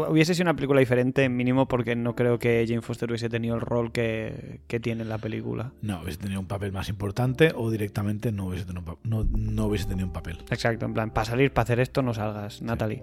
hubiese 0.08 0.34
sido 0.34 0.44
una 0.46 0.54
película 0.56 0.80
diferente, 0.80 1.28
mínimo, 1.28 1.68
porque 1.68 1.94
no 1.94 2.16
creo 2.16 2.40
que 2.40 2.64
Jane 2.66 2.82
Foster 2.82 3.08
hubiese 3.08 3.28
tenido 3.28 3.54
el 3.54 3.60
rol 3.60 3.92
que, 3.92 4.58
que 4.66 4.80
tiene 4.80 5.02
en 5.02 5.08
la 5.08 5.18
película. 5.18 5.70
no 5.80 6.00
hubiese 6.02 6.18
tenido 6.18 6.40
un 6.40 6.46
papel 6.48 6.72
más 6.72 6.88
importante 6.88 7.52
o 7.54 7.70
directamente 7.70 8.32
no 8.32 8.46
hubiese 8.46 8.64
tenido 8.66 8.98
un, 9.04 9.10
no, 9.10 9.24
no 9.30 9.66
hubiese 9.66 9.86
tenido 9.86 10.08
un 10.08 10.12
papel. 10.12 10.38
Exacto, 10.50 10.86
en 10.86 10.92
plan, 10.92 11.10
para 11.12 11.24
salir, 11.24 11.52
para 11.52 11.62
hacer 11.62 11.78
esto, 11.78 12.02
no 12.02 12.12
salgas, 12.14 12.62
Natalie. 12.62 13.02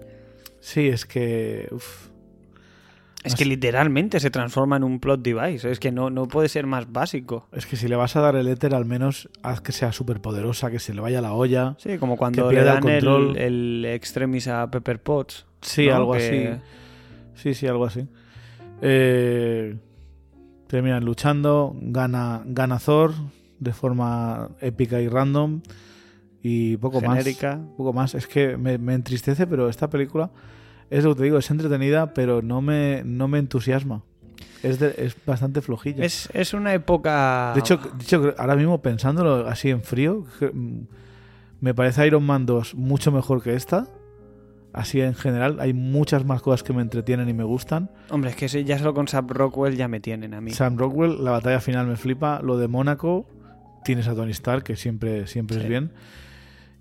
Sí, 0.60 0.88
es 0.88 1.06
que. 1.06 1.68
uf, 1.72 2.08
Es 3.24 3.34
que 3.36 3.44
literalmente 3.44 4.18
se 4.20 4.30
transforma 4.30 4.76
en 4.76 4.84
un 4.84 4.98
plot 4.98 5.22
device. 5.22 5.70
Es 5.70 5.78
que 5.78 5.92
no, 5.92 6.10
no 6.10 6.26
puede 6.26 6.48
ser 6.48 6.66
más 6.66 6.90
básico. 6.92 7.46
es 7.52 7.66
que 7.66 7.76
si 7.76 7.86
le 7.88 7.94
vas 7.96 8.16
a 8.16 8.20
dar 8.20 8.34
el 8.36 8.48
éter, 8.48 8.74
al 8.74 8.84
menos 8.84 9.28
haz 9.42 9.60
que 9.60 9.72
sea 9.72 9.92
súper 9.92 10.20
poderosa, 10.20 10.70
que 10.70 10.78
se 10.78 10.92
le 10.92 11.00
vaya 11.00 11.20
la 11.20 11.32
olla. 11.32 11.76
Sí, 11.78 11.98
como 11.98 12.16
cuando 12.16 12.50
le 12.50 12.64
dan 12.64 12.82
el 12.88 12.94
el, 12.96 13.04
control. 13.04 13.36
el 13.36 13.84
extremis 13.86 14.48
a 14.48 14.70
Pepper 14.70 15.00
Potts. 15.02 15.46
Sí, 15.60 15.86
¿no? 15.86 15.94
algo 15.96 16.12
Que- 16.14 16.48
así. 16.48 16.60
Sí, 17.34 17.54
sí, 17.54 17.66
algo 17.66 17.84
así. 17.86 18.06
Eh, 18.80 19.76
terminan 20.66 21.04
luchando, 21.04 21.76
gana, 21.80 22.42
gana 22.44 22.78
Thor 22.78 23.12
de 23.60 23.72
forma 23.72 24.48
épica 24.60 25.00
y 25.00 25.08
random. 25.08 25.60
Y 26.42 26.76
poco 26.78 27.00
Genérica. 27.00 27.56
más. 27.56 27.66
Poco 27.76 27.92
más. 27.92 28.14
Es 28.16 28.26
que 28.26 28.56
me, 28.56 28.76
me 28.78 28.94
entristece, 28.94 29.46
pero 29.46 29.68
esta 29.68 29.88
película 29.88 30.30
es 30.98 31.04
lo 31.04 31.14
que 31.14 31.18
te 31.18 31.24
digo, 31.24 31.38
es 31.38 31.50
entretenida, 31.50 32.14
pero 32.14 32.42
no 32.42 32.60
me, 32.62 33.02
no 33.04 33.28
me 33.28 33.38
entusiasma. 33.38 34.02
Es, 34.62 34.78
de- 34.78 34.94
es 34.96 35.16
bastante 35.26 35.60
flojilla. 35.60 36.04
Es, 36.04 36.28
es 36.32 36.54
una 36.54 36.72
época... 36.74 37.52
De 37.54 37.60
hecho, 37.60 37.78
de 37.78 38.02
hecho, 38.04 38.34
ahora 38.38 38.54
mismo 38.56 38.80
pensándolo 38.80 39.48
así 39.48 39.70
en 39.70 39.82
frío, 39.82 40.24
mm, 40.52 40.78
me 41.60 41.74
parece 41.74 42.06
Iron 42.06 42.24
Man 42.24 42.46
2 42.46 42.74
mucho 42.76 43.10
mejor 43.10 43.42
que 43.42 43.54
esta. 43.54 43.88
Así 44.72 45.00
en 45.02 45.14
general, 45.14 45.58
hay 45.60 45.74
muchas 45.74 46.24
más 46.24 46.40
cosas 46.40 46.62
que 46.62 46.72
me 46.72 46.80
entretienen 46.80 47.28
y 47.28 47.34
me 47.34 47.44
gustan. 47.44 47.90
Hombre, 48.08 48.30
es 48.30 48.36
que 48.36 48.64
ya 48.64 48.78
solo 48.78 48.94
con 48.94 49.06
Sam 49.06 49.28
Rockwell 49.28 49.76
ya 49.76 49.86
me 49.86 50.00
tienen 50.00 50.32
a 50.32 50.40
mí. 50.40 50.50
Sam 50.52 50.78
Rockwell, 50.78 51.22
la 51.22 51.32
batalla 51.32 51.60
final 51.60 51.86
me 51.86 51.96
flipa. 51.96 52.40
Lo 52.42 52.56
de 52.56 52.68
Mónaco, 52.68 53.26
tienes 53.84 54.08
a 54.08 54.14
Tony 54.14 54.30
Stark, 54.30 54.62
que 54.64 54.76
siempre, 54.76 55.26
siempre 55.26 55.58
es 55.58 55.68
bien. 55.68 55.92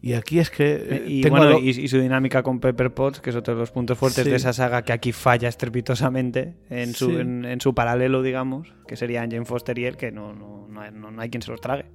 Y 0.04 0.14
aquí 0.14 0.40
es 0.40 0.50
que. 0.50 1.04
Y, 1.08 1.22
tengo 1.22 1.38
bueno, 1.38 1.52
lo- 1.54 1.60
y, 1.60 1.70
y 1.70 1.88
su 1.88 2.00
dinámica 2.00 2.42
con 2.42 2.60
Pepper 2.60 2.92
Potts, 2.94 3.20
que 3.20 3.30
es 3.30 3.36
otro 3.36 3.54
de 3.54 3.60
los 3.60 3.70
puntos 3.72 3.98
fuertes 3.98 4.24
Sí. 4.24 4.30
de 4.32 4.36
esa 4.36 4.52
saga 4.52 4.82
que 4.82 4.94
aquí 4.94 5.12
falla 5.12 5.48
estrepitosamente 5.48 6.56
en 6.72 6.94
su, 6.96 7.12
Sí. 7.12 7.16
en, 7.18 7.46
en 7.46 7.62
su 7.62 7.76
paralelo, 7.76 8.24
digamos, 8.24 8.74
que 8.88 8.96
serían 8.96 9.30
Jane 9.30 9.46
Foster 9.46 9.78
y 9.78 9.86
él, 9.86 9.98
que 9.98 10.12
no, 10.12 10.34
no, 10.34 10.68
no, 10.68 10.82
hay- 10.82 10.92
no- 10.92 11.12
no 11.12 11.22
hay 11.22 11.30
quien 11.30 11.44
se 11.44 11.52
los 11.52 11.62
trague. 11.62 11.86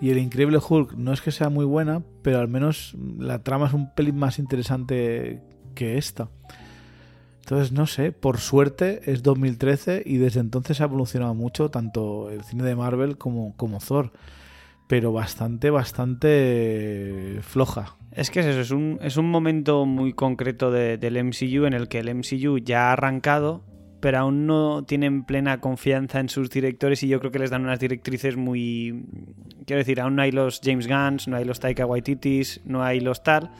Y 0.00 0.10
el 0.10 0.18
Increíble 0.18 0.58
Hulk 0.66 0.92
no 0.92 1.12
es 1.12 1.20
que 1.20 1.32
sea 1.32 1.48
muy 1.48 1.64
buena, 1.64 2.02
pero 2.22 2.38
al 2.38 2.48
menos 2.48 2.94
la 3.18 3.42
trama 3.42 3.66
es 3.66 3.72
un 3.72 3.92
pelín 3.94 4.16
más 4.18 4.38
interesante 4.38 5.40
que 5.74 5.96
esta. 5.98 6.28
Entonces, 7.40 7.72
no 7.72 7.86
sé, 7.86 8.12
por 8.12 8.38
suerte 8.38 9.00
es 9.06 9.22
2013 9.22 10.02
y 10.04 10.18
desde 10.18 10.40
entonces 10.40 10.80
ha 10.80 10.84
evolucionado 10.84 11.34
mucho 11.34 11.70
tanto 11.70 12.30
el 12.30 12.42
cine 12.44 12.64
de 12.64 12.74
Marvel 12.76 13.18
como, 13.18 13.56
como 13.56 13.78
Thor. 13.78 14.12
Pero 14.88 15.12
bastante, 15.12 15.70
bastante 15.70 17.38
floja. 17.42 17.96
Es 18.12 18.30
que 18.30 18.40
es 18.40 18.46
eso, 18.46 18.60
es 18.60 18.70
un, 18.70 18.98
es 19.02 19.16
un 19.16 19.30
momento 19.30 19.84
muy 19.84 20.12
concreto 20.12 20.70
de- 20.70 20.96
del 20.96 21.16
MCU 21.22 21.66
en 21.66 21.74
el 21.74 21.88
que 21.88 21.98
el 21.98 22.08
MCU 22.14 22.58
ya 22.58 22.88
ha 22.88 22.92
arrancado, 22.92 23.64
pero 24.00 24.18
aún 24.18 24.46
no 24.46 24.84
tienen 24.84 25.24
plena 25.24 25.60
confianza 25.60 26.20
en 26.20 26.28
sus 26.28 26.48
directores 26.50 27.02
y 27.02 27.08
yo 27.08 27.18
creo 27.18 27.30
que 27.32 27.38
les 27.40 27.50
dan 27.50 27.62
unas 27.64 27.80
directrices 27.80 28.36
muy... 28.36 29.04
Quiero 29.66 29.78
decir, 29.80 30.00
aún 30.00 30.16
no 30.16 30.22
hay 30.22 30.32
los 30.32 30.60
James 30.62 30.86
Gunns, 30.86 31.28
no 31.28 31.36
hay 31.36 31.44
los 31.44 31.60
Taika 31.60 31.84
Waititis, 31.84 32.60
no 32.64 32.82
hay 32.84 33.00
los 33.00 33.22
tal, 33.22 33.50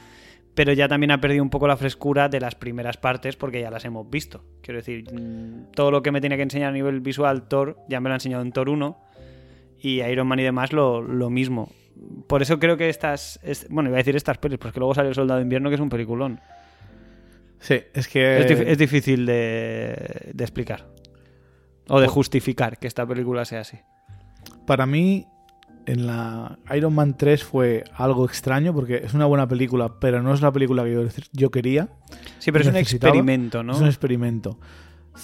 pero 0.55 0.73
ya 0.73 0.87
también 0.87 1.11
ha 1.11 1.21
perdido 1.21 1.43
un 1.43 1.49
poco 1.49 1.67
la 1.67 1.77
frescura 1.77 2.29
de 2.29 2.39
las 2.39 2.55
primeras 2.55 2.97
partes 2.97 3.35
porque 3.35 3.61
ya 3.61 3.69
las 3.69 3.85
hemos 3.85 4.09
visto. 4.09 4.43
Quiero 4.61 4.79
decir, 4.79 5.03
mm, 5.13 5.71
todo 5.75 5.91
lo 5.91 6.01
que 6.01 6.11
me 6.11 6.21
tenía 6.21 6.37
que 6.37 6.43
enseñar 6.43 6.69
a 6.69 6.73
nivel 6.73 7.01
visual 7.01 7.47
Thor 7.47 7.77
ya 7.89 7.99
me 7.99 8.09
lo 8.09 8.13
ha 8.13 8.17
enseñado 8.17 8.41
en 8.43 8.51
Thor 8.53 8.69
1 8.69 8.97
y 9.81 10.01
Iron 10.01 10.27
Man 10.27 10.39
y 10.39 10.43
demás 10.43 10.73
lo, 10.73 11.01
lo 11.01 11.29
mismo. 11.29 11.71
Por 12.27 12.41
eso 12.41 12.59
creo 12.59 12.77
que 12.77 12.89
estas. 12.89 13.39
es- 13.43 13.67
bueno, 13.69 13.89
iba 13.89 13.97
a 13.97 14.01
decir 14.01 14.15
estas 14.15 14.37
pelis, 14.37 14.59
porque 14.59 14.79
luego 14.79 14.93
sale 14.93 15.09
El 15.09 15.15
Soldado 15.15 15.39
de 15.39 15.43
Invierno, 15.43 15.69
que 15.69 15.75
es 15.75 15.81
un 15.81 15.89
peliculón. 15.89 16.39
Sí, 17.59 17.79
es 17.93 18.07
que. 18.07 18.37
es, 18.39 18.45
dif- 18.51 18.63
es 18.67 18.77
difícil 18.77 19.25
de, 19.25 20.31
de 20.33 20.43
explicar. 20.43 20.87
O 21.89 21.99
de 21.99 22.07
justificar 22.07 22.77
que 22.77 22.87
esta 22.87 23.05
película 23.07 23.45
sea 23.45 23.61
así. 23.61 23.77
Para 24.65 24.85
mí, 24.85 25.25
en 25.85 26.05
la 26.05 26.59
Iron 26.75 26.93
Man 26.93 27.15
3 27.17 27.43
fue 27.43 27.83
algo 27.95 28.25
extraño 28.25 28.73
porque 28.73 28.97
es 28.97 29.13
una 29.13 29.25
buena 29.25 29.47
película, 29.47 29.97
pero 29.99 30.21
no 30.21 30.33
es 30.33 30.41
la 30.41 30.51
película 30.51 30.83
que 30.83 30.93
yo, 30.93 31.03
yo 31.31 31.49
quería. 31.49 31.87
Sí, 32.39 32.51
pero 32.51 32.63
es 32.63 32.67
un 32.69 32.75
experimento, 32.75 33.63
¿no? 33.63 33.73
Es 33.73 33.79
un 33.79 33.87
experimento. 33.87 34.59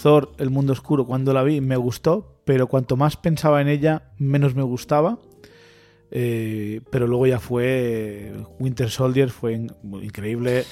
Thor, 0.02 0.32
El 0.38 0.50
Mundo 0.50 0.74
Oscuro, 0.74 1.06
cuando 1.06 1.34
la 1.34 1.44
vi 1.44 1.62
me 1.62 1.78
gustó, 1.78 2.36
pero 2.46 2.68
cuanto 2.68 2.98
más 2.98 3.16
pensaba 3.18 3.62
en 3.62 3.68
ella, 3.68 4.12
menos 4.18 4.56
me 4.56 4.64
gustaba. 4.64 5.20
Eh, 6.16 6.82
pero 6.92 7.08
luego 7.08 7.26
ya 7.26 7.40
fue 7.40 8.34
Winter 8.60 8.90
Soldier, 8.90 9.30
fue 9.30 9.54
in- 9.54 9.72
increíble. 10.02 10.66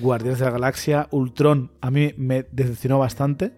Guardianes 0.00 0.38
de 0.38 0.46
la 0.46 0.50
Galaxia, 0.52 1.08
Ultron, 1.10 1.70
a 1.80 1.90
mí 1.90 2.12
me 2.16 2.46
decepcionó 2.50 2.98
bastante. 2.98 3.52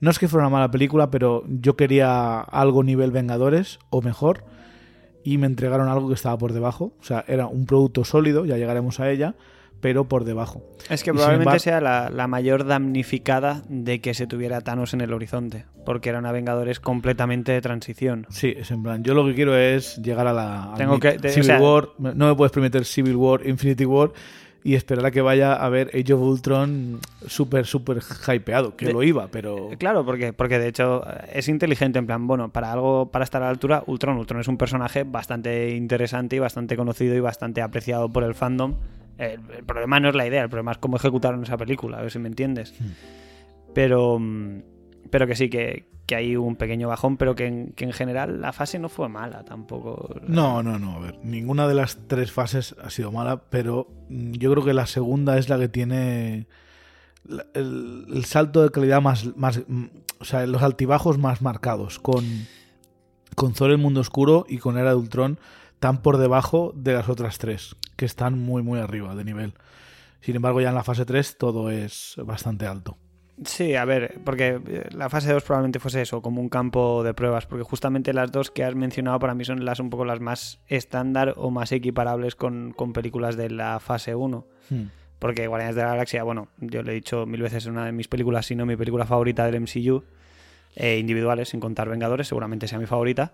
No 0.00 0.10
es 0.10 0.18
que 0.18 0.26
fuera 0.26 0.46
una 0.46 0.52
mala 0.56 0.70
película, 0.70 1.10
pero 1.10 1.44
yo 1.48 1.76
quería 1.76 2.40
algo 2.40 2.82
nivel 2.82 3.12
Vengadores 3.12 3.78
o 3.90 4.02
mejor. 4.02 4.44
Y 5.22 5.38
me 5.38 5.46
entregaron 5.46 5.88
algo 5.88 6.08
que 6.08 6.14
estaba 6.14 6.36
por 6.36 6.52
debajo. 6.52 6.92
O 7.00 7.04
sea, 7.04 7.24
era 7.28 7.46
un 7.46 7.64
producto 7.66 8.04
sólido, 8.04 8.44
ya 8.44 8.56
llegaremos 8.56 8.98
a 8.98 9.08
ella, 9.10 9.36
pero 9.82 10.08
por 10.08 10.24
debajo. 10.24 10.62
Es 10.88 11.02
que 11.04 11.10
Y 11.10 11.12
probablemente 11.12 11.42
embargo- 11.42 11.58
sea 11.58 11.80
la, 11.82 12.08
la 12.08 12.26
mayor 12.26 12.64
damnificada 12.64 13.62
de 13.68 14.00
que 14.00 14.14
se 14.14 14.26
tuviera 14.26 14.62
Thanos 14.62 14.94
en 14.94 15.02
el 15.02 15.12
horizonte, 15.12 15.66
porque 15.84 16.08
era 16.08 16.20
una 16.20 16.32
Vengadores 16.32 16.80
completamente 16.80 17.52
de 17.52 17.60
transición. 17.60 18.26
Sí, 18.30 18.54
es 18.56 18.70
en 18.70 18.82
plan, 18.82 19.02
yo 19.04 19.12
lo 19.12 19.26
que 19.26 19.34
quiero 19.34 19.54
es 19.58 19.96
llegar 20.00 20.26
a 20.26 20.32
la 20.32 20.72
a 20.72 20.76
Tengo 20.76 20.94
mi- 20.94 21.00
que- 21.00 21.18
Civil 21.28 21.40
o 21.40 21.42
sea- 21.44 21.60
War. 21.60 21.88
No 21.98 22.28
me 22.28 22.34
puedes 22.34 22.52
permitir 22.52 22.84
Civil 22.86 23.16
War, 23.16 23.46
Infinity 23.46 23.84
War 23.84 24.12
y 24.64 24.76
esperar 24.76 25.06
a 25.06 25.10
que 25.10 25.20
vaya 25.20 25.54
a 25.54 25.68
ver 25.68 25.88
Age 25.92 26.12
of 26.12 26.20
Ultron 26.22 27.00
súper, 27.26 27.66
súper 27.66 27.98
hypeado, 28.32 28.76
que 28.76 28.86
De- 28.86 28.92
lo 28.92 29.02
iba, 29.02 29.26
pero... 29.26 29.70
Claro, 29.76 30.04
porque, 30.04 30.32
porque 30.32 30.60
de 30.60 30.68
hecho 30.68 31.02
eh, 31.04 31.30
es 31.34 31.48
inteligente, 31.48 31.98
en 31.98 32.06
plan, 32.06 32.28
bueno, 32.28 32.52
para 32.52 32.72
algo, 32.72 33.10
para 33.10 33.24
estar 33.24 33.42
a 33.42 33.46
la 33.46 33.50
altura, 33.50 33.82
Ultron. 33.86 34.16
Ultron 34.16 34.40
es 34.40 34.46
un 34.46 34.56
personaje 34.58 35.02
bastante 35.02 35.74
interesante 35.74 36.36
y 36.36 36.38
bastante 36.38 36.76
conocido 36.76 37.16
y 37.16 37.20
bastante 37.20 37.60
apreciado 37.60 38.08
por 38.08 38.22
el 38.22 38.36
fandom. 38.36 38.76
El, 39.18 39.40
el 39.56 39.64
problema 39.64 40.00
no 40.00 40.08
es 40.08 40.14
la 40.14 40.26
idea, 40.26 40.42
el 40.42 40.48
problema 40.48 40.72
es 40.72 40.78
cómo 40.78 40.96
ejecutaron 40.96 41.42
esa 41.42 41.56
película, 41.56 41.98
a 41.98 42.02
ver 42.02 42.10
si 42.10 42.18
me 42.18 42.28
entiendes. 42.28 42.74
Pero, 43.74 44.18
mm, 44.18 44.62
pero 45.10 45.26
que 45.26 45.36
sí, 45.36 45.48
que, 45.48 45.86
que 46.06 46.16
hay 46.16 46.36
un 46.36 46.56
pequeño 46.56 46.88
bajón, 46.88 47.16
pero 47.16 47.34
que 47.34 47.46
en, 47.46 47.72
que 47.72 47.84
en 47.84 47.92
general 47.92 48.40
la 48.40 48.52
fase 48.52 48.78
no 48.78 48.88
fue 48.88 49.08
mala 49.08 49.44
tampoco. 49.44 50.16
No, 50.26 50.62
no, 50.62 50.78
no, 50.78 50.96
a 50.96 51.00
ver, 51.00 51.18
ninguna 51.22 51.68
de 51.68 51.74
las 51.74 51.98
tres 52.06 52.32
fases 52.32 52.74
ha 52.82 52.90
sido 52.90 53.12
mala, 53.12 53.42
pero 53.50 53.88
mm, 54.08 54.32
yo 54.32 54.50
creo 54.52 54.64
que 54.64 54.74
la 54.74 54.86
segunda 54.86 55.38
es 55.38 55.48
la 55.48 55.58
que 55.58 55.68
tiene 55.68 56.46
el 57.54 58.24
salto 58.24 58.62
de 58.62 58.70
calidad 58.70 59.00
más, 59.00 59.36
más, 59.36 59.62
mm, 59.66 59.84
o 60.18 60.24
sea, 60.24 60.46
los 60.46 60.62
altibajos 60.62 61.18
más 61.18 61.42
marcados, 61.42 61.98
con, 61.98 62.24
con 63.34 63.52
Thor 63.52 63.70
el 63.70 63.78
Mundo 63.78 64.00
Oscuro 64.00 64.44
y 64.48 64.58
con 64.58 64.78
Era 64.78 64.90
de 64.90 64.96
Ultron 64.96 65.38
tan 65.78 66.02
por 66.02 66.18
debajo 66.18 66.72
de 66.76 66.94
las 66.94 67.08
otras 67.08 67.38
tres, 67.38 67.76
que 67.96 68.04
están 68.04 68.38
muy, 68.38 68.62
muy 68.62 68.80
arriba 68.80 69.14
de 69.14 69.24
nivel. 69.24 69.54
Sin 70.20 70.36
embargo, 70.36 70.60
ya 70.60 70.68
en 70.68 70.74
la 70.74 70.84
fase 70.84 71.04
3 71.04 71.36
todo 71.38 71.70
es 71.70 72.14
bastante 72.24 72.66
alto. 72.66 72.96
Sí, 73.44 73.74
a 73.74 73.84
ver, 73.84 74.20
porque 74.24 74.60
eh, 74.66 74.88
la 74.92 75.08
fase 75.08 75.32
2 75.32 75.42
probablemente 75.42 75.80
fuese 75.80 76.02
eso, 76.02 76.22
como 76.22 76.40
un 76.40 76.48
campo 76.48 77.02
de 77.02 77.14
pruebas, 77.14 77.46
porque 77.46 77.64
justamente 77.64 78.12
las 78.12 78.30
dos 78.30 78.50
que 78.50 78.62
has 78.62 78.74
mencionado 78.74 79.18
para 79.18 79.34
mí 79.34 79.44
son 79.44 79.64
las 79.64 79.80
un 79.80 79.90
poco 79.90 80.04
las 80.04 80.20
más 80.20 80.60
estándar 80.68 81.34
o 81.36 81.50
más 81.50 81.72
equiparables 81.72 82.36
con, 82.36 82.72
con 82.72 82.92
películas 82.92 83.36
de 83.36 83.50
la 83.50 83.80
fase 83.80 84.14
1. 84.14 84.46
Hmm. 84.70 84.82
Porque 85.18 85.46
Guardianes 85.46 85.76
de 85.76 85.82
la 85.82 85.88
Galaxia, 85.88 86.22
bueno, 86.24 86.48
yo 86.58 86.82
le 86.82 86.92
he 86.92 86.94
dicho 86.96 87.26
mil 87.26 87.42
veces, 87.42 87.64
es 87.64 87.66
una 87.66 87.86
de 87.86 87.92
mis 87.92 88.08
películas, 88.08 88.46
si 88.46 88.54
no 88.54 88.66
mi 88.66 88.76
película 88.76 89.06
favorita 89.06 89.46
del 89.46 89.60
MCU, 89.60 90.04
eh, 90.74 90.98
individuales, 90.98 91.50
sin 91.50 91.60
contar 91.60 91.88
Vengadores, 91.88 92.28
seguramente 92.28 92.66
sea 92.68 92.78
mi 92.78 92.86
favorita. 92.86 93.32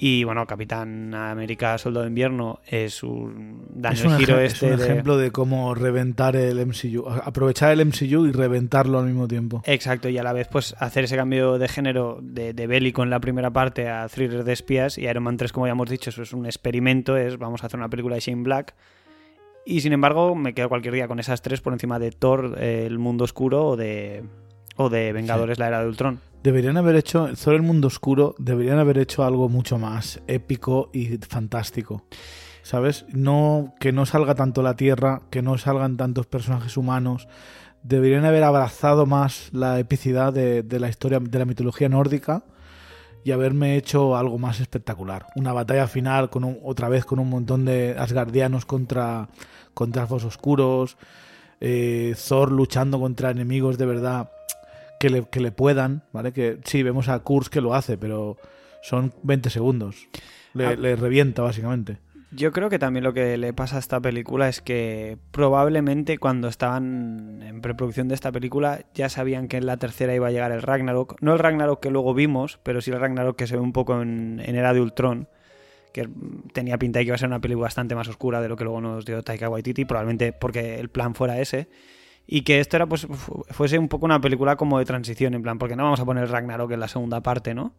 Y 0.00 0.22
bueno, 0.22 0.46
Capitán 0.46 1.12
América 1.12 1.76
Soldado 1.76 2.04
de 2.04 2.08
Invierno 2.10 2.60
es 2.68 3.02
un 3.02 3.66
Es 3.90 4.04
un, 4.04 4.12
el 4.12 4.18
giro 4.18 4.36
ejem- 4.36 4.44
este 4.44 4.68
es 4.72 4.74
un 4.76 4.80
ejemplo 4.80 5.16
de 5.16 5.32
cómo 5.32 5.74
reventar 5.74 6.36
el 6.36 6.64
MCU, 6.64 7.08
aprovechar 7.08 7.72
el 7.72 7.84
MCU 7.84 8.26
y 8.26 8.30
reventarlo 8.32 9.00
al 9.00 9.06
mismo 9.06 9.26
tiempo. 9.26 9.60
Exacto, 9.66 10.08
y 10.08 10.16
a 10.16 10.22
la 10.22 10.32
vez 10.32 10.46
pues 10.46 10.76
hacer 10.78 11.02
ese 11.04 11.16
cambio 11.16 11.58
de 11.58 11.66
género 11.66 12.20
de, 12.22 12.52
de 12.52 12.66
bélico 12.68 13.02
en 13.02 13.10
la 13.10 13.18
primera 13.18 13.50
parte 13.50 13.88
a 13.88 14.06
thriller 14.08 14.44
de 14.44 14.52
espías 14.52 14.98
y 14.98 15.06
Iron 15.08 15.24
Man 15.24 15.36
3, 15.36 15.52
como 15.52 15.66
ya 15.66 15.72
hemos 15.72 15.90
dicho, 15.90 16.10
eso 16.10 16.22
es 16.22 16.32
un 16.32 16.46
experimento, 16.46 17.16
es 17.16 17.36
vamos 17.36 17.64
a 17.64 17.66
hacer 17.66 17.80
una 17.80 17.88
película 17.88 18.14
de 18.14 18.20
Shane 18.20 18.44
Black. 18.44 18.74
Y 19.66 19.80
sin 19.80 19.92
embargo, 19.92 20.34
me 20.34 20.54
quedo 20.54 20.68
cualquier 20.68 20.94
día 20.94 21.08
con 21.08 21.18
esas 21.18 21.42
tres 21.42 21.60
por 21.60 21.72
encima 21.72 21.98
de 21.98 22.10
Thor, 22.12 22.56
eh, 22.58 22.84
El 22.86 22.98
Mundo 22.98 23.24
Oscuro 23.24 23.66
o 23.66 23.76
de, 23.76 24.22
o 24.78 24.88
de 24.88 25.12
Vengadores, 25.12 25.58
la 25.58 25.68
Era 25.68 25.80
de 25.82 25.88
Ultron. 25.88 26.20
Deberían 26.42 26.76
haber 26.78 26.96
hecho, 26.96 27.28
Thor 27.36 27.54
el 27.54 27.62
Mundo 27.62 27.88
Oscuro, 27.88 28.34
deberían 28.38 28.78
haber 28.78 28.96
hecho 28.98 29.24
algo 29.24 29.48
mucho 29.50 29.76
más 29.76 30.20
épico 30.26 30.88
y 30.94 31.18
fantástico. 31.18 32.04
¿Sabes? 32.62 33.04
No, 33.12 33.74
que 33.80 33.92
no 33.92 34.06
salga 34.06 34.34
tanto 34.34 34.62
la 34.62 34.76
Tierra, 34.76 35.22
que 35.30 35.42
no 35.42 35.58
salgan 35.58 35.96
tantos 35.96 36.26
personajes 36.26 36.76
humanos. 36.76 37.26
Deberían 37.82 38.24
haber 38.24 38.44
abrazado 38.44 39.04
más 39.06 39.48
la 39.52 39.78
epicidad 39.78 40.32
de, 40.32 40.62
de 40.62 40.80
la 40.80 40.88
historia, 40.88 41.18
de 41.20 41.38
la 41.38 41.44
mitología 41.44 41.88
nórdica 41.88 42.42
y 43.24 43.32
haberme 43.32 43.76
hecho 43.76 44.16
algo 44.16 44.38
más 44.38 44.60
espectacular. 44.60 45.26
Una 45.34 45.52
batalla 45.52 45.86
final 45.88 46.30
con 46.30 46.44
un- 46.44 46.58
otra 46.62 46.88
vez 46.88 47.04
con 47.04 47.18
un 47.18 47.28
montón 47.30 47.64
de 47.64 47.96
asgardianos 47.98 48.64
contra, 48.66 49.28
contra 49.74 50.02
elfos 50.02 50.24
oscuros. 50.24 50.96
eh, 51.60 52.14
Thor 52.28 52.52
luchando 52.52 53.00
contra 53.00 53.30
enemigos 53.30 53.78
de 53.78 53.86
verdad 53.86 54.30
que 55.00 55.10
le, 55.10 55.24
que 55.28 55.40
le 55.40 55.52
puedan, 55.52 56.02
¿vale? 56.12 56.32
Que 56.32 56.58
sí, 56.64 56.82
vemos 56.82 57.08
a 57.08 57.18
Kurz 57.20 57.48
que 57.48 57.60
lo 57.60 57.74
hace, 57.74 57.96
pero 57.98 58.36
son 58.82 59.12
20 59.22 59.50
segundos. 59.50 60.08
Le, 60.54 60.66
Ah. 60.66 60.74
le 60.76 60.96
revienta, 60.96 61.42
básicamente. 61.42 61.98
Yo 62.30 62.52
creo 62.52 62.68
que 62.68 62.78
también 62.78 63.04
lo 63.04 63.14
que 63.14 63.38
le 63.38 63.54
pasa 63.54 63.76
a 63.76 63.78
esta 63.78 64.00
película 64.00 64.50
es 64.50 64.60
que 64.60 65.16
probablemente 65.30 66.18
cuando 66.18 66.48
estaban 66.48 67.40
en 67.42 67.62
preproducción 67.62 68.06
de 68.08 68.14
esta 68.14 68.30
película 68.30 68.80
ya 68.92 69.08
sabían 69.08 69.48
que 69.48 69.56
en 69.56 69.64
la 69.64 69.78
tercera 69.78 70.14
iba 70.14 70.26
a 70.26 70.30
llegar 70.30 70.52
el 70.52 70.60
Ragnarok. 70.60 71.16
No 71.22 71.32
el 71.32 71.38
Ragnarok 71.38 71.80
que 71.80 71.88
luego 71.90 72.12
vimos, 72.12 72.60
pero 72.62 72.82
sí 72.82 72.90
el 72.90 73.00
Ragnarok 73.00 73.34
que 73.34 73.46
se 73.46 73.56
ve 73.56 73.62
un 73.62 73.72
poco 73.72 74.02
en, 74.02 74.42
en 74.44 74.56
Era 74.56 74.74
de 74.74 74.80
Ultron, 74.82 75.26
que 75.94 76.06
tenía 76.52 76.76
pinta 76.76 76.98
de 76.98 77.06
que 77.06 77.08
iba 77.08 77.14
a 77.14 77.18
ser 77.18 77.28
una 77.28 77.40
película 77.40 77.64
bastante 77.64 77.94
más 77.94 78.08
oscura 78.08 78.42
de 78.42 78.48
lo 78.50 78.56
que 78.56 78.64
luego 78.64 78.82
nos 78.82 79.06
dio 79.06 79.22
Taika 79.22 79.48
Waititi, 79.48 79.86
probablemente 79.86 80.34
porque 80.34 80.78
el 80.78 80.90
plan 80.90 81.14
fuera 81.14 81.40
ese. 81.40 81.68
Y 82.30 82.42
que 82.42 82.60
esto 82.60 82.76
era 82.76 82.86
pues 82.86 83.06
fu- 83.06 83.42
fuese 83.50 83.78
un 83.78 83.88
poco 83.88 84.04
una 84.04 84.20
película 84.20 84.56
como 84.56 84.78
de 84.78 84.84
transición, 84.84 85.32
en 85.32 85.42
plan, 85.42 85.58
porque 85.58 85.76
no 85.76 85.84
vamos 85.84 85.98
a 86.00 86.04
poner 86.04 86.28
Ragnarok 86.30 86.70
en 86.72 86.80
la 86.80 86.88
segunda 86.88 87.22
parte, 87.22 87.54
¿no? 87.54 87.72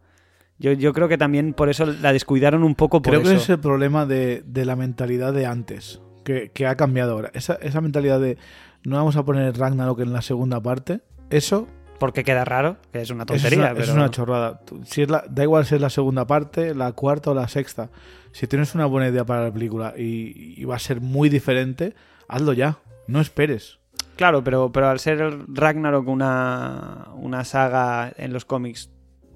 Yo, 0.58 0.72
yo 0.72 0.92
creo 0.92 1.08
que 1.08 1.16
también 1.16 1.54
por 1.54 1.68
eso 1.70 1.86
la 1.86 2.12
descuidaron 2.12 2.64
un 2.64 2.74
poco 2.74 3.00
por 3.00 3.12
Creo 3.12 3.22
eso. 3.22 3.30
que 3.30 3.36
es 3.36 3.48
el 3.48 3.60
problema 3.60 4.04
de, 4.06 4.42
de 4.44 4.64
la 4.64 4.74
mentalidad 4.76 5.32
de 5.32 5.46
antes, 5.46 6.02
que, 6.24 6.50
que 6.52 6.66
ha 6.66 6.74
cambiado 6.76 7.12
ahora. 7.12 7.30
Esa, 7.32 7.54
esa 7.62 7.80
mentalidad 7.80 8.20
de 8.20 8.36
no 8.82 8.96
vamos 8.96 9.16
a 9.16 9.24
poner 9.24 9.56
Ragnarok 9.56 10.00
en 10.00 10.12
la 10.12 10.20
segunda 10.20 10.60
parte, 10.60 11.00
eso, 11.30 11.66
Porque 11.98 12.24
queda 12.24 12.44
raro, 12.44 12.76
que 12.92 13.00
es 13.02 13.10
una 13.10 13.22
eso 13.24 13.34
es, 13.34 13.42
tontería, 13.42 13.64
una, 13.66 13.72
pero... 13.74 13.84
es 13.84 13.90
una 13.90 14.10
chorrada. 14.10 14.60
Si 14.84 15.02
es 15.02 15.08
la, 15.10 15.24
da 15.30 15.44
igual 15.44 15.64
si 15.64 15.76
es 15.76 15.80
la 15.80 15.90
segunda 15.90 16.26
parte, 16.26 16.74
la 16.74 16.92
cuarta 16.92 17.30
o 17.30 17.34
la 17.34 17.46
sexta. 17.48 17.88
Si 18.32 18.46
tienes 18.46 18.74
una 18.74 18.86
buena 18.86 19.08
idea 19.08 19.24
para 19.24 19.44
la 19.44 19.52
película 19.52 19.94
y, 19.96 20.54
y 20.60 20.64
va 20.64 20.76
a 20.76 20.78
ser 20.78 21.00
muy 21.00 21.28
diferente, 21.28 21.94
hazlo 22.28 22.52
ya. 22.52 22.78
No 23.06 23.20
esperes. 23.20 23.78
Claro, 24.20 24.44
pero, 24.44 24.70
pero 24.70 24.90
al 24.90 25.00
ser 25.00 25.46
Ragnarok 25.48 26.06
una, 26.06 27.08
una 27.14 27.42
saga 27.42 28.12
en 28.18 28.34
los 28.34 28.44
cómics 28.44 28.90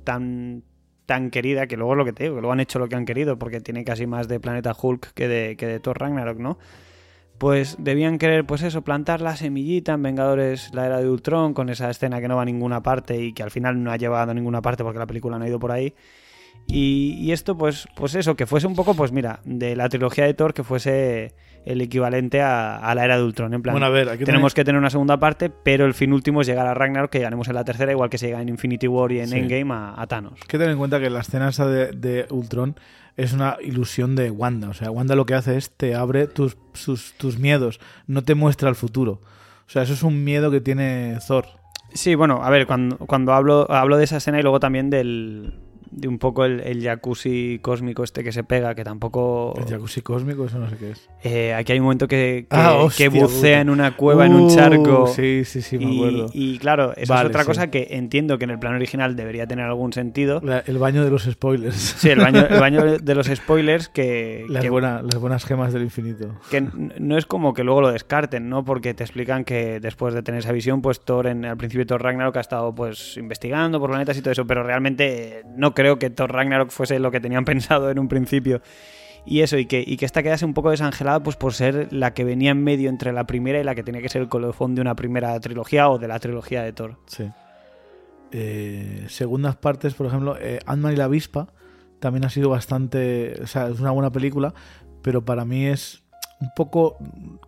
tan, 0.04 0.62
tan 1.06 1.30
querida, 1.30 1.66
que 1.66 1.78
luego 1.78 1.94
lo 1.94 2.04
que 2.04 2.12
te 2.12 2.24
digo, 2.24 2.34
que 2.34 2.42
luego 2.42 2.52
han 2.52 2.60
hecho 2.60 2.78
lo 2.78 2.86
que 2.86 2.94
han 2.94 3.06
querido, 3.06 3.38
porque 3.38 3.62
tiene 3.62 3.82
casi 3.82 4.06
más 4.06 4.28
de 4.28 4.40
Planeta 4.40 4.76
Hulk 4.78 5.14
que 5.14 5.26
de, 5.26 5.56
que 5.56 5.66
de 5.66 5.80
Thor 5.80 5.98
Ragnarok, 5.98 6.38
¿no? 6.38 6.58
Pues 7.38 7.76
debían 7.78 8.18
querer, 8.18 8.44
pues 8.44 8.60
eso, 8.60 8.82
plantar 8.82 9.22
la 9.22 9.36
semillita 9.36 9.94
en 9.94 10.02
Vengadores, 10.02 10.74
la 10.74 10.84
era 10.84 11.00
de 11.00 11.08
Ultron, 11.08 11.54
con 11.54 11.70
esa 11.70 11.88
escena 11.88 12.20
que 12.20 12.28
no 12.28 12.36
va 12.36 12.42
a 12.42 12.44
ninguna 12.44 12.82
parte 12.82 13.16
y 13.16 13.32
que 13.32 13.42
al 13.42 13.50
final 13.50 13.82
no 13.82 13.90
ha 13.90 13.96
llevado 13.96 14.32
a 14.32 14.34
ninguna 14.34 14.60
parte 14.60 14.84
porque 14.84 14.98
la 14.98 15.06
película 15.06 15.38
no 15.38 15.46
ha 15.46 15.48
ido 15.48 15.58
por 15.58 15.72
ahí. 15.72 15.94
Y, 16.66 17.16
y 17.22 17.32
esto, 17.32 17.56
pues, 17.56 17.88
pues 17.96 18.14
eso, 18.16 18.36
que 18.36 18.44
fuese 18.44 18.66
un 18.66 18.74
poco, 18.74 18.92
pues 18.92 19.12
mira, 19.12 19.40
de 19.46 19.76
la 19.76 19.88
trilogía 19.88 20.26
de 20.26 20.34
Thor, 20.34 20.52
que 20.52 20.62
fuese 20.62 21.32
el 21.64 21.80
equivalente 21.80 22.40
a, 22.42 22.76
a 22.76 22.94
la 22.94 23.04
era 23.04 23.16
de 23.16 23.22
Ultron. 23.24 23.54
En 23.54 23.62
plan, 23.62 23.72
Bueno, 23.74 23.86
a 23.86 23.90
ver, 23.90 24.08
aquí 24.08 24.24
tenemos 24.24 24.52
que 24.54 24.64
tener 24.64 24.78
una 24.78 24.90
segunda 24.90 25.18
parte, 25.18 25.50
pero 25.50 25.86
el 25.86 25.94
fin 25.94 26.12
último 26.12 26.40
es 26.42 26.46
llegar 26.46 26.66
a 26.66 26.74
Ragnarok, 26.74 27.10
que 27.10 27.18
llegaremos 27.18 27.48
en 27.48 27.54
la 27.54 27.64
tercera, 27.64 27.90
igual 27.92 28.10
que 28.10 28.18
se 28.18 28.26
llega 28.26 28.42
en 28.42 28.48
Infinity 28.48 28.86
War 28.88 29.10
y 29.12 29.20
en 29.20 29.28
Sí. 29.28 29.38
Endgame 29.38 29.72
a, 29.74 29.94
a 30.00 30.06
Thanos. 30.06 30.34
Hay 30.42 30.46
que 30.48 30.58
tener 30.58 30.72
en 30.72 30.78
cuenta 30.78 31.00
que 31.00 31.10
la 31.10 31.20
escena 31.20 31.48
esa 31.48 31.66
de, 31.66 31.92
de 31.92 32.26
Ultron 32.30 32.76
es 33.16 33.32
una 33.32 33.56
ilusión 33.62 34.16
de 34.16 34.30
Wanda. 34.30 34.68
O 34.68 34.74
sea, 34.74 34.90
Wanda 34.90 35.14
lo 35.14 35.24
que 35.26 35.34
hace 35.34 35.56
es 35.56 35.70
te 35.70 35.94
abre 35.94 36.26
tus, 36.26 36.56
sus- 36.72 37.14
tus 37.16 37.38
miedos, 37.38 37.80
no 38.06 38.22
te 38.22 38.34
muestra 38.34 38.68
el 38.68 38.74
futuro. 38.74 39.20
O 39.66 39.70
sea, 39.70 39.82
eso 39.82 39.92
es 39.94 40.02
un 40.02 40.24
miedo 40.24 40.50
que 40.50 40.60
tiene 40.60 41.16
Thor. 41.26 41.46
Sí, 41.92 42.16
bueno, 42.16 42.42
a 42.42 42.50
ver, 42.50 42.66
cuando, 42.66 42.96
cuando 42.98 43.32
hablo, 43.32 43.70
hablo 43.70 43.96
de 43.96 44.04
esa 44.04 44.16
escena 44.16 44.40
y 44.40 44.42
luego 44.42 44.58
también 44.58 44.90
del, 44.90 45.54
de 45.96 46.08
un 46.08 46.18
poco 46.18 46.44
el, 46.44 46.60
el 46.60 46.82
jacuzzi 46.82 47.58
cósmico 47.62 48.02
este 48.04 48.24
que 48.24 48.32
se 48.32 48.44
pega, 48.44 48.74
que 48.74 48.84
tampoco... 48.84 49.54
El 49.56 49.64
jacuzzi 49.66 50.00
cósmico, 50.02 50.44
eso 50.46 50.58
no 50.58 50.68
sé 50.68 50.76
qué 50.76 50.90
es. 50.90 51.08
Eh, 51.22 51.54
aquí 51.54 51.72
hay 51.72 51.78
un 51.78 51.84
momento 51.84 52.08
que, 52.08 52.46
que, 52.50 52.56
Ah, 52.56 52.86
que 52.96 53.08
bucea 53.08 53.28
puta. 53.28 53.60
en 53.60 53.70
una 53.70 53.96
cueva, 53.96 54.26
en 54.26 54.34
un 54.34 54.48
charco. 54.50 55.04
Uh, 55.04 55.06
Sí, 55.06 55.44
sí, 55.44 55.62
sí, 55.62 55.78
me 55.78 55.84
y, 55.84 55.96
acuerdo. 55.98 56.30
y 56.32 56.58
claro, 56.58 56.88
Vale, 56.88 57.02
es 57.02 57.10
otra 57.10 57.42
sí. 57.42 57.46
cosa 57.46 57.70
que 57.70 57.88
entiendo 57.90 58.38
que 58.38 58.44
en 58.44 58.50
el 58.50 58.58
plano 58.58 58.76
original 58.76 59.14
debería 59.16 59.46
tener 59.46 59.64
algún 59.66 59.92
sentido. 59.92 60.40
La- 60.42 60.60
el 60.66 60.78
baño 60.78 61.04
de 61.04 61.10
los 61.10 61.22
spoilers. 61.24 61.74
Sí, 61.76 62.08
el 62.10 62.18
baño, 62.18 62.44
el 62.48 62.58
baño 62.60 62.84
de 62.98 63.14
los 63.14 63.26
spoilers 63.28 63.88
que, 63.88 64.44
Las, 64.48 64.62
que, 64.62 64.70
buena- 64.70 65.00
las 65.02 65.16
buenas 65.20 65.44
gemas 65.44 65.72
del 65.72 65.82
infinito. 65.82 66.34
que 66.50 66.60
no 66.98 67.16
es 67.16 67.26
como 67.26 67.54
que 67.54 67.62
luego 67.64 67.80
lo 67.80 67.90
descarten, 67.92 68.48
¿no? 68.48 68.64
Porque 68.64 68.94
te 68.94 69.04
explican 69.04 69.44
que 69.44 69.78
después 69.80 70.12
de 70.14 70.22
tener 70.22 70.40
esa 70.40 70.52
visión, 70.52 70.82
pues 70.82 71.00
Thor, 71.00 71.26
en, 71.28 71.44
al 71.44 71.56
principio 71.56 71.86
Thor 71.86 72.02
Ragnarok 72.02 72.36
ha 72.36 72.40
estado 72.40 72.74
pues 72.74 73.16
investigando 73.16 73.78
por 73.78 73.90
planetas 73.90 74.16
y 74.18 74.22
todo 74.22 74.32
eso, 74.32 74.46
pero 74.46 74.62
realmente 74.62 75.42
no 75.56 75.74
creo 75.74 75.83
que 75.98 76.10
Thor 76.10 76.32
Ragnarok 76.32 76.70
fuese 76.70 76.98
lo 76.98 77.10
que 77.10 77.20
tenían 77.20 77.44
pensado 77.46 77.90
en 77.90 77.98
un 77.98 78.08
principio. 78.08 78.60
Y 79.26 79.40
eso, 79.40 79.56
y 79.56 79.64
que, 79.64 79.82
y 79.86 79.96
que 79.96 80.04
esta 80.04 80.22
quedase 80.22 80.44
un 80.44 80.52
poco 80.52 80.70
desangelada 80.70 81.22
pues 81.22 81.36
por 81.36 81.54
ser 81.54 81.88
la 81.92 82.12
que 82.12 82.24
venía 82.24 82.50
en 82.50 82.62
medio 82.62 82.90
entre 82.90 83.10
la 83.12 83.24
primera 83.26 83.58
y 83.58 83.64
la 83.64 83.74
que 83.74 83.82
tenía 83.82 84.02
que 84.02 84.10
ser 84.10 84.20
el 84.20 84.28
colofón 84.28 84.74
de 84.74 84.82
una 84.82 84.94
primera 84.96 85.38
trilogía 85.40 85.88
o 85.88 85.98
de 85.98 86.08
la 86.08 86.18
trilogía 86.18 86.62
de 86.62 86.72
Thor. 86.74 86.96
Sí. 87.06 87.30
Eh, 88.32 89.04
segundas 89.08 89.56
partes, 89.56 89.94
por 89.94 90.06
ejemplo, 90.06 90.36
eh, 90.40 90.58
Ant-Man 90.66 90.92
y 90.92 90.96
la 90.96 91.04
avispa 91.04 91.48
también 92.00 92.24
ha 92.24 92.30
sido 92.30 92.50
bastante. 92.50 93.34
O 93.42 93.46
sea, 93.46 93.68
es 93.68 93.80
una 93.80 93.92
buena 93.92 94.10
película, 94.10 94.52
pero 95.02 95.24
para 95.24 95.44
mí 95.44 95.66
es 95.66 96.02
un 96.40 96.50
poco 96.54 96.98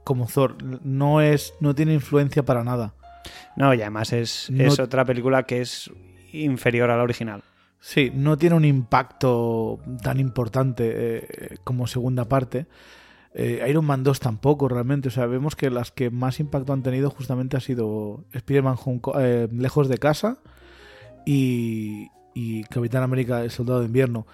como 0.04 0.26
Thor. 0.26 0.56
No, 0.84 1.20
es, 1.20 1.52
no 1.60 1.74
tiene 1.74 1.92
influencia 1.94 2.42
para 2.44 2.64
nada. 2.64 2.94
No, 3.56 3.74
y 3.74 3.80
además 3.82 4.12
es, 4.12 4.48
No- 4.50 4.64
es 4.64 4.78
otra 4.78 5.04
película 5.04 5.42
que 5.42 5.60
es 5.60 5.90
inferior 6.32 6.90
a 6.90 6.96
la 6.96 7.02
original. 7.02 7.42
Sí, 7.80 8.10
no 8.14 8.36
tiene 8.36 8.56
un 8.56 8.64
impacto 8.64 9.78
tan 10.02 10.18
importante 10.18 10.90
eh, 10.94 11.58
como 11.62 11.86
segunda 11.86 12.26
parte. 12.26 12.66
Eh, 13.34 13.66
Iron 13.68 13.84
Man 13.84 14.02
2 14.02 14.18
tampoco 14.18 14.68
realmente. 14.68 15.08
O 15.08 15.10
sea, 15.10 15.26
vemos 15.26 15.56
que 15.56 15.70
las 15.70 15.92
que 15.92 16.10
más 16.10 16.40
impacto 16.40 16.72
han 16.72 16.82
tenido 16.82 17.10
justamente 17.10 17.56
ha 17.56 17.60
sido 17.60 18.24
Spider-Man 18.32 18.76
eh, 19.20 19.48
Lejos 19.52 19.88
de 19.88 19.98
Casa 19.98 20.38
y, 21.26 22.08
y 22.34 22.64
Capitán 22.64 23.02
América 23.02 23.42
El 23.42 23.50
Soldado 23.50 23.80
de 23.80 23.86
Invierno. 23.86 24.26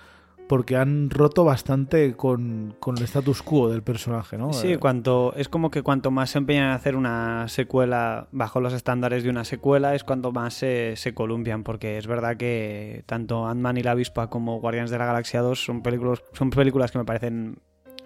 Porque 0.49 0.77
han 0.77 1.09
roto 1.09 1.45
bastante 1.45 2.15
con, 2.15 2.75
con 2.79 2.99
el 2.99 3.05
status 3.05 3.43
quo 3.43 3.71
del 3.71 3.83
personaje, 3.83 4.37
¿no? 4.37 4.53
Sí, 4.53 4.73
Eh, 4.73 4.79
cuanto, 4.79 5.33
es 5.37 5.49
como 5.49 5.71
que 5.71 5.83
cuanto 5.83 6.11
más 6.11 6.31
se 6.31 6.39
empeñan 6.39 6.65
en 6.67 6.71
hacer 6.73 6.95
una 6.95 7.49
secuela 7.49 8.29
bajo 8.33 8.61
los 8.61 8.75
estándares 8.75 9.25
de 9.25 9.31
una 9.31 9.45
secuela, 9.45 9.95
es 9.95 10.05
cuanto 10.05 10.31
más 10.31 10.53
se, 10.53 10.95
se 10.97 11.15
columpian, 11.15 11.63
porque 11.63 11.97
es 11.97 12.07
verdad 12.07 12.37
que 12.37 13.03
tanto 13.07 13.47
Ant-Man 13.47 13.79
y 13.79 13.83
la 13.83 13.93
avispa 13.93 14.29
como 14.29 14.61
Guardianes 14.61 14.91
de 14.91 14.99
la 14.99 15.07
Galaxia 15.07 15.41
2 15.41 15.65
son 15.65 15.83
películas, 15.83 16.23
son 16.35 16.51
películas 16.51 16.91
que 16.91 16.99
me 16.99 17.05
parecen 17.07 17.57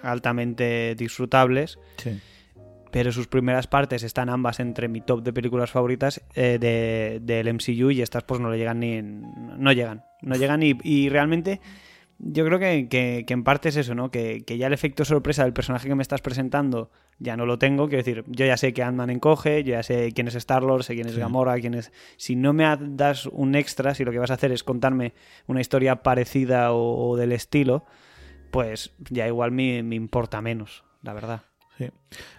altamente 0.02 0.94
disfrutables, 0.94 1.78
sí. 1.96 2.20
pero 2.92 3.10
sus 3.10 3.26
primeras 3.26 3.66
partes 3.66 4.04
están 4.04 4.28
ambas 4.28 4.60
entre 4.60 4.86
mi 4.88 5.00
top 5.00 5.22
de 5.22 5.32
películas 5.32 5.70
favoritas 5.70 6.22
eh, 6.34 6.58
de- 6.60 7.18
del 7.22 7.48
MCU 7.54 7.90
y 7.90 8.02
estas 8.02 8.22
pues 8.22 8.40
no 8.40 8.50
le 8.50 8.58
llegan 8.58 8.78
ni 8.80 8.92
en- 8.92 9.22
no 9.58 9.72
llegan 9.72 10.04
no 10.22 10.36
llegan 10.36 10.62
y, 10.62 10.78
y 10.84 11.08
realmente 11.08 11.60
yo 12.18 12.44
creo 12.46 12.58
que, 12.58 12.88
que- 12.88 13.24
que 13.26 13.34
en 13.34 13.44
parte 13.44 13.68
es 13.68 13.76
eso 13.76 13.94
no 13.94 14.10
que, 14.10 14.42
que 14.44 14.56
ya 14.58 14.66
el 14.68 14.72
efecto 14.72 15.04
sorpresa 15.04 15.44
del 15.44 15.52
personaje 15.52 15.86
que 15.88 15.94
me 15.94 16.02
estás 16.02 16.22
presentando 16.22 16.90
ya 17.18 17.36
no 17.36 17.44
lo 17.46 17.58
tengo 17.58 17.88
quiero 17.88 18.02
decir 18.04 18.24
yo 18.26 18.46
ya 18.46 18.56
sé 18.56 18.72
que 18.72 18.82
Ant-Man 18.82 19.10
encoge 19.10 19.64
yo 19.64 19.72
ya 19.72 19.82
sé 19.82 20.12
quién 20.12 20.28
es 20.28 20.34
Star-Lord 20.34 20.82
sé 20.82 20.94
quién 20.94 21.06
es 21.08 21.14
Sí. 21.14 21.20
Gamora 21.20 21.58
quién 21.60 21.74
es 21.74 21.92
si 22.16 22.34
no 22.36 22.52
me 22.54 22.64
das 22.80 23.26
un 23.26 23.54
extra 23.54 23.94
si 23.94 24.04
lo 24.04 24.12
que 24.12 24.18
vas 24.18 24.30
a 24.30 24.34
hacer 24.34 24.50
es 24.52 24.64
contarme 24.64 25.12
una 25.46 25.60
historia 25.60 26.02
parecida 26.02 26.72
o, 26.72 27.10
o 27.10 27.16
del 27.16 27.32
estilo 27.32 27.84
pues 28.50 28.92
ya 29.10 29.26
igual 29.26 29.50
me, 29.52 29.82
me 29.82 29.94
importa 29.96 30.40
menos 30.40 30.84
la 31.02 31.12
verdad 31.12 31.42
Sí. 31.78 31.90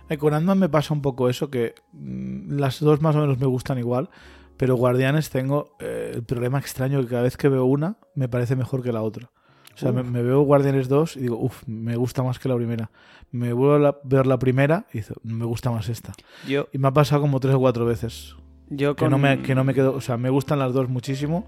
Eh, 0.10 0.18
con 0.18 0.34
Ant-Man 0.34 0.58
me 0.58 0.68
pasa 0.68 0.96
un 0.96 1.04
poco 1.04 1.30
eso, 1.30 1.52
que 1.52 1.76
mm, 1.94 2.54
las 2.58 2.80
dos 2.80 3.02
más 3.04 3.16
o 3.16 3.20
menos 3.20 3.38
me 3.38 3.46
gustan 3.46 3.78
igual, 3.78 4.10
pero 4.58 4.76
Guardianes 4.76 5.30
tengo 5.30 5.76
eh, 5.80 6.10
el 6.16 6.24
problema 6.24 6.58
extraño 6.58 7.00
que 7.02 7.08
cada 7.08 7.22
vez 7.22 7.38
que 7.38 7.48
veo 7.48 7.66
una 7.66 7.98
me 8.16 8.28
parece 8.28 8.56
mejor 8.56 8.82
que 8.82 8.92
la 8.92 9.04
otra. 9.04 9.30
O 9.78 9.80
sea, 9.80 9.92
me, 9.92 10.22
veo 10.24 10.42
Guardianes 10.42 10.90
2 10.90 11.18
y 11.18 11.20
digo, 11.22 11.38
uff, 11.38 11.64
me 11.68 11.96
gusta 11.96 12.24
más 12.24 12.40
que 12.40 12.50
la 12.50 12.56
primera. 12.56 12.90
Me 13.32 13.54
vuelvo 13.54 13.76
a 13.76 13.80
la- 13.80 13.98
ver 14.04 14.26
la 14.26 14.40
primera 14.40 14.86
y 14.92 15.00
digo, 15.02 15.16
me 15.24 15.46
gusta 15.46 15.70
más 15.72 15.88
esta. 15.90 16.14
yo 16.48 16.68
Y 16.74 16.78
me 16.80 16.88
ha 16.88 16.92
pasado 16.94 17.22
como 17.22 17.40
tres 17.40 17.54
o 17.56 17.60
cuatro 17.60 17.86
veces. 17.86 18.36
yo 18.70 18.96
Que, 18.96 19.08
no 19.10 19.18
me, 19.18 19.42
que 19.44 19.54
no 19.56 19.64
me 19.64 19.74
quedo, 19.74 19.94
o 19.94 20.02
sea, 20.02 20.18
me 20.18 20.30
gustan 20.30 20.60
las 20.60 20.74
dos 20.74 20.90
muchísimo 20.90 21.46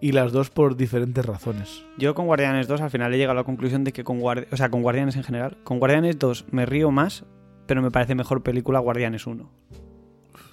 y 0.00 0.12
las 0.12 0.32
dos 0.32 0.50
por 0.50 0.76
diferentes 0.76 1.24
razones. 1.26 1.84
Yo 1.98 2.14
con 2.14 2.26
Guardianes 2.26 2.66
2 2.68 2.80
al 2.80 2.90
final 2.90 3.12
he 3.14 3.18
llegado 3.18 3.38
a 3.38 3.42
la 3.42 3.44
conclusión 3.44 3.84
de 3.84 3.92
que 3.92 4.04
con, 4.04 4.20
Guardi- 4.20 4.46
o 4.52 4.56
sea, 4.56 4.68
con 4.70 4.82
Guardianes 4.82 5.16
en 5.16 5.22
general, 5.24 5.58
con 5.64 5.78
Guardianes 5.78 6.18
2 6.18 6.46
me 6.50 6.66
río 6.66 6.90
más, 6.90 7.24
pero 7.66 7.82
me 7.82 7.90
parece 7.90 8.14
mejor 8.14 8.42
película 8.42 8.78
Guardianes 8.80 9.26
1. 9.26 9.48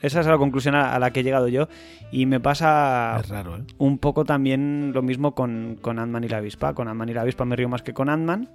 Esa 0.01 0.21
es 0.21 0.27
la 0.27 0.37
conclusión 0.37 0.75
a 0.75 0.97
la 0.99 1.11
que 1.11 1.19
he 1.21 1.23
llegado 1.23 1.47
yo 1.47 1.67
y 2.11 2.25
me 2.25 2.39
pasa 2.39 3.21
raro, 3.27 3.57
¿eh? 3.57 3.63
un 3.77 3.97
poco 3.97 4.25
también 4.25 4.91
lo 4.93 5.01
mismo 5.01 5.35
con, 5.35 5.77
con 5.81 5.99
Ant-Man 5.99 6.23
y 6.23 6.29
la 6.29 6.37
avispa. 6.37 6.73
Con 6.73 6.87
Ant-Man 6.87 7.09
y 7.09 7.13
la 7.13 7.21
avispa 7.21 7.45
me 7.45 7.55
río 7.55 7.69
más 7.69 7.83
que 7.83 7.93
con 7.93 8.09
Ant-Man, 8.09 8.49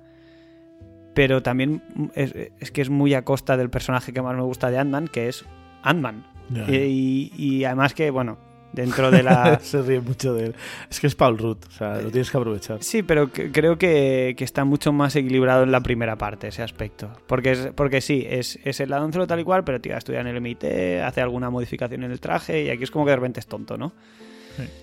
pero 1.15 1.43
también 1.43 1.83
es, 2.15 2.35
es 2.59 2.71
que 2.71 2.83
es 2.83 2.91
muy 2.91 3.15
a 3.15 3.25
costa 3.25 3.57
del 3.57 3.71
personaje 3.71 4.13
que 4.13 4.23
más 4.23 4.35
me 4.35 4.43
gusta 4.43 4.71
de 4.71 4.79
Ant-Man, 4.79 5.09
que 5.09 5.29
es 5.29 5.45
Ant-Man. 5.83 6.27
Y 6.69 7.65
además 7.65 7.95
que, 7.95 8.11
bueno, 8.11 8.39
dentro 8.75 9.11
de 9.11 9.23
la... 9.23 9.59
Se 9.63 9.81
ríe 9.83 10.01
mucho 10.01 10.35
de 10.35 10.47
él. 10.47 10.55
Es 10.91 11.01
que 11.01 11.07
es 11.07 11.15
Paul 11.15 11.39
Rudd, 11.39 11.59
o 11.69 11.71
sea, 11.71 11.97
lo 12.03 12.11
tienes 12.11 12.31
que 12.31 12.37
aprovechar. 12.37 12.83
Sí, 12.83 13.03
pero 13.03 13.31
que- 13.33 13.51
creo 13.53 13.79
que, 13.79 14.35
que 14.37 14.45
está 14.45 14.65
mucho 14.65 14.93
más 14.93 15.15
equilibrado 15.17 15.63
en 15.63 15.73
la 15.73 15.81
primera 15.81 16.17
parte 16.17 16.49
ese 16.49 16.63
aspecto. 16.63 17.11
Porque, 17.27 17.53
es, 17.53 17.69
porque 17.75 18.01
sí, 18.01 18.27
es, 18.29 18.59
es 18.65 18.81
el 18.81 18.93
Adoncelo 18.93 19.27
tal 19.27 19.41
y 19.41 19.45
cual, 19.45 19.65
pero 19.65 19.81
tío, 19.81 19.97
estudia 19.97 20.21
en 20.21 20.27
el 20.27 20.41
MIT, 20.41 20.65
hace 21.05 21.21
alguna 21.21 21.51
modificación 21.51 22.03
en 22.05 22.11
el 22.11 22.21
traje 22.21 22.65
y 22.65 22.71
aquí 22.71 22.85
es 22.85 22.91
como 22.91 23.05
que 23.05 23.11
de 23.13 23.17
repente 23.17 23.41
es 23.41 23.47
tonto, 23.47 23.77
¿no? 23.79 23.93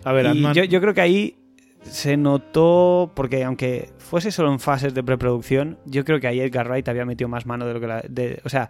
A 0.03 0.11
ver, 0.11 0.35
y 0.35 0.41
yo, 0.53 0.63
yo 0.65 0.81
creo 0.81 0.93
que 0.93 1.01
ahí 1.01 1.35
se 1.83 2.15
notó, 2.17 3.11
porque 3.15 3.43
aunque 3.43 3.89
fuese 3.97 4.31
solo 4.31 4.51
en 4.51 4.59
fases 4.59 4.93
de 4.93 5.01
preproducción, 5.03 5.77
yo 5.85 6.03
creo 6.05 6.19
que 6.19 6.27
ahí 6.27 6.39
Edgar 6.39 6.67
Wright 6.67 6.87
había 6.89 7.05
metido 7.05 7.27
más 7.27 7.45
mano 7.45 7.65
de 7.65 7.73
lo 7.73 7.79
que 7.79 7.87
la... 7.87 8.01
de- 8.07 8.39
o 8.43 8.49
sea, 8.49 8.69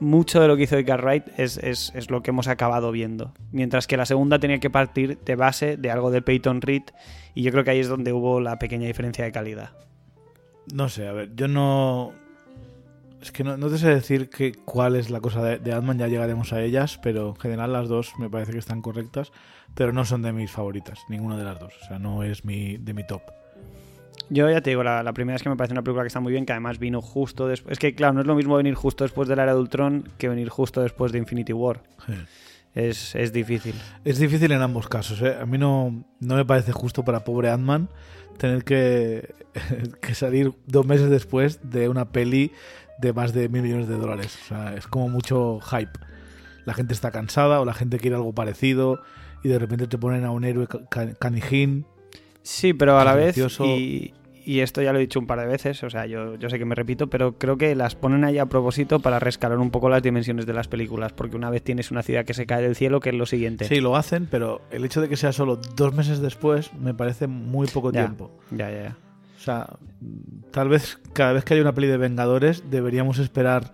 mucho 0.00 0.40
de 0.40 0.48
lo 0.48 0.56
que 0.56 0.64
hizo 0.64 0.76
Edgar 0.76 1.02
Wright 1.02 1.28
es, 1.38 1.56
es, 1.58 1.92
es 1.94 2.10
lo 2.10 2.22
que 2.22 2.30
hemos 2.30 2.48
acabado 2.48 2.92
viendo. 2.92 3.32
Mientras 3.52 3.86
que 3.86 3.96
la 3.96 4.06
segunda 4.06 4.38
tenía 4.38 4.58
que 4.58 4.70
partir 4.70 5.18
de 5.18 5.36
base 5.36 5.76
de 5.76 5.90
algo 5.90 6.10
de 6.10 6.22
Peyton 6.22 6.60
Reed 6.60 6.82
y 7.34 7.42
yo 7.42 7.50
creo 7.52 7.64
que 7.64 7.70
ahí 7.70 7.80
es 7.80 7.88
donde 7.88 8.12
hubo 8.12 8.40
la 8.40 8.58
pequeña 8.58 8.86
diferencia 8.86 9.24
de 9.24 9.32
calidad. 9.32 9.70
No 10.72 10.88
sé, 10.88 11.06
a 11.06 11.12
ver, 11.12 11.34
yo 11.34 11.48
no. 11.48 12.12
Es 13.20 13.32
que 13.32 13.42
no, 13.42 13.56
te 13.56 13.78
sé 13.78 13.88
decir 13.88 14.28
que, 14.28 14.52
cuál 14.52 14.96
es 14.96 15.10
la 15.10 15.20
cosa 15.20 15.42
de, 15.42 15.58
de 15.58 15.72
Ant-Man, 15.72 15.98
ya 15.98 16.08
llegaremos 16.08 16.52
a 16.52 16.62
ellas, 16.62 16.98
pero 17.02 17.30
en 17.30 17.36
general 17.36 17.72
las 17.72 17.88
dos 17.88 18.12
me 18.18 18.28
parece 18.28 18.52
que 18.52 18.58
están 18.58 18.82
correctas, 18.82 19.32
pero 19.74 19.92
no 19.92 20.04
son 20.04 20.22
de 20.22 20.32
mis 20.32 20.50
favoritas, 20.50 21.00
ninguna 21.08 21.38
de 21.38 21.44
las 21.44 21.58
dos. 21.58 21.72
O 21.82 21.86
sea, 21.86 21.98
no 21.98 22.22
es 22.22 22.44
mi, 22.44 22.76
de 22.76 22.92
mi 22.92 23.06
top. 23.06 23.22
Yo 24.30 24.48
ya 24.50 24.60
te 24.62 24.70
digo, 24.70 24.82
la, 24.82 25.02
la 25.02 25.12
primera 25.12 25.36
es 25.36 25.42
que 25.42 25.48
me 25.50 25.56
parece 25.56 25.72
una 25.74 25.82
película 25.82 26.02
que 26.02 26.08
está 26.08 26.20
muy 26.20 26.32
bien, 26.32 26.46
que 26.46 26.52
además 26.52 26.78
vino 26.78 27.00
justo 27.02 27.46
después. 27.46 27.72
Es 27.72 27.78
que, 27.78 27.94
claro, 27.94 28.14
no 28.14 28.20
es 28.20 28.26
lo 28.26 28.34
mismo 28.34 28.56
venir 28.56 28.74
justo 28.74 29.04
después 29.04 29.28
de 29.28 29.36
la 29.36 29.42
era 29.44 29.54
de 29.54 29.60
Ultron 29.60 30.08
que 30.18 30.28
venir 30.28 30.48
justo 30.48 30.80
después 30.82 31.12
de 31.12 31.18
Infinity 31.18 31.52
War. 31.52 31.82
Es, 32.74 33.14
es 33.14 33.32
difícil. 33.32 33.74
Es 34.04 34.18
difícil 34.18 34.50
en 34.52 34.62
ambos 34.62 34.88
casos. 34.88 35.20
¿eh? 35.22 35.36
A 35.40 35.46
mí 35.46 35.58
no, 35.58 36.04
no 36.20 36.34
me 36.36 36.44
parece 36.44 36.72
justo 36.72 37.04
para 37.04 37.20
pobre 37.24 37.50
Ant-Man 37.50 37.88
tener 38.38 38.64
que, 38.64 39.34
que 40.00 40.14
salir 40.14 40.52
dos 40.66 40.84
meses 40.86 41.08
después 41.10 41.60
de 41.70 41.88
una 41.88 42.06
peli 42.10 42.50
de 42.98 43.12
más 43.12 43.32
de 43.32 43.48
mil 43.48 43.62
millones 43.62 43.86
de 43.88 43.96
dólares. 43.96 44.38
O 44.44 44.48
sea, 44.48 44.74
es 44.74 44.86
como 44.88 45.08
mucho 45.08 45.60
hype. 45.60 45.92
La 46.64 46.74
gente 46.74 46.94
está 46.94 47.10
cansada 47.12 47.60
o 47.60 47.64
la 47.64 47.74
gente 47.74 47.98
quiere 47.98 48.16
algo 48.16 48.32
parecido 48.32 49.02
y 49.44 49.48
de 49.48 49.58
repente 49.58 49.86
te 49.86 49.98
ponen 49.98 50.24
a 50.24 50.30
un 50.32 50.44
héroe 50.44 50.66
ca- 50.66 50.80
ca- 50.88 51.14
canijín. 51.14 51.86
Sí, 52.46 52.74
pero 52.74 52.98
a 52.98 53.04
la 53.04 53.14
vez, 53.14 53.36
y, 53.60 54.12
y 54.44 54.60
esto 54.60 54.82
ya 54.82 54.92
lo 54.92 54.98
he 54.98 55.00
dicho 55.00 55.18
un 55.18 55.26
par 55.26 55.40
de 55.40 55.46
veces, 55.46 55.82
o 55.82 55.88
sea, 55.88 56.04
yo, 56.04 56.34
yo 56.36 56.50
sé 56.50 56.58
que 56.58 56.66
me 56.66 56.74
repito, 56.74 57.06
pero 57.08 57.38
creo 57.38 57.56
que 57.56 57.74
las 57.74 57.94
ponen 57.94 58.22
ahí 58.22 58.36
a 58.36 58.44
propósito 58.46 59.00
para 59.00 59.18
rescalar 59.18 59.58
un 59.58 59.70
poco 59.70 59.88
las 59.88 60.02
dimensiones 60.02 60.44
de 60.44 60.52
las 60.52 60.68
películas, 60.68 61.14
porque 61.14 61.36
una 61.36 61.48
vez 61.48 61.62
tienes 61.62 61.90
una 61.90 62.02
ciudad 62.02 62.26
que 62.26 62.34
se 62.34 62.44
cae 62.44 62.60
del 62.62 62.76
cielo, 62.76 63.00
que 63.00 63.08
es 63.08 63.14
lo 63.14 63.24
siguiente. 63.24 63.64
Sí, 63.64 63.80
lo 63.80 63.96
hacen, 63.96 64.28
pero 64.30 64.60
el 64.70 64.84
hecho 64.84 65.00
de 65.00 65.08
que 65.08 65.16
sea 65.16 65.32
solo 65.32 65.56
dos 65.56 65.94
meses 65.94 66.20
después 66.20 66.70
me 66.74 66.92
parece 66.92 67.26
muy 67.26 67.66
poco 67.66 67.90
Ya. 67.90 68.02
tiempo. 68.02 68.30
Ya, 68.50 68.70
ya, 68.70 68.82
ya. 68.82 68.96
O 69.38 69.40
sea, 69.40 69.66
tal 70.50 70.68
vez 70.68 70.98
cada 71.14 71.32
vez 71.32 71.44
que 71.44 71.54
haya 71.54 71.62
una 71.62 71.74
peli 71.74 71.86
de 71.86 71.96
Vengadores 71.96 72.64
deberíamos 72.70 73.18
esperar 73.18 73.72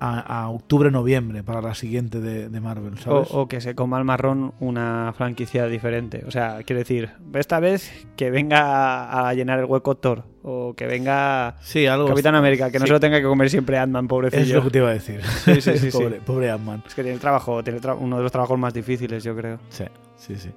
a, 0.00 0.42
a 0.42 0.48
octubre, 0.50 0.90
noviembre 0.90 1.42
para 1.42 1.62
la 1.62 1.74
siguiente 1.74 2.20
de, 2.20 2.48
de 2.48 2.60
Marvel, 2.60 2.94
O, 2.94 2.96
¿sabes? 2.98 3.28
o 3.30 3.48
que 3.48 3.60
se 3.60 3.74
coma 3.74 3.96
al 3.96 4.04
marrón 4.04 4.52
una 4.60 5.12
franquicia 5.16 5.66
diferente. 5.66 6.24
O 6.26 6.30
sea, 6.30 6.58
quiero 6.64 6.80
decir, 6.80 7.10
esta 7.34 7.60
vez 7.60 8.06
que 8.16 8.30
venga 8.30 9.28
a, 9.28 9.32
llenar 9.34 9.58
el 9.60 9.64
hueco 9.66 9.94
Thor. 9.96 10.24
O 10.42 10.74
que 10.74 10.86
venga 10.86 11.56
sí, 11.62 11.86
algo. 11.86 12.06
Capitán 12.08 12.34
América, 12.34 12.70
que 12.70 12.78
no 12.78 12.84
sí, 12.84 12.88
se 12.88 12.92
lo 12.92 13.00
tenga 13.00 13.18
que 13.18 13.24
comer 13.24 13.48
siempre 13.48 13.78
Ant-Man, 13.78 14.04
Es 14.04 14.08
pobrecillo. 14.08 14.56
lo 14.56 14.64
que 14.64 14.70
te 14.70 14.78
iba 14.78 14.88
a 14.90 14.92
decir. 14.92 15.20
Sí, 15.44 15.60
sí, 15.62 15.78
sí, 15.78 15.78
sí. 15.90 15.96
pobre, 15.96 16.20
pobre 16.20 16.50
Ant-Man. 16.50 16.82
Es 16.86 16.94
que 16.94 17.02
tiene 17.02 17.14
el 17.14 17.20
trabajo, 17.20 17.62
tiene 17.64 17.78
el 17.78 17.82
tra- 17.82 17.96
uno 17.98 18.18
de 18.18 18.22
los 18.24 18.30
trabajos 18.32 18.58
más 18.58 18.74
difíciles, 18.74 19.24
yo 19.24 19.34
creo. 19.34 19.58
Sí, 19.70 19.84
sí, 20.16 20.36
sí. 20.36 20.50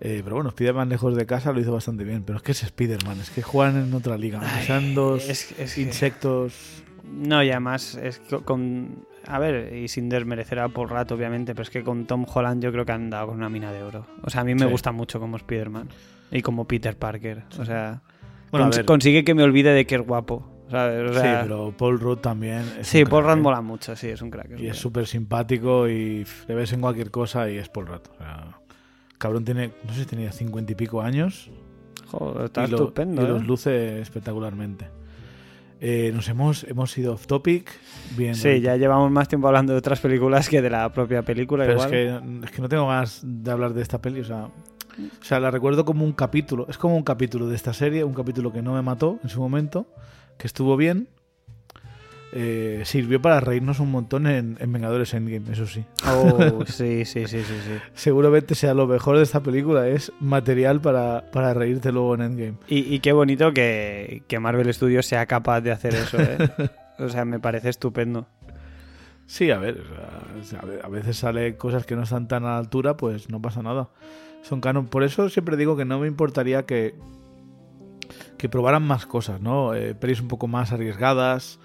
Eh, 0.00 0.20
pero 0.22 0.36
bueno, 0.36 0.48
Spider-Man 0.50 0.88
lejos 0.88 1.14
de 1.16 1.26
casa 1.26 1.52
lo 1.52 1.60
hizo 1.60 1.72
bastante 1.72 2.04
bien. 2.04 2.22
Pero 2.22 2.36
es 2.38 2.42
que 2.42 2.52
es 2.52 2.62
Spider-Man, 2.62 3.20
es 3.20 3.30
que 3.30 3.42
juegan 3.42 3.76
en 3.76 3.92
otra 3.92 4.16
liga. 4.16 4.38
aunque 4.40 4.62
sean 4.64 4.94
dos 4.94 5.28
es- 5.28 5.52
es 5.58 5.74
que- 5.74 5.82
insectos. 5.82 6.84
No, 7.12 7.42
y 7.42 7.50
además 7.50 7.94
es 7.94 8.18
que 8.18 8.38
con... 8.38 9.06
A 9.26 9.38
ver, 9.38 9.74
y 9.74 9.88
sin 9.88 10.08
desmerecer 10.08 10.58
a 10.58 10.68
Paul 10.68 10.88
Rato, 10.88 11.14
obviamente, 11.14 11.52
pero 11.54 11.62
es 11.62 11.70
que 11.70 11.82
con 11.82 12.06
Tom 12.06 12.24
Holland 12.32 12.62
yo 12.62 12.72
creo 12.72 12.86
que 12.86 12.92
han 12.92 13.10
dado 13.10 13.28
con 13.28 13.36
una 13.36 13.48
mina 13.48 13.72
de 13.72 13.82
oro. 13.82 14.06
O 14.22 14.30
sea, 14.30 14.40
a 14.40 14.44
mí 14.44 14.54
me 14.54 14.64
Sí. 14.66 14.70
gusta 14.70 14.92
mucho 14.92 15.20
como 15.20 15.36
Spider-Man. 15.36 15.88
Y 16.30 16.42
como 16.42 16.66
Peter 16.66 16.96
Parker. 16.96 17.42
O 17.58 17.64
sea, 17.64 18.00
Bueno, 18.50 18.66
cons- 18.70 18.84
consigue 18.84 19.24
que 19.24 19.34
me 19.34 19.42
olvide 19.42 19.72
de 19.72 19.86
que 19.86 19.96
es 19.96 20.00
guapo. 20.02 20.54
¿sabes? 20.70 21.10
O 21.10 21.14
sea, 21.14 21.22
sí, 21.40 21.48
pero 21.48 21.72
Paul 21.76 21.98
Rudd 21.98 22.18
también. 22.18 22.62
Sí, 22.82 23.04
Paul 23.06 23.24
Rudd 23.24 23.32
¿eh? 23.32 23.36
mola 23.36 23.60
mucho, 23.62 23.96
sí, 23.96 24.08
es 24.08 24.20
un 24.20 24.30
crack. 24.30 24.50
es 24.52 24.60
Y 24.60 24.66
es 24.68 24.76
súper 24.76 25.06
simpático 25.06 25.88
y 25.88 26.26
le 26.46 26.54
ves 26.54 26.72
en 26.74 26.80
cualquier 26.82 27.10
cosa 27.10 27.50
y 27.50 27.56
es 27.56 27.68
Paul 27.70 27.86
Rudd. 27.86 28.02
O 28.14 28.18
sea, 28.18 28.58
cabrón 29.16 29.44
tiene, 29.46 29.70
no 29.86 29.92
sé 29.94 30.00
si 30.00 30.06
tenía 30.06 30.30
cincuenta 30.30 30.72
y 30.72 30.74
pico 30.74 31.00
años. 31.00 31.50
Joder, 32.08 32.44
está 32.46 32.64
y, 32.64 32.68
lo- 32.70 32.76
estupendo. 32.76 33.22
y 33.22 33.24
¿eh? 33.24 33.28
los 33.28 33.46
luce 33.46 34.00
espectacularmente. 34.02 34.88
Eh, 35.80 36.10
nos 36.14 36.28
hemos, 36.28 36.64
hemos 36.64 36.96
ido 36.98 37.14
off 37.14 37.26
topic. 37.26 37.70
Bien, 38.16 38.34
Sí, 38.34 38.60
ya 38.60 38.76
llevamos 38.76 39.10
más 39.10 39.28
tiempo 39.28 39.46
hablando 39.46 39.72
de 39.72 39.78
otras 39.78 40.00
películas 40.00 40.48
que 40.48 40.60
de 40.60 40.70
la 40.70 40.92
propia 40.92 41.22
película. 41.22 41.64
Pero 41.64 41.74
igual. 41.74 41.94
es 41.94 42.20
que, 42.20 42.46
es 42.46 42.50
que 42.50 42.62
no 42.62 42.68
tengo 42.68 42.88
ganas 42.88 43.20
de 43.22 43.50
hablar 43.50 43.74
de 43.74 43.82
esta 43.82 44.00
peli. 44.00 44.20
O 44.20 44.24
sea, 44.24 44.48
o 44.98 45.24
sea, 45.24 45.38
la 45.40 45.50
recuerdo 45.50 45.84
como 45.84 46.04
un 46.04 46.12
capítulo. 46.12 46.66
Es 46.68 46.78
como 46.78 46.96
un 46.96 47.04
capítulo 47.04 47.48
de 47.48 47.54
esta 47.54 47.72
serie, 47.72 48.02
un 48.04 48.14
capítulo 48.14 48.52
que 48.52 48.62
no 48.62 48.74
me 48.74 48.82
mató 48.82 49.18
en 49.22 49.28
su 49.28 49.40
momento, 49.40 49.86
que 50.36 50.46
estuvo 50.46 50.76
bien. 50.76 51.08
Eh, 52.32 52.82
sirvió 52.84 53.22
para 53.22 53.40
reírnos 53.40 53.80
un 53.80 53.90
montón 53.90 54.26
en, 54.26 54.58
en 54.60 54.72
Vengadores 54.72 55.14
Endgame, 55.14 55.50
eso 55.50 55.66
sí. 55.66 55.84
Oh, 56.06 56.64
sí, 56.66 57.04
sí, 57.04 57.26
sí, 57.26 57.42
sí, 57.42 57.54
sí. 57.64 57.78
Seguramente 57.94 58.54
sea 58.54 58.74
lo 58.74 58.86
mejor 58.86 59.16
de 59.16 59.22
esta 59.22 59.42
película, 59.42 59.88
es 59.88 60.12
material 60.20 60.80
para, 60.80 61.30
para 61.32 61.54
reírte 61.54 61.90
luego 61.90 62.14
en 62.14 62.22
Endgame. 62.22 62.54
Y, 62.68 62.94
y 62.94 63.00
qué 63.00 63.12
bonito 63.12 63.52
que, 63.52 64.22
que 64.28 64.38
Marvel 64.38 64.72
Studios 64.74 65.06
sea 65.06 65.24
capaz 65.26 65.62
de 65.62 65.72
hacer 65.72 65.94
eso, 65.94 66.18
¿eh? 66.20 66.38
O 66.98 67.08
sea, 67.08 67.24
me 67.24 67.38
parece 67.38 67.68
estupendo. 67.68 68.26
Sí, 69.26 69.50
a 69.50 69.58
ver, 69.58 69.84
a 70.82 70.88
veces 70.88 71.18
sale 71.18 71.56
cosas 71.56 71.86
que 71.86 71.94
no 71.94 72.02
están 72.02 72.28
tan 72.28 72.44
a 72.44 72.52
la 72.52 72.58
altura, 72.58 72.96
pues 72.96 73.28
no 73.30 73.40
pasa 73.40 73.62
nada. 73.62 73.90
Son 74.42 74.60
canon. 74.60 74.86
Por 74.86 75.04
eso 75.04 75.28
siempre 75.28 75.56
digo 75.56 75.76
que 75.76 75.84
no 75.84 76.00
me 76.00 76.08
importaría 76.08 76.64
que, 76.64 76.94
que 78.36 78.48
probaran 78.48 78.82
más 78.82 79.06
cosas, 79.06 79.40
¿no? 79.40 79.74
Eh, 79.74 79.94
pelis 79.94 80.20
un 80.20 80.28
poco 80.28 80.48
más 80.48 80.72
arriesgadas, 80.72 81.60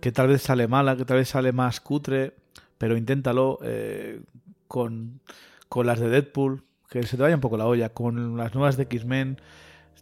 que 0.00 0.12
tal 0.12 0.28
vez 0.28 0.42
sale 0.42 0.68
mala, 0.68 0.96
que 0.96 1.04
tal 1.04 1.18
vez 1.18 1.28
sale 1.28 1.52
más 1.52 1.80
cutre, 1.80 2.34
pero 2.78 2.96
inténtalo 2.96 3.58
eh, 3.62 4.20
con, 4.68 5.20
con 5.68 5.86
las 5.86 6.00
de 6.00 6.08
Deadpool, 6.08 6.62
que 6.90 7.02
se 7.04 7.16
te 7.16 7.22
vaya 7.22 7.34
un 7.34 7.40
poco 7.40 7.56
la 7.56 7.66
olla, 7.66 7.90
con 7.90 8.36
las 8.36 8.54
nuevas 8.54 8.76
de 8.76 8.84
X-Men, 8.84 9.38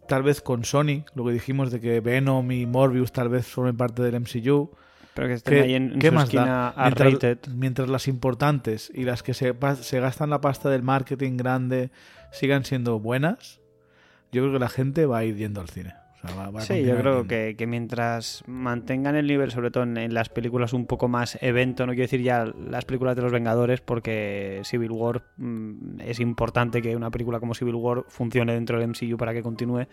tal 0.07 0.23
vez 0.23 0.41
con 0.41 0.65
Sony, 0.65 1.03
lo 1.15 1.25
que 1.25 1.31
dijimos 1.31 1.71
de 1.71 1.79
que 1.79 1.99
Venom 1.99 2.51
y 2.51 2.65
Morbius 2.65 3.11
tal 3.11 3.29
vez 3.29 3.47
formen 3.47 3.77
parte 3.77 4.01
del 4.03 4.19
MCU. 4.19 4.71
Pero 5.13 5.27
que 5.27 5.33
estén 5.33 5.53
¿Qué, 5.53 5.61
ahí 5.61 5.75
en, 5.75 5.93
en 5.93 5.99
qué 5.99 6.09
su 6.09 6.13
más 6.13 6.23
esquina 6.25 6.73
da? 6.75 6.83
Mientras, 6.83 7.49
mientras 7.49 7.89
las 7.89 8.07
importantes 8.07 8.91
y 8.93 9.03
las 9.03 9.23
que 9.23 9.33
se, 9.33 9.55
se 9.81 9.99
gastan 9.99 10.29
la 10.29 10.41
pasta 10.41 10.69
del 10.69 10.83
marketing 10.83 11.37
grande 11.37 11.89
sigan 12.31 12.65
siendo 12.65 12.99
buenas, 12.99 13.61
yo 14.31 14.41
creo 14.41 14.53
que 14.53 14.59
la 14.59 14.69
gente 14.69 15.05
va 15.05 15.19
a 15.19 15.23
ir 15.23 15.37
yendo 15.37 15.61
al 15.61 15.69
cine. 15.69 15.95
Va- 16.31 16.49
va 16.51 16.61
Sí, 16.61 16.83
yo 16.83 16.97
creo 17.01 17.27
que, 17.27 17.55
que 17.57 17.67
mientras 17.67 18.43
mantengan 18.47 19.15
el 19.15 19.27
nivel, 19.27 19.51
sobre 19.51 19.71
todo 19.71 19.83
en, 19.83 19.97
en 19.97 20.13
las 20.13 20.29
películas 20.29 20.73
un 20.73 20.85
poco 20.85 21.07
más 21.07 21.37
evento, 21.41 21.85
no 21.85 21.91
quiero 21.93 22.03
decir 22.03 22.21
ya 22.21 22.45
las 22.45 22.85
películas 22.85 23.15
de 23.15 23.21
los 23.23 23.31
Vengadores, 23.31 23.81
porque 23.81 24.61
Civil 24.63 24.91
War 24.91 25.23
mm, 25.37 26.01
es 26.01 26.19
importante 26.19 26.81
que 26.81 26.95
una 26.95 27.11
película 27.11 27.39
como 27.39 27.53
Civil 27.53 27.75
War 27.75 28.03
funcione 28.07 28.53
dentro 28.53 28.79
del 28.79 28.89
MCU 28.89 29.17
para 29.17 29.33
que 29.33 29.41
continúe. 29.43 29.87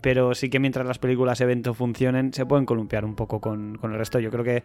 Pero 0.00 0.34
sí 0.34 0.50
que 0.50 0.58
mientras 0.60 0.86
las 0.86 0.98
películas 0.98 1.40
evento 1.40 1.72
funcionen, 1.72 2.32
se 2.34 2.44
pueden 2.44 2.66
columpiar 2.66 3.04
un 3.04 3.14
poco 3.14 3.40
con, 3.40 3.76
con 3.78 3.92
el 3.92 3.98
resto. 3.98 4.18
Yo 4.20 4.30
creo 4.30 4.44
que 4.44 4.64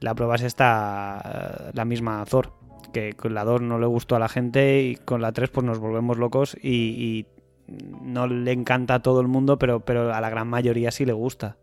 la 0.00 0.14
prueba 0.14 0.36
es 0.36 0.42
esta, 0.42 1.70
la 1.74 1.84
misma 1.84 2.24
Thor, 2.26 2.52
que 2.92 3.14
con 3.14 3.34
la 3.34 3.44
2 3.44 3.60
no 3.60 3.78
le 3.80 3.86
gustó 3.86 4.14
a 4.14 4.20
la 4.20 4.28
gente 4.28 4.82
y 4.82 4.94
con 4.94 5.20
la 5.20 5.32
3 5.32 5.50
pues 5.50 5.64
nos 5.66 5.78
volvemos 5.80 6.16
locos 6.18 6.56
y, 6.62 6.70
y 6.70 7.26
no 7.68 8.26
le 8.26 8.52
encanta 8.52 8.94
a 8.94 9.02
todo 9.02 9.20
el 9.20 9.28
mundo, 9.28 9.58
pero, 9.58 9.80
pero 9.80 10.14
a 10.14 10.20
la 10.20 10.30
gran 10.30 10.48
mayoría 10.48 10.90
sí 10.90 11.04
le 11.04 11.12
gusta. 11.12 11.56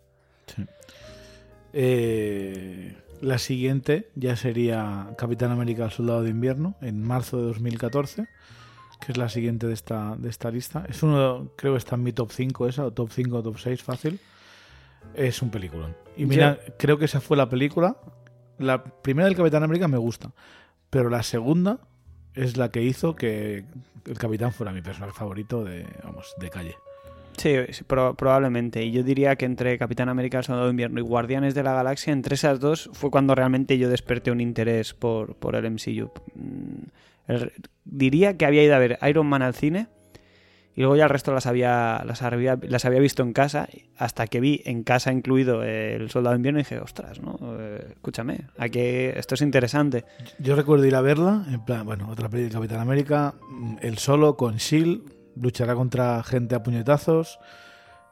Eh, 1.73 2.95
la 3.21 3.37
siguiente 3.37 4.09
ya 4.15 4.35
sería 4.35 5.09
Capitán 5.17 5.51
América, 5.51 5.85
el 5.85 5.91
Soldado 5.91 6.23
de 6.23 6.29
Invierno, 6.29 6.75
en 6.81 7.01
marzo 7.03 7.37
de 7.37 7.43
2014, 7.47 8.27
que 8.99 9.11
es 9.11 9.17
la 9.17 9.29
siguiente 9.29 9.67
de 9.67 9.73
esta, 9.73 10.15
de 10.17 10.29
esta 10.29 10.51
lista. 10.51 10.85
Es 10.87 11.03
uno, 11.03 11.51
creo 11.55 11.73
que 11.73 11.79
está 11.79 11.95
en 11.95 12.03
mi 12.03 12.13
top 12.13 12.31
5 12.31 12.67
esa, 12.67 12.85
o 12.85 12.91
top 12.91 13.09
5 13.11 13.37
o 13.37 13.43
top 13.43 13.57
6 13.57 13.83
fácil. 13.83 14.19
Es 15.15 15.41
un 15.41 15.49
peliculón. 15.49 15.95
Y 16.17 16.25
mira, 16.25 16.59
creo 16.77 16.97
que 16.97 17.05
esa 17.05 17.21
fue 17.21 17.37
la 17.37 17.49
película. 17.49 17.97
La 18.57 18.83
primera 18.83 19.27
del 19.27 19.35
Capitán 19.35 19.63
América 19.63 19.87
me 19.87 19.97
gusta, 19.97 20.31
pero 20.89 21.09
la 21.09 21.23
segunda 21.23 21.79
es 22.35 22.57
la 22.57 22.69
que 22.69 22.81
hizo 22.83 23.15
que 23.15 23.63
el 24.05 24.17
Capitán 24.17 24.51
fuera 24.51 24.71
mi 24.71 24.81
personaje 24.81 25.13
favorito 25.13 25.63
de, 25.63 25.85
vamos, 26.03 26.33
de 26.39 26.49
calle. 26.49 26.75
Sí, 27.37 27.55
pro- 27.85 28.13
probablemente. 28.15 28.83
Y 28.83 28.91
yo 28.91 29.03
diría 29.03 29.35
que 29.35 29.45
entre 29.45 29.77
Capitán 29.77 30.07
América, 30.07 30.41
Soldado 30.41 30.67
de 30.67 30.71
Invierno 30.71 30.99
y 30.99 31.03
Guardianes 31.03 31.53
de 31.53 31.63
la 31.63 31.73
Galaxia, 31.73 32.13
entre 32.13 32.35
esas 32.35 32.59
dos 32.61 32.89
fue 32.93 33.11
cuando 33.11 33.35
realmente 33.35 33.77
yo 33.77 33.89
desperté 33.89 34.31
un 34.31 34.39
interés 34.39 34.93
por, 34.93 35.35
por 35.35 35.55
el 35.55 35.65
MCU. 35.69 36.11
Mm, 36.35 36.85
diría 37.83 38.37
que 38.37 38.45
había 38.45 38.63
ido 38.63 38.75
a 38.75 38.79
ver 38.79 38.97
Iron 39.07 39.27
Man 39.27 39.41
al 39.41 39.53
cine 39.55 39.87
y 40.75 40.81
luego 40.81 40.95
ya 40.95 41.05
el 41.05 41.09
resto 41.09 41.33
las 41.33 41.45
había, 41.45 42.03
las 42.05 42.21
había, 42.21 42.59
las 42.61 42.83
había 42.83 42.99
visto 42.99 43.23
en 43.23 43.31
casa 43.31 43.69
hasta 43.97 44.27
que 44.27 44.41
vi 44.41 44.61
en 44.65 44.83
casa 44.83 45.11
incluido 45.13 45.63
eh, 45.63 45.95
el 45.95 46.09
Soldado 46.09 46.33
de 46.33 46.37
Invierno 46.37 46.59
y 46.59 46.63
dije, 46.63 46.79
ostras, 46.79 47.21
¿no? 47.21 47.37
Eh, 47.59 47.87
escúchame, 47.91 48.41
aquí 48.57 48.79
esto 48.79 49.35
es 49.35 49.41
interesante. 49.41 50.03
Yo 50.39 50.55
recuerdo 50.55 50.85
ir 50.85 50.95
a 50.95 51.01
verla, 51.01 51.45
en 51.49 51.63
plan, 51.63 51.85
bueno, 51.85 52.09
otra 52.09 52.27
peli 52.27 52.43
de 52.43 52.49
Capitán 52.49 52.81
América, 52.81 53.35
mm, 53.49 53.77
él 53.81 53.97
solo 53.97 54.35
con 54.35 54.57
Shield, 54.57 55.13
luchará 55.41 55.75
contra 55.75 56.21
gente 56.23 56.55
a 56.55 56.63
puñetazos. 56.63 57.39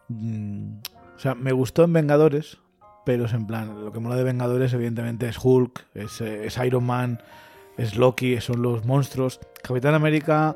Mm, 0.08 0.76
O 1.16 1.20
sea, 1.20 1.36
me 1.36 1.52
gustó 1.52 1.84
en 1.84 1.94
Vengadores, 1.94 2.58
pero 3.06 3.26
es 3.26 3.34
en 3.34 3.46
plan, 3.46 3.84
lo 3.84 3.92
que 3.92 4.00
mola 4.00 4.16
de 4.16 4.24
Vengadores 4.24 4.74
evidentemente 4.74 5.28
es 5.28 5.38
Hulk, 5.42 5.86
es, 5.94 6.22
eh, 6.22 6.46
es 6.48 6.58
Iron 6.58 6.86
Man, 6.86 7.22
es 7.78 7.96
Loki, 7.96 8.40
son 8.42 8.62
los 8.62 8.86
monstruos. 8.86 9.40
Capitán 9.62 9.94
América, 9.94 10.56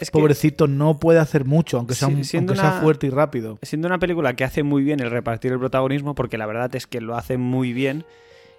Es 0.00 0.10
que 0.10 0.18
pobrecito, 0.18 0.66
no 0.66 0.98
puede 0.98 1.18
hacer 1.18 1.44
mucho, 1.44 1.78
aunque 1.78 1.94
sea, 1.94 2.08
Sí, 2.08 2.14
un- 2.14 2.24
siendo 2.24 2.52
aunque 2.52 2.60
sea 2.62 2.72
una- 2.72 2.80
fuerte 2.82 3.06
y 3.06 3.10
rápido. 3.10 3.58
siendo 3.62 3.88
una 3.88 3.98
película 3.98 4.34
que 4.34 4.44
hace 4.44 4.62
muy 4.62 4.82
bien 4.82 5.00
el 5.00 5.10
repartir 5.10 5.52
el 5.52 5.58
protagonismo, 5.58 6.14
porque 6.14 6.38
la 6.38 6.46
verdad 6.46 6.74
es 6.76 6.86
que 6.86 7.00
lo 7.00 7.16
hace 7.16 7.36
muy 7.38 7.72
bien, 7.72 8.04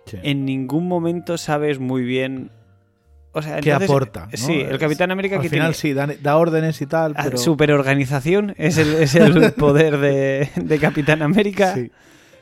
Sí. 0.06 0.18
en 0.24 0.46
ningún 0.46 0.88
momento 0.88 1.38
sabes 1.38 1.80
muy 1.80 2.04
bien. 2.04 2.52
O 3.32 3.42
sea, 3.44 3.60
¿Qué 3.62 3.72
aporta? 3.72 4.26
¿no? 4.32 4.38
Sí, 4.38 4.54
el 4.60 4.80
Capitán 4.80 5.12
América 5.12 5.36
Al 5.36 5.42
que 5.44 5.50
final 5.50 5.74
tiene. 5.76 5.76
sí, 5.76 5.94
da, 5.94 6.08
da 6.22 6.36
órdenes 6.38 6.82
y 6.82 6.88
tal, 6.88 7.14
ah, 7.16 7.22
pero... 7.26 7.38
Superorganización 7.38 8.56
es 8.58 8.78
el, 8.80 8.96
es 8.96 9.14
el 9.14 9.54
poder 9.54 10.00
de, 10.00 10.50
de 10.56 10.80
Capitán 10.80 11.22
América. 11.22 11.76
Sí. 11.76 11.92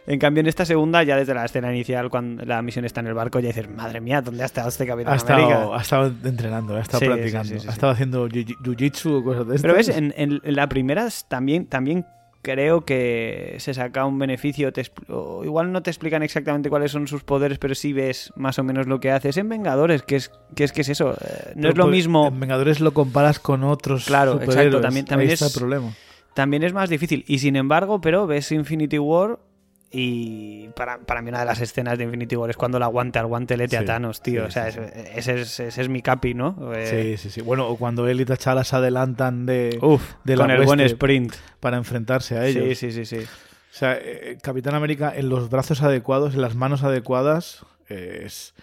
En 0.07 0.19
cambio, 0.19 0.39
en 0.41 0.47
esta 0.47 0.65
segunda, 0.65 1.03
ya 1.03 1.17
desde 1.17 1.33
la 1.33 1.43
escena 1.43 1.69
inicial, 1.71 2.09
cuando 2.09 2.45
la 2.45 2.61
misión 2.61 2.85
está 2.85 3.01
en 3.01 3.07
el 3.07 3.13
barco, 3.13 3.39
ya 3.41 3.47
dices, 3.49 3.69
madre 3.69 3.99
mía, 3.99 4.21
¿dónde 4.21 4.41
ha 4.43 4.45
estado 4.45 4.69
este 4.69 4.87
Capitán 4.87 5.13
Ha 5.13 5.21
América? 5.21 5.49
estado, 5.51 5.75
ha 5.75 5.81
estado 5.81 6.11
entrenando, 6.23 6.75
ha 6.77 6.79
estado 6.79 6.99
Sí, 6.99 7.05
practicando, 7.07 7.53
sí, 7.53 7.59
sí, 7.59 7.67
ha 7.67 7.71
estado 7.71 7.91
haciendo 7.91 8.27
jiu- 8.29 8.55
jiu-jitsu 8.63 9.19
o 9.19 9.23
cosas 9.23 9.47
de 9.47 9.55
estas. 9.55 9.61
Pero 9.63 9.73
ves, 9.75 9.89
en, 9.89 10.13
en- 10.15 10.41
la 10.45 10.69
primera 10.69 11.09
también, 11.27 11.65
también 11.67 12.05
creo 12.41 12.85
que 12.85 13.55
se 13.59 13.73
saca 13.73 14.05
un 14.05 14.17
beneficio. 14.17 14.71
te 14.71 14.85
o 15.09 15.43
igual 15.43 15.73
no 15.73 15.83
te 15.83 15.89
explican 15.89 16.23
exactamente 16.23 16.69
cuáles 16.69 16.91
son 16.93 17.05
sus 17.09 17.23
poderes, 17.25 17.57
pero 17.59 17.75
sí 17.75 17.91
ves 17.91 18.31
más 18.37 18.57
o 18.59 18.63
menos 18.63 18.87
lo 18.87 19.01
que 19.01 19.11
hace. 19.11 19.27
Es 19.27 19.35
en 19.37 19.49
Vengadores, 19.49 20.03
que 20.03 20.15
es, 20.15 20.31
que 20.55 20.63
es, 20.63 20.71
que 20.71 20.81
es 20.81 20.87
eso. 20.89 21.11
eh, 21.19 21.51
no 21.55 21.61
Pero 21.63 21.69
es 21.71 21.77
lo 21.77 21.83
por- 21.83 21.91
mismo. 21.91 22.27
En 22.29 22.39
Vengadores 22.39 22.79
lo 22.79 22.93
comparas 22.93 23.39
con 23.39 23.65
otros 23.65 24.05
Claro, 24.05 24.41
exacto, 24.41 24.79
también- 24.79 25.03
también 25.05 25.27
Ahí 25.29 25.33
está 25.33 25.47
es- 25.47 25.53
el 25.55 25.59
problema. 25.59 25.91
También 26.33 26.63
es 26.63 26.71
más 26.71 26.89
difícil. 26.89 27.25
Y 27.27 27.39
sin 27.39 27.57
embargo, 27.57 27.99
pero 27.99 28.25
ves 28.27 28.51
Infinity 28.53 28.99
War. 28.99 29.39
Y 29.89 30.67
para, 30.75 30.97
para 30.99 31.21
mí 31.21 31.29
una 31.29 31.39
de 31.39 31.45
las 31.45 31.61
escenas 31.61 31.97
de 31.97 32.03
Infinity 32.03 32.35
War 32.35 32.49
es 32.49 32.57
cuando 32.57 32.77
la 32.77 32.87
guante 32.87 33.19
al 33.19 33.27
guantelete 33.27 33.77
a 33.77 33.81
Sí, 33.81 33.85
Thanos, 33.85 34.21
tío. 34.21 34.41
sí, 34.43 34.47
o 34.47 34.51
sea, 34.51 34.69
sí, 34.71 34.79
ese, 34.79 35.17
ese 35.17 35.41
es, 35.41 35.59
ese 35.61 35.81
es 35.81 35.87
mi 35.89 36.01
capi, 36.01 36.33
¿no? 36.33 36.73
Eh, 36.75 37.15
Sí, 37.17 37.29
sí, 37.29 37.29
sí. 37.29 37.41
Bueno, 37.41 37.67
o 37.69 37.77
cuando 37.77 38.05
él 38.07 38.19
y 38.19 38.25
T'Challa 38.25 38.63
se 38.65 38.75
adelantan 38.75 39.45
de, 39.45 39.79
Uf, 39.81 40.15
de 40.25 40.35
con 40.35 40.49
la 40.49 40.55
el 40.55 40.65
buen 40.65 40.81
sprint. 40.81 41.33
para 41.61 41.77
enfrentarse 41.77 42.37
a 42.37 42.45
ellos. 42.45 42.65
Sí, 42.77 42.91
sí, 42.91 43.05
sí, 43.05 43.05
sí. 43.05 43.23
O 43.25 43.79
sea, 43.79 43.97
eh, 44.01 44.37
Capitán 44.41 44.75
América 44.75 45.13
en 45.15 45.29
los 45.29 45.49
brazos 45.49 45.81
adecuados, 45.81 46.33
en 46.33 46.41
las 46.41 46.55
manos 46.55 46.83
adecuadas, 46.83 47.65
eh, 47.87 48.23
es 48.25 48.55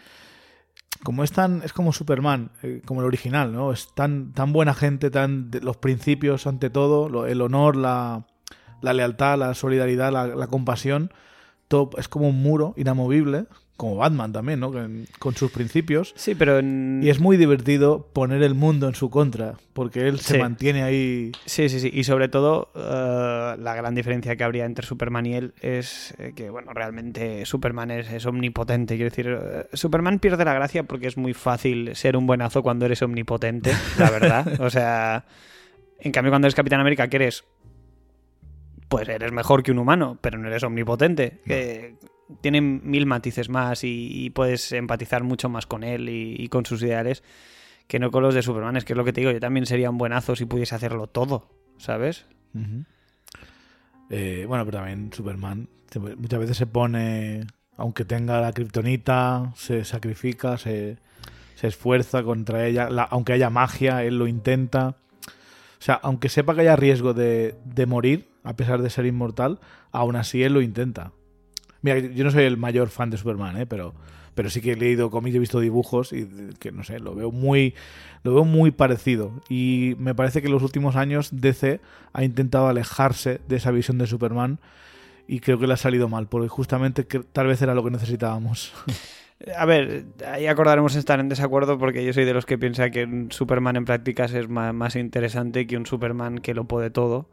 como 1.04 1.24
es 1.24 1.32
tan, 1.32 1.62
es 1.64 1.72
como 1.72 1.92
Superman, 1.92 2.50
como 2.84 3.00
el 3.00 3.06
original, 3.06 3.52
¿no? 3.52 3.72
Es 3.72 3.94
tan, 3.94 4.32
tan 4.32 4.52
buena 4.52 4.74
gente, 4.74 5.10
tan 5.10 5.50
de- 5.50 5.60
los 5.60 5.76
principios 5.76 6.46
ante 6.46 6.68
todo, 6.70 7.08
lo- 7.08 7.26
el 7.26 7.40
honor, 7.42 7.76
la, 7.76 8.26
la 8.84 8.92
lealtad, 8.92 9.38
la 9.38 9.54
solidaridad, 9.54 10.12
la, 10.12 10.26
la 10.26 10.46
compasión, 10.46 11.12
todo 11.68 11.90
es 11.98 12.08
como 12.08 12.28
un 12.28 12.42
muro 12.42 12.74
inamovible, 12.76 13.46
como 13.76 13.96
Batman 13.96 14.32
también, 14.32 14.60
¿no? 14.60 14.72
Con, 15.18 15.34
sus 15.34 15.50
principios. 15.50 16.12
Sí, 16.16 16.34
pero 16.36 16.60
en... 16.60 17.00
Y 17.02 17.10
es 17.10 17.18
muy 17.18 17.36
divertido 17.36 18.08
poner 18.12 18.42
el 18.42 18.54
mundo 18.54 18.86
en 18.86 18.94
su 18.94 19.10
contra, 19.10 19.54
porque 19.72 20.06
él 20.06 20.20
se 20.20 20.38
mantiene 20.38 20.84
ahí. 20.84 21.32
Sí, 21.44 21.68
sí, 21.68 21.80
sí. 21.80 21.90
Y 21.92 22.04
sobre 22.04 22.28
todo, 22.28 22.70
eh, 22.76 23.56
la 23.58 23.74
gran 23.74 23.96
diferencia 23.96 24.36
que 24.36 24.44
habría 24.44 24.64
entre 24.64 24.86
Superman 24.86 25.26
y 25.26 25.34
él 25.34 25.54
es 25.60 26.14
eh, 26.18 26.32
que, 26.36 26.50
bueno, 26.50 26.72
realmente 26.72 27.44
Superman 27.46 27.90
es, 27.90 28.12
es 28.12 28.26
omnipotente. 28.26 28.94
Quiero 28.94 29.10
decir, 29.10 29.26
eh, 29.28 29.66
Superman 29.72 30.20
pierde 30.20 30.44
la 30.44 30.54
gracia 30.54 30.84
porque 30.84 31.08
es 31.08 31.16
muy 31.16 31.34
fácil 31.34 31.96
ser 31.96 32.16
un 32.16 32.26
buenazo 32.26 32.62
cuando 32.62 32.86
eres 32.86 33.02
omnipotente, 33.02 33.72
la 33.98 34.10
verdad. 34.10 34.60
o 34.60 34.70
sea, 34.70 35.24
en 35.98 36.12
cambio, 36.12 36.30
cuando 36.30 36.46
eres 36.46 36.54
Capitán 36.54 36.80
América, 36.80 37.08
que 37.08 37.16
eres. 37.16 37.44
Pues 38.96 39.08
eres 39.08 39.32
mejor 39.32 39.62
que 39.62 39.70
un 39.72 39.78
humano, 39.78 40.18
pero 40.20 40.38
no 40.38 40.48
eres 40.48 40.62
omnipotente. 40.62 41.40
Que 41.44 41.96
tiene 42.40 42.60
mil 42.60 43.06
matices 43.06 43.48
más 43.48 43.84
y, 43.84 44.08
y 44.24 44.30
puedes 44.30 44.72
empatizar 44.72 45.22
mucho 45.24 45.48
más 45.48 45.66
con 45.66 45.84
él 45.84 46.08
y, 46.08 46.36
y 46.38 46.48
con 46.48 46.64
sus 46.66 46.82
ideales 46.82 47.22
que 47.86 47.98
no 47.98 48.10
con 48.10 48.22
los 48.22 48.34
de 48.34 48.42
Superman. 48.42 48.76
Es 48.76 48.84
que 48.84 48.94
es 48.94 48.96
lo 48.96 49.04
que 49.04 49.12
te 49.12 49.20
digo, 49.20 49.30
yo 49.30 49.40
también 49.40 49.66
sería 49.66 49.90
un 49.90 49.98
buenazo 49.98 50.34
si 50.36 50.46
pudiese 50.46 50.74
hacerlo 50.74 51.06
todo, 51.06 51.50
¿sabes? 51.76 52.24
Eh, 54.10 54.44
bueno, 54.48 54.64
pero 54.64 54.78
también 54.78 55.12
Superman 55.12 55.68
muchas 56.16 56.40
veces 56.40 56.56
se 56.56 56.66
pone, 56.66 57.46
aunque 57.76 58.04
tenga 58.04 58.40
la 58.40 58.52
kriptonita, 58.52 59.52
se 59.56 59.84
sacrifica, 59.84 60.56
se, 60.58 60.96
se 61.54 61.66
esfuerza 61.68 62.22
contra 62.22 62.66
ella, 62.66 62.88
la- 62.90 63.04
aunque 63.04 63.32
haya 63.32 63.50
magia, 63.50 64.02
él 64.02 64.18
lo 64.18 64.26
intenta. 64.26 64.96
O 65.28 65.82
sea, 65.84 65.94
aunque 66.02 66.28
sepa 66.28 66.54
que 66.54 66.62
haya 66.62 66.76
riesgo 66.76 67.12
de, 67.14 67.54
de 67.64 67.86
morir, 67.86 68.28
a 68.44 68.54
pesar 68.56 68.82
de 68.82 68.90
ser 68.90 69.06
inmortal, 69.06 69.58
aún 69.90 70.14
así 70.16 70.42
él 70.44 70.52
lo 70.54 70.60
intenta. 70.62 71.12
Mira, 71.82 71.98
yo 71.98 72.24
no 72.24 72.30
soy 72.30 72.44
el 72.44 72.56
mayor 72.56 72.88
fan 72.88 73.10
de 73.10 73.16
Superman, 73.16 73.56
¿eh? 73.56 73.66
pero, 73.66 73.94
pero 74.34 74.48
sí 74.50 74.60
que 74.60 74.72
he 74.72 74.76
leído 74.76 75.10
cómics, 75.10 75.36
he 75.36 75.38
visto 75.38 75.60
dibujos 75.60 76.12
y 76.12 76.28
que 76.58 76.72
no 76.72 76.82
sé, 76.84 76.98
lo 77.00 77.14
veo 77.14 77.30
muy, 77.30 77.74
lo 78.22 78.34
veo 78.34 78.44
muy 78.44 78.70
parecido. 78.70 79.32
Y 79.48 79.96
me 79.98 80.14
parece 80.14 80.40
que 80.40 80.46
en 80.46 80.54
los 80.54 80.62
últimos 80.62 80.96
años 80.96 81.30
DC 81.32 81.80
ha 82.12 82.24
intentado 82.24 82.68
alejarse 82.68 83.40
de 83.48 83.56
esa 83.56 83.70
visión 83.70 83.98
de 83.98 84.06
Superman 84.06 84.60
y 85.26 85.40
creo 85.40 85.58
que 85.58 85.66
le 85.66 85.74
ha 85.74 85.78
salido 85.78 86.08
mal, 86.08 86.26
porque 86.28 86.48
justamente 86.48 87.06
que 87.06 87.20
tal 87.20 87.46
vez 87.46 87.60
era 87.62 87.74
lo 87.74 87.82
que 87.84 87.90
necesitábamos. 87.90 88.72
A 89.58 89.66
ver, 89.66 90.04
ahí 90.30 90.46
acordaremos 90.46 90.94
estar 90.94 91.20
en 91.20 91.28
desacuerdo 91.28 91.76
porque 91.76 92.04
yo 92.04 92.12
soy 92.12 92.24
de 92.24 92.32
los 92.32 92.46
que 92.46 92.56
piensa 92.56 92.90
que 92.90 93.04
un 93.04 93.30
Superman 93.32 93.76
en 93.76 93.84
prácticas 93.84 94.32
es 94.32 94.48
ma- 94.48 94.72
más, 94.72 94.96
interesante 94.96 95.66
que 95.66 95.76
un 95.76 95.86
Superman 95.86 96.38
que 96.38 96.54
lo 96.54 96.64
puede 96.64 96.88
todo. 96.90 97.28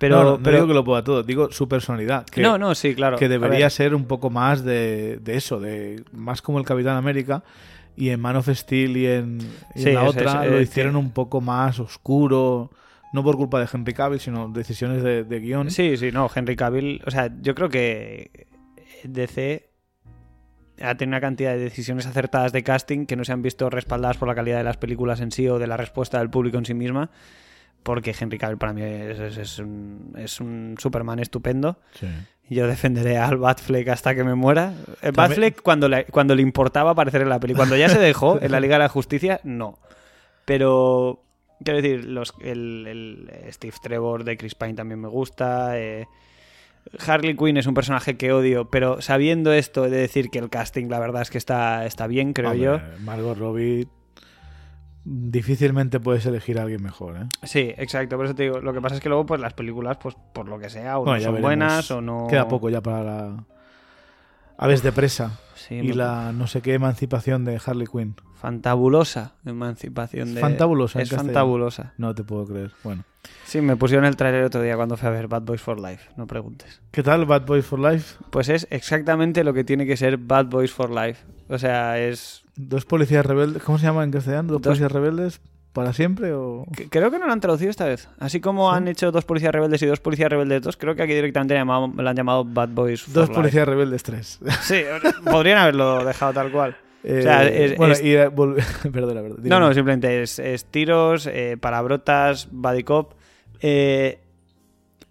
Pero, 0.00 0.16
no, 0.16 0.24
no, 0.24 0.30
no 0.38 0.42
pero- 0.42 0.56
digo 0.56 0.66
que 0.68 0.74
lo 0.74 0.82
pueda 0.84 1.04
todo, 1.04 1.22
digo 1.22 1.52
su 1.52 1.68
personalidad. 1.68 2.24
Que, 2.26 2.40
no, 2.40 2.58
no, 2.58 2.74
sí, 2.74 2.94
claro. 2.94 3.16
que 3.18 3.28
debería 3.28 3.68
ser 3.70 3.94
un 3.94 4.06
poco 4.06 4.30
más 4.30 4.64
de, 4.64 5.18
de 5.22 5.36
eso, 5.36 5.60
de 5.60 6.02
más 6.12 6.42
como 6.42 6.58
el 6.58 6.64
Capitán 6.64 6.96
América. 6.96 7.44
Y 7.96 8.08
en 8.08 8.18
Man 8.20 8.36
of 8.36 8.48
Steel 8.48 8.96
y 8.96 9.06
en, 9.06 9.38
y 9.74 9.80
en 9.80 9.84
Sí, 9.84 9.92
la 9.92 10.04
otra 10.04 10.46
es- 10.46 10.50
lo 10.50 10.60
hicieron 10.60 10.96
un 10.96 11.10
poco 11.12 11.40
más 11.42 11.78
oscuro. 11.80 12.70
No 13.12 13.22
por 13.22 13.36
culpa 13.36 13.58
de 13.60 13.68
Henry 13.70 13.92
Cavill, 13.92 14.20
sino 14.20 14.48
decisiones 14.48 15.02
de, 15.02 15.24
de 15.24 15.40
guion. 15.40 15.70
Sí, 15.70 15.96
sí, 15.96 16.10
no, 16.12 16.30
Henry 16.34 16.56
Cavill. 16.56 17.02
O 17.06 17.10
sea, 17.10 17.30
yo 17.42 17.54
creo 17.54 17.68
que 17.68 18.46
DC 19.04 19.68
ha 20.80 20.94
tenido 20.94 21.16
una 21.16 21.20
cantidad 21.20 21.52
de 21.52 21.58
decisiones 21.58 22.06
acertadas 22.06 22.52
de 22.52 22.62
casting 22.62 23.04
que 23.06 23.16
no 23.16 23.24
se 23.24 23.32
han 23.32 23.42
visto 23.42 23.68
respaldadas 23.68 24.16
por 24.16 24.28
la 24.28 24.34
calidad 24.34 24.58
de 24.58 24.64
las 24.64 24.76
películas 24.78 25.20
en 25.20 25.30
sí 25.30 25.46
o 25.48 25.58
de 25.58 25.66
la 25.66 25.76
respuesta 25.76 26.18
del 26.20 26.30
público 26.30 26.56
en 26.56 26.64
sí 26.64 26.72
misma. 26.74 27.10
Porque 27.82 28.14
Henry 28.18 28.36
Cavill 28.38 28.58
para 28.58 28.72
mí 28.72 28.82
es, 28.82 29.18
es- 29.18 29.36
es 29.38 29.58
un, 29.58 30.12
es 30.18 30.40
un 30.40 30.76
Superman 30.78 31.18
estupendo. 31.18 31.78
Sí. 31.98 32.06
Yo 32.50 32.66
defenderé 32.66 33.16
al 33.16 33.36
Batfleck 33.38 33.88
hasta 33.88 34.14
que 34.14 34.24
me 34.24 34.34
muera. 34.34 34.72
El 35.02 35.12
También- 35.12 35.14
Batfleck 35.14 35.62
cuando 35.62 35.88
le, 35.88 36.04
cuando 36.06 36.34
le 36.34 36.42
importaba 36.42 36.90
aparecer 36.90 37.22
en 37.22 37.28
la 37.28 37.38
peli. 37.40 37.54
Cuando 37.54 37.76
ya 37.76 37.88
se 37.88 37.98
dejó 37.98 38.38
en 38.42 38.50
la 38.52 38.60
Liga 38.60 38.74
de 38.74 38.80
la 38.80 38.88
Justicia, 38.88 39.40
no. 39.44 39.78
Pero, 40.44 41.22
quiero 41.64 41.80
decir, 41.80 42.04
los, 42.06 42.34
el, 42.42 42.86
el 42.86 43.52
Steve 43.52 43.74
Trevor 43.82 44.24
de 44.24 44.36
Chris 44.36 44.54
Pine 44.54 44.74
también 44.74 45.00
me 45.00 45.08
gusta. 45.08 45.78
eh, 45.78 46.06
Harley 47.06 47.36
Quinn 47.36 47.56
es 47.56 47.66
un 47.66 47.74
personaje 47.74 48.16
que 48.16 48.32
odio, 48.32 48.68
pero 48.70 49.00
sabiendo 49.00 49.52
esto, 49.52 49.84
he 49.86 49.90
de 49.90 49.98
decir 49.98 50.30
que 50.30 50.38
el 50.38 50.48
casting, 50.50 50.88
la 50.88 50.98
verdad 50.98 51.22
es 51.22 51.30
que 51.30 51.38
está, 51.38 51.84
está 51.86 52.06
bien, 52.06 52.32
creo 52.32 52.50
Hombre, 52.50 52.64
yo. 52.64 52.80
Margot 53.04 53.38
Robbie 53.38 53.86
difícilmente 55.04 56.00
puedes 56.00 56.26
elegir 56.26 56.58
a 56.58 56.62
alguien 56.62 56.82
mejor, 56.82 57.16
¿eh? 57.16 57.26
Sí, 57.44 57.72
exacto, 57.76 58.16
por 58.16 58.26
eso 58.26 58.34
te 58.34 58.44
digo. 58.44 58.60
Lo 58.60 58.72
que 58.72 58.80
pasa 58.80 58.96
es 58.96 59.00
que 59.00 59.08
luego, 59.08 59.26
pues 59.26 59.40
las 59.40 59.54
películas, 59.54 59.96
pues 60.00 60.16
por 60.32 60.46
lo 60.48 60.58
que 60.58 60.68
sea, 60.70 60.98
o 60.98 61.04
Bueno, 61.04 61.16
no 61.18 61.22
son 61.24 61.32
veremos. 61.34 61.48
buenas 61.48 61.90
o 61.90 62.00
no. 62.00 62.26
Queda 62.28 62.48
poco 62.48 62.68
ya 62.70 62.80
para 62.80 63.02
la 63.02 63.44
Aves 64.58 64.82
de 64.82 64.92
presa 64.92 65.38
Sí, 65.54 65.76
y 65.76 65.92
la 65.94 66.32
no 66.32 66.46
sé 66.46 66.60
qué 66.60 66.74
emancipación 66.74 67.44
de 67.46 67.58
Harley 67.64 67.86
Quinn. 67.86 68.14
Fantabulosa 68.34 69.32
emancipación 69.46 70.34
de. 70.34 70.40
Fantabulosa, 70.40 71.00
Es 71.00 71.08
castellano. 71.08 71.28
fantabulosa. 71.28 71.94
No 71.98 72.14
te 72.14 72.24
puedo 72.24 72.46
creer. 72.46 72.72
Bueno, 72.84 73.04
Sí, 73.44 73.60
me 73.60 73.76
pusieron 73.76 74.04
el 74.06 74.16
trailer 74.16 74.44
otro 74.44 74.62
día 74.62 74.76
cuando 74.76 74.96
fui 74.96 75.06
a 75.08 75.10
ver 75.10 75.28
Bad 75.28 75.42
Boys 75.42 75.60
for 75.60 75.78
Life, 75.80 76.10
no 76.16 76.26
preguntes. 76.26 76.80
¿qué 76.90 77.02
tal 77.02 77.24
Bad 77.26 77.44
Boys 77.46 77.64
for 77.66 77.78
Life? 77.78 78.16
Pues 78.30 78.48
es 78.48 78.66
exactamente 78.70 79.44
lo 79.44 79.52
que 79.54 79.64
tiene 79.64 79.84
que 79.86 79.96
ser 79.96 80.16
Bad 80.18 80.46
Boys 80.46 80.72
for 80.72 80.90
Life. 80.90 81.24
O 81.48 81.58
sea, 81.58 81.98
es. 81.98 82.42
Dos 82.68 82.84
policías 82.84 83.24
rebeldes, 83.24 83.62
¿cómo 83.62 83.78
se 83.78 83.86
llama 83.86 84.04
en 84.04 84.10
castellano? 84.10 84.52
¿Dos, 84.52 84.62
Dos- 84.62 84.70
policías 84.70 84.92
rebeldes 84.92 85.40
para 85.72 85.92
siempre 85.92 86.32
o 86.34 86.66
Creo 86.90 87.10
que 87.12 87.18
no 87.20 87.26
lo 87.26 87.32
han 87.32 87.40
traducido 87.40 87.70
esta 87.70 87.84
vez. 87.86 88.08
Así 88.18 88.40
como 88.40 88.70
¿Sí? 88.70 88.76
han 88.76 88.88
hecho 88.88 89.12
dos 89.12 89.24
policías 89.24 89.52
rebeldes 89.52 89.80
y 89.82 89.86
dos 89.86 90.00
policías 90.00 90.28
rebeldes 90.28 90.62
dos, 90.62 90.76
creo 90.76 90.94
que 90.96 91.02
aquí 91.02 91.14
directamente 91.14 91.54
le 91.54 91.60
han 91.60 91.66
llamado- 91.68 91.92
le 92.02 92.08
han 92.10 92.16
llamado 92.16 92.44
Bad 92.44 92.70
Boys 92.70 93.02
for 93.02 93.14
dos 93.14 93.28
Life. 93.28 93.40
policías 93.40 93.68
rebeldes 93.68 94.02
tres? 94.02 94.40
Sí, 94.62 94.82
podrían 95.24 95.58
haberlo 95.58 96.04
dejado 96.04 96.32
tal 96.32 96.50
cual. 96.50 96.76
Eh, 97.04 97.22
sea, 97.22 97.44
es- 97.48 97.76
bueno, 97.78 97.94
es- 97.94 98.02
y 98.02 98.14
eh, 98.14 98.28
volve- 98.28 98.62
perdona, 98.92 99.22
perdona. 99.22 99.42
No, 99.44 99.60
no, 99.60 99.72
simplemente 99.72 100.22
es, 100.22 100.38
es 100.38 100.64
tiros, 100.66 101.26
eh, 101.26 101.56
palabrotas, 101.58 102.48
body 102.50 102.82
cop. 102.82 103.12
eh, 103.62 104.18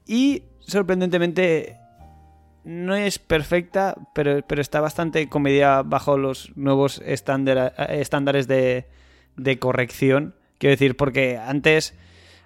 y 0.06 0.44
sorprendentemente 0.60 1.78
no 2.64 2.96
es 2.96 3.20
perfecta, 3.20 3.96
pero, 4.14 4.42
pero 4.46 4.62
está 4.62 4.82
bastante 4.82 5.28
comedia 5.30 5.82
bajo 5.82 6.18
los 6.18 6.56
nuevos 6.56 7.00
eh, 7.00 7.14
estándares 7.14 8.48
de, 8.48 8.88
de 9.38 9.60
corrección. 9.60 10.36
Quiero 10.58 10.72
decir, 10.72 10.98
porque 10.98 11.38
antes, 11.38 11.96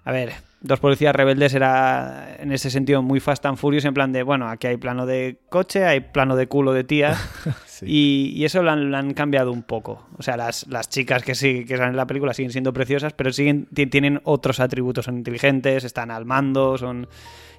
a 0.04 0.12
ver, 0.12 0.34
Dos 0.66 0.80
Policías 0.80 1.14
Rebeldes 1.14 1.54
era 1.54 2.38
en 2.40 2.54
ese 2.54 2.70
sentido 2.72 3.02
muy 3.02 3.20
Fast 3.20 3.46
and 3.46 3.58
Furious, 3.58 3.84
en 3.84 3.94
plan 3.94 4.14
de, 4.14 4.24
bueno, 4.24 4.48
aquí 4.48 4.68
hay 4.68 4.78
plano 4.78 5.06
de 5.06 5.38
coche, 5.50 5.84
hay 5.86 6.00
plano 6.00 6.38
de 6.38 6.48
culo 6.48 6.72
de 6.74 6.84
tía. 6.84 7.16
Sí. 7.74 7.86
Y, 7.90 8.34
y 8.36 8.46
eso 8.46 8.62
lo 8.62 8.70
han, 8.70 8.92
lo 8.92 8.98
han 8.98 9.14
cambiado 9.16 9.52
un 9.52 9.64
poco. 9.64 10.06
O 10.20 10.22
sea, 10.22 10.38
las, 10.38 10.68
las 10.68 10.90
chicas 10.90 11.24
que 11.24 11.34
sí 11.34 11.66
que 11.66 11.76
salen 11.76 11.90
en 11.94 11.98
la 11.98 12.06
película 12.06 12.32
siguen 12.36 12.52
siendo 12.52 12.72
preciosas, 12.72 13.14
pero 13.14 13.34
siguen 13.34 13.66
ti- 13.74 13.88
tienen 13.88 14.22
otros 14.26 14.60
atributos. 14.60 15.06
Son 15.06 15.18
inteligentes, 15.18 15.84
están 15.84 16.12
al 16.12 16.24
mando, 16.24 16.78
son... 16.78 17.08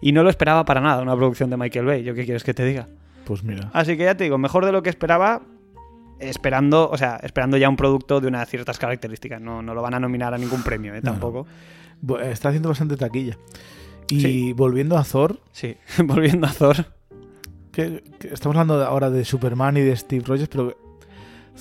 Y 0.01 0.13
no 0.13 0.23
lo 0.23 0.31
esperaba 0.31 0.65
para 0.65 0.81
nada 0.81 1.03
una 1.03 1.17
producción 1.17 1.51
de 1.51 1.57
Michael 1.57 1.85
Bay. 1.85 2.03
¿Yo 2.05 2.15
qué 2.15 2.25
quieres 2.25 2.45
que 2.45 2.55
te 2.55 2.65
diga? 2.65 2.87
Pues 3.25 3.43
mira. 3.43 3.71
Así 3.73 3.97
que 3.97 4.05
ya 4.05 4.17
te 4.17 4.23
digo, 4.25 4.39
mejor 4.39 4.65
de 4.65 4.71
lo 4.71 4.85
que 4.85 4.89
esperaba, 4.91 5.43
esperando, 6.21 6.89
o 6.89 6.97
sea, 6.97 7.19
esperando 7.23 7.57
ya 7.57 7.69
un 7.69 7.77
producto 7.77 8.21
de 8.21 8.29
unas 8.29 8.49
ciertas 8.49 8.79
características. 8.79 9.41
No, 9.41 9.63
no 9.63 9.75
lo 9.75 9.83
van 9.83 9.95
a 9.95 10.01
nominar 10.01 10.33
a 10.33 10.39
ningún 10.39 10.63
premio, 10.63 10.95
¿eh? 10.95 11.03
Tampoco. 11.03 11.47
Está 12.23 12.49
haciendo 12.51 12.69
bastante 12.69 12.97
taquilla. 12.97 13.39
Y 14.09 14.21
Sí. 14.21 14.53
volviendo 14.53 14.97
a 14.99 15.05
Thor, 15.05 15.41
Sí, 15.53 15.77
volviendo 16.05 16.47
a 16.47 16.53
Thor. 16.53 16.87
que, 17.73 18.05
que 18.19 18.29
estamos 18.29 18.57
hablando 18.57 18.85
ahora 18.85 19.11
de 19.11 19.25
Superman 19.25 19.77
y 19.77 19.81
de 19.81 19.97
Steve 19.97 20.25
Rogers, 20.27 20.49
pero 20.49 20.77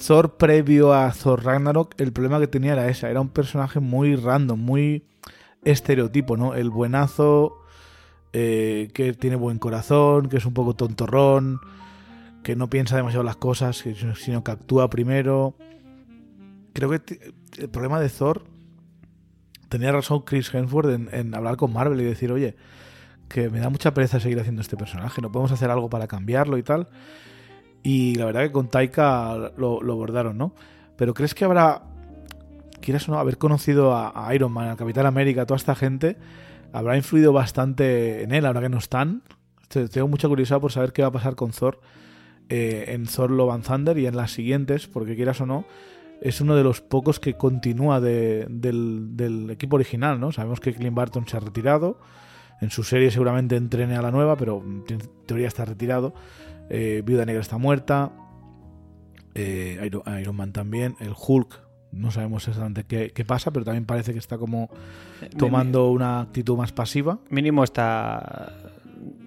Thor 0.08 0.38
previo 0.38 0.94
a 0.94 1.12
Thor 1.12 1.44
Ragnarok, 1.44 1.94
el 2.00 2.12
problema 2.12 2.40
que 2.40 2.48
tenía 2.48 2.74
era 2.74 2.88
esa, 2.90 3.10
era 3.10 3.22
un 3.22 3.30
personaje 3.30 3.80
muy 3.80 4.16
random, 4.16 4.60
muy 4.60 5.06
estereotipo, 5.64 6.36
¿no? 6.36 6.54
El 6.56 6.70
buenazo, 6.70 7.60
eh, 8.34 8.90
que 8.94 9.14
tiene 9.14 9.36
buen 9.38 9.60
corazón, 9.60 10.28
que 10.30 10.38
es 10.38 10.46
un 10.46 10.54
poco 10.54 10.76
tontorrón, 10.76 11.60
que 12.44 12.56
no 12.58 12.70
piensa 12.70 12.96
demasiado 12.98 13.24
las 13.24 13.38
cosas, 13.38 13.84
sino 14.18 14.44
que 14.44 14.52
actúa 14.52 14.90
primero. 14.90 15.56
Creo 16.74 16.90
que 16.90 17.02
el 17.60 17.70
problema 17.70 18.00
de 18.02 18.10
Thor 18.10 18.44
tenía 19.74 19.92
razón 19.92 20.22
Chris 20.22 20.54
Hemsworth 20.54 21.14
en, 21.14 21.34
hablar 21.36 21.58
con 21.58 21.74
Marvel 21.74 22.00
y 22.00 22.04
decir, 22.04 22.32
oye, 22.32 22.56
que 23.28 23.50
me 23.50 23.60
da 23.60 23.70
mucha 23.70 23.94
pereza 23.94 24.20
seguir 24.20 24.40
haciendo 24.40 24.62
este 24.62 24.78
personaje, 24.78 25.22
no 25.22 25.32
podemos 25.32 25.52
hacer 25.52 25.70
algo 25.72 25.90
para 25.90 26.08
cambiarlo 26.08 26.58
y 26.58 26.64
tal. 26.64 26.88
Y 27.82 28.16
la 28.16 28.26
verdad 28.26 28.44
que 28.44 28.52
con 28.52 28.70
Taika 28.70 29.52
lo, 29.58 29.82
lo 29.82 29.96
bordaron, 29.96 30.38
¿no? 30.38 30.54
Pero 30.96 31.14
¿crees 31.14 31.34
que 31.34 31.44
habrá, 31.44 31.82
quieras 32.82 33.10
o 33.10 33.12
no, 33.14 33.20
haber 33.20 33.38
conocido 33.38 33.94
a, 33.96 34.28
a 34.28 34.34
Iron 34.36 34.52
Man, 34.52 34.70
al 34.70 34.78
Capitán 34.78 35.06
América, 35.08 35.42
a 35.42 35.46
toda 35.46 35.58
esta 35.58 35.74
gente, 35.76 36.18
habrá 36.72 36.96
influido 36.96 37.34
bastante 37.34 38.24
en 38.24 38.32
él 38.32 38.46
ahora 38.46 38.62
que 38.62 38.70
no 38.70 38.78
están? 38.78 39.24
Te- 39.68 39.90
Tengo 39.90 40.08
mucha 40.08 40.28
curiosidad 40.28 40.62
por 40.62 40.72
saber 40.72 40.94
qué 40.94 41.02
va 41.02 41.08
a 41.08 41.12
pasar 41.12 41.36
con 41.36 41.52
Thor 41.52 41.82
eh, 42.50 42.86
en 42.90 43.06
Thor 43.08 43.32
Love 43.32 43.52
and 43.54 43.66
Thunder 43.66 43.98
y 43.98 44.06
en 44.06 44.16
las 44.16 44.32
siguientes, 44.32 44.88
porque 44.88 45.16
quieras 45.16 45.42
o 45.42 45.46
no, 45.46 45.66
es 46.22 46.40
uno 46.42 46.56
de 46.56 46.64
los 46.64 46.82
pocos 46.82 47.20
que 47.20 47.34
continúa 47.36 48.00
de- 48.00 48.46
del, 48.50 49.16
del 49.18 49.50
equipo 49.50 49.76
original, 49.76 50.20
¿no? 50.20 50.32
Sabemos 50.32 50.60
que 50.60 50.74
Clint 50.74 50.96
Barton 50.96 51.28
se 51.28 51.38
ha 51.38 51.40
retirado, 51.40 52.00
en 52.62 52.70
su 52.70 52.84
serie 52.84 53.12
seguramente 53.12 53.56
entrene 53.58 53.96
a 53.98 54.02
la 54.02 54.12
nueva, 54.12 54.36
pero 54.38 54.64
en 54.64 54.84
teoría 55.26 55.48
está 55.48 55.66
retirado. 55.66 56.14
eh, 56.70 57.02
Viuda 57.06 57.26
Negra 57.26 57.42
está 57.42 57.58
muerta, 57.58 58.12
eh, 59.36 59.80
Iron, 59.86 60.04
Iron 60.20 60.36
Man 60.36 60.54
también, 60.54 60.96
el 61.00 61.14
Hulk, 61.16 61.60
no 61.92 62.10
sabemos 62.10 62.48
exactamente 62.48 62.86
qué, 62.86 63.12
qué 63.14 63.26
pasa, 63.26 63.52
pero 63.52 63.66
también 63.66 63.86
parece 63.86 64.14
que 64.14 64.20
está 64.20 64.38
como 64.38 64.70
tomando 65.38 65.90
una 65.92 66.22
actitud 66.22 66.58
más 66.58 66.72
pasiva. 66.72 67.20
Mínimo 67.30 67.64
está 67.64 68.54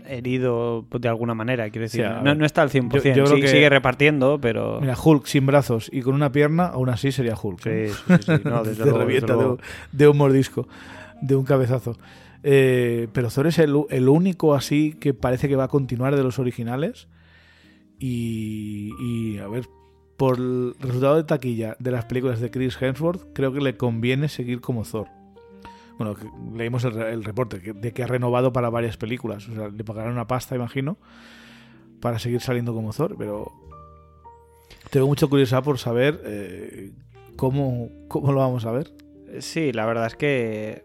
herido 0.06 0.86
de 0.90 1.08
alguna 1.08 1.34
manera, 1.34 1.68
quiero 1.70 1.82
decir. 1.84 2.04
Sí, 2.04 2.10
no, 2.36 2.44
está 2.46 2.62
al 2.62 2.70
100%, 2.70 2.90
Yo- 2.90 3.14
yo 3.14 3.24
creo 3.24 3.36
sí- 3.36 3.40
que- 3.42 3.48
sigue 3.48 3.68
repartiendo, 3.68 4.38
pero... 4.40 4.80
Mira, 4.80 4.94
Hulk 5.02 5.26
sin 5.26 5.46
brazos 5.46 5.88
y 5.92 6.02
con 6.02 6.14
una 6.14 6.30
pierna, 6.32 6.66
aún 6.66 6.88
así 6.88 7.12
sería 7.12 7.34
Hulk. 7.40 7.60
Sí, 7.62 7.88
sí, 8.08 8.14
sí, 8.24 8.32
no, 8.44 8.62
desde 8.64 8.78
Te 8.84 8.90
luego, 8.90 8.98
revienta 8.98 9.26
desde 9.32 9.36
de, 9.38 9.42
luego. 9.48 9.52
un, 9.92 9.98
de 9.98 10.08
un 10.08 10.16
mordisco, 10.16 10.68
de 11.20 11.34
un 11.36 11.44
cabezazo. 11.44 11.96
Eh, 12.48 13.08
pero 13.12 13.28
Thor 13.28 13.48
es 13.48 13.58
el 13.58 14.08
único 14.08 14.54
así 14.54 14.92
que 15.00 15.14
parece 15.14 15.48
que 15.48 15.56
va 15.56 15.64
a 15.64 15.68
continuar 15.68 16.14
de 16.14 16.22
los 16.22 16.38
originales. 16.38 17.08
Y, 17.98 18.92
y, 19.00 19.38
a 19.38 19.48
ver, 19.48 19.66
por 20.16 20.38
el 20.38 20.74
resultado 20.80 21.16
de 21.16 21.24
taquilla 21.24 21.76
de 21.78 21.90
las 21.90 22.04
películas 22.04 22.40
de 22.40 22.50
Chris 22.50 22.76
Hemsworth, 22.80 23.32
creo 23.32 23.52
que 23.52 23.60
le 23.60 23.76
conviene 23.76 24.28
seguir 24.28 24.60
como 24.60 24.82
Thor. 24.84 25.08
Bueno, 25.98 26.14
leímos 26.54 26.84
el, 26.84 26.96
el 27.00 27.24
reporte 27.24 27.58
de 27.58 27.92
que 27.92 28.02
ha 28.02 28.06
renovado 28.06 28.52
para 28.52 28.68
varias 28.70 28.96
películas. 28.96 29.48
O 29.48 29.54
sea, 29.54 29.68
le 29.68 29.84
pagarán 29.84 30.12
una 30.12 30.26
pasta, 30.26 30.54
imagino, 30.54 30.98
para 32.00 32.18
seguir 32.18 32.40
saliendo 32.40 32.74
como 32.74 32.92
Thor. 32.92 33.16
Pero 33.16 33.52
tengo 34.90 35.06
mucha 35.06 35.26
curiosidad 35.26 35.64
por 35.64 35.78
saber 35.78 36.20
eh, 36.24 36.92
cómo, 37.36 37.90
cómo 38.08 38.32
lo 38.32 38.40
vamos 38.40 38.64
a 38.66 38.72
ver. 38.72 38.92
Sí, 39.40 39.72
la 39.72 39.86
verdad 39.86 40.06
es 40.06 40.16
que. 40.16 40.84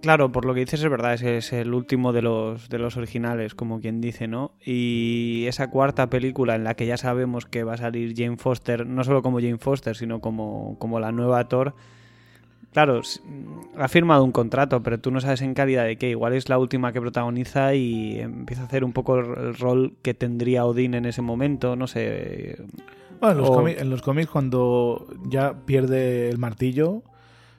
Claro, 0.00 0.32
por 0.32 0.44
lo 0.44 0.52
que 0.52 0.60
dices 0.60 0.82
es 0.82 0.90
verdad, 0.90 1.14
es, 1.14 1.22
es 1.22 1.52
el 1.52 1.72
último 1.72 2.12
de 2.12 2.22
los, 2.22 2.68
de 2.68 2.78
los 2.78 2.96
originales, 2.96 3.54
como 3.54 3.80
quien 3.80 4.00
dice, 4.00 4.26
¿no? 4.26 4.56
Y 4.60 5.44
esa 5.46 5.70
cuarta 5.70 6.10
película 6.10 6.56
en 6.56 6.64
la 6.64 6.74
que 6.74 6.86
ya 6.86 6.96
sabemos 6.96 7.46
que 7.46 7.62
va 7.62 7.74
a 7.74 7.76
salir 7.76 8.12
Jane 8.16 8.36
Foster, 8.36 8.84
no 8.84 9.04
solo 9.04 9.22
como 9.22 9.38
Jane 9.38 9.58
Foster, 9.58 9.94
sino 9.94 10.20
como, 10.20 10.76
como 10.80 10.98
la 10.98 11.12
nueva 11.12 11.46
Thor. 11.46 11.76
Claro, 12.72 13.02
ha 13.76 13.88
firmado 13.88 14.24
un 14.24 14.32
contrato, 14.32 14.82
pero 14.82 14.98
tú 14.98 15.10
no 15.10 15.20
sabes 15.20 15.42
en 15.42 15.52
calidad 15.54 15.84
de 15.84 15.96
qué. 15.98 16.10
Igual 16.10 16.32
es 16.32 16.48
la 16.48 16.58
última 16.58 16.92
que 16.92 17.00
protagoniza 17.02 17.74
y 17.74 18.18
empieza 18.18 18.62
a 18.62 18.64
hacer 18.66 18.82
un 18.84 18.92
poco 18.92 19.18
el 19.18 19.26
el 19.38 19.54
rol 19.56 19.94
que 20.02 20.14
tendría 20.14 20.64
Odín 20.64 20.94
en 20.94 21.04
ese 21.04 21.20
momento, 21.20 21.76
no 21.76 21.86
sé. 21.86 22.56
Bueno, 23.20 23.32
en 23.32 23.38
los, 23.38 23.50
O- 23.50 23.54
cómics, 23.54 23.80
en 23.82 23.90
los 23.90 24.00
cómics, 24.02 24.30
cuando 24.30 25.06
ya 25.28 25.54
pierde 25.66 26.30
el 26.30 26.38
martillo, 26.38 27.02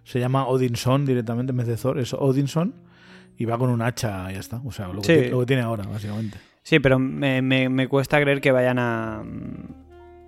se 0.03 0.19
llama 0.19 0.47
Odinson 0.47 1.05
directamente 1.05 1.51
en 1.51 1.57
vez 1.57 1.67
de 1.67 1.77
Thor, 1.77 1.99
es 1.99 2.13
Odinson 2.13 2.73
y 3.37 3.45
va 3.45 3.57
con 3.59 3.69
un 3.69 3.81
hacha 3.83 4.29
y 4.31 4.33
ya 4.33 4.39
está. 4.39 4.61
O 4.65 4.71
sea, 4.71 4.87
lo, 4.87 5.01
que, 5.01 5.07
Sí. 5.07 5.13
tiene- 5.13 5.29
lo 5.29 5.39
que 5.41 5.45
tiene 5.45 5.61
ahora, 5.61 5.83
básicamente. 5.85 6.37
Sí, 6.63 6.79
pero 6.79 6.97
me, 6.97 7.41
me- 7.43 7.69
me 7.69 7.87
cuesta 7.87 8.19
creer 8.19 8.41
que 8.41 8.51
vayan 8.51 8.79
a... 8.79 9.23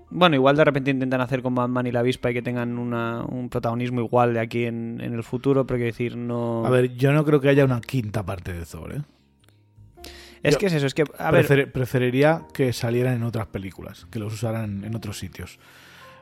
Bueno, 0.10 0.36
igual 0.36 0.56
de 0.56 0.64
repente 0.64 0.92
intentan 0.92 1.20
hacer 1.22 1.42
con 1.42 1.56
Batman 1.56 1.88
y 1.88 1.92
la 1.92 2.00
avispa 2.02 2.32
y 2.32 2.34
que 2.36 2.42
tengan 2.42 2.78
una- 2.78 3.24
un 3.26 3.50
protagonismo 3.50 4.02
igual 4.02 4.34
de 4.34 4.40
aquí 4.40 4.66
en, 4.66 5.02
en 5.02 5.14
el 5.14 5.24
futuro, 5.24 5.66
pero 5.66 5.78
quiero 5.78 5.92
decir, 5.92 6.16
no... 6.16 6.66
A 6.66 6.70
ver, 6.70 6.96
yo 6.96 7.12
no 7.12 7.26
creo 7.26 7.42
que 7.42 7.50
haya 7.50 7.66
una 7.66 7.82
quinta 7.82 8.24
parte 8.26 8.54
de 8.54 8.66
Thor, 8.66 8.94
¿eh? 8.94 9.02
es 10.44 10.54
yo 10.54 10.60
que 10.60 10.66
es 10.68 10.74
eso, 10.74 10.86
es 10.86 10.94
que, 10.94 11.04
a 11.18 11.32
ver, 11.32 11.46
Prefer- 11.48 11.72
preferiría 11.72 12.44
que 12.54 12.72
salieran 12.72 13.16
en 13.16 13.24
otras 13.24 13.48
películas, 13.48 14.06
que 14.12 14.20
los 14.20 14.32
usaran 14.34 14.84
en 14.84 14.96
otros 14.96 15.18
sitios. 15.18 15.58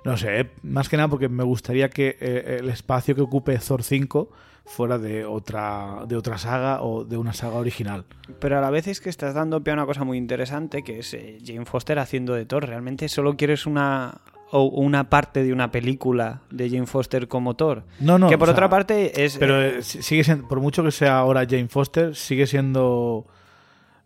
No 0.06 0.16
sé, 0.18 0.40
eh, 0.40 0.50
más 0.64 0.88
que 0.90 0.96
nada 0.98 1.10
porque 1.10 1.28
me 1.30 1.44
gustaría 1.44 1.90
que 1.90 2.18
eh, 2.20 2.58
el 2.62 2.70
espacio 2.70 3.16
que 3.16 3.22
ocupe 3.22 3.58
Thor 3.58 3.84
5 3.84 4.30
fuera 4.66 4.98
de 4.98 5.26
otra, 5.26 6.04
de 6.08 6.16
otra 6.16 6.38
saga 6.38 6.82
o 6.82 7.04
de 7.04 7.18
una 7.18 7.34
saga 7.34 7.56
original. 7.56 8.06
pero 8.40 8.58
a 8.58 8.62
la 8.62 8.70
vez 8.70 8.88
es 8.88 9.02
que 9.02 9.10
estás 9.10 9.34
dando 9.34 9.62
pie 9.64 9.72
a 9.72 9.76
una 9.76 9.86
cosa 9.86 10.04
muy 10.04 10.18
interesante, 10.18 10.84
que 10.84 11.00
es 11.00 11.14
eh, 11.14 11.38
Jane 11.46 11.66
Foster 11.66 12.00
haciendo 12.00 12.34
de 12.34 12.46
Thor. 12.46 12.66
Realmente 12.68 13.10
solo 13.10 13.36
quieres 13.36 13.66
una... 13.66 14.22
o 14.52 14.64
una 14.64 15.10
parte 15.10 15.44
de 15.44 15.52
una 15.52 15.70
película 15.72 16.42
de 16.50 16.70
Jane 16.70 16.86
Foster 16.88 17.28
como 17.28 17.56
Thor. 17.56 17.84
No, 18.00 18.18
no. 18.18 18.30
que 18.30 18.38
por 18.38 18.50
otra 18.50 18.64
sea, 18.68 18.70
parte 18.70 19.26
es... 19.26 19.38
Pero 19.38 19.62
eh, 19.62 19.80
eh, 19.80 19.82
si- 19.82 20.02
sigue 20.02 20.24
siendo, 20.24 20.48
por 20.48 20.60
mucho 20.62 20.84
que 20.84 20.92
sea 20.92 21.18
ahora 21.20 21.46
Jane 21.50 21.68
Foster, 21.68 22.16
sigue 22.16 22.48
siendo 22.48 23.26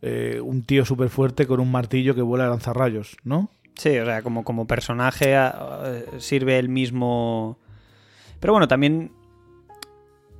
eh, 0.01 0.39
un 0.43 0.63
tío 0.63 0.85
súper 0.85 1.09
fuerte 1.09 1.45
con 1.47 1.59
un 1.59 1.71
martillo 1.71 2.15
que 2.15 2.21
vuela 2.21 2.45
a 2.47 2.49
lanzar 2.49 2.75
rayos, 2.77 3.15
¿no? 3.23 3.49
Sí, 3.75 3.97
o 3.99 4.05
sea, 4.05 4.21
como, 4.23 4.43
como 4.43 4.65
personaje 4.65 5.35
eh, 5.35 6.05
sirve 6.17 6.57
el 6.57 6.67
mismo. 6.69 7.59
Pero 8.39 8.53
bueno, 8.53 8.67
también 8.67 9.11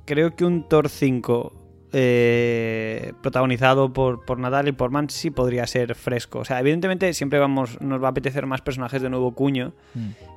creo 0.08 0.34
que 0.34 0.44
un 0.46 0.66
Thor 0.68 0.88
5 0.88 1.52
eh, 1.92 3.12
protagonizado 3.22 3.92
por, 3.92 4.24
por 4.24 4.38
Nadal 4.38 4.68
y 4.68 4.72
por 4.72 4.90
Man 4.90 5.08
sí 5.10 5.30
podría 5.30 5.66
ser 5.66 5.94
fresco. 5.94 6.40
O 6.40 6.44
sea, 6.44 6.60
evidentemente 6.60 7.12
siempre 7.14 7.38
vamos, 7.38 7.80
nos 7.80 8.02
va 8.02 8.08
a 8.08 8.10
apetecer 8.10 8.46
más 8.46 8.60
personajes 8.60 9.00
de 9.02 9.10
nuevo 9.10 9.32
cuño. 9.34 9.72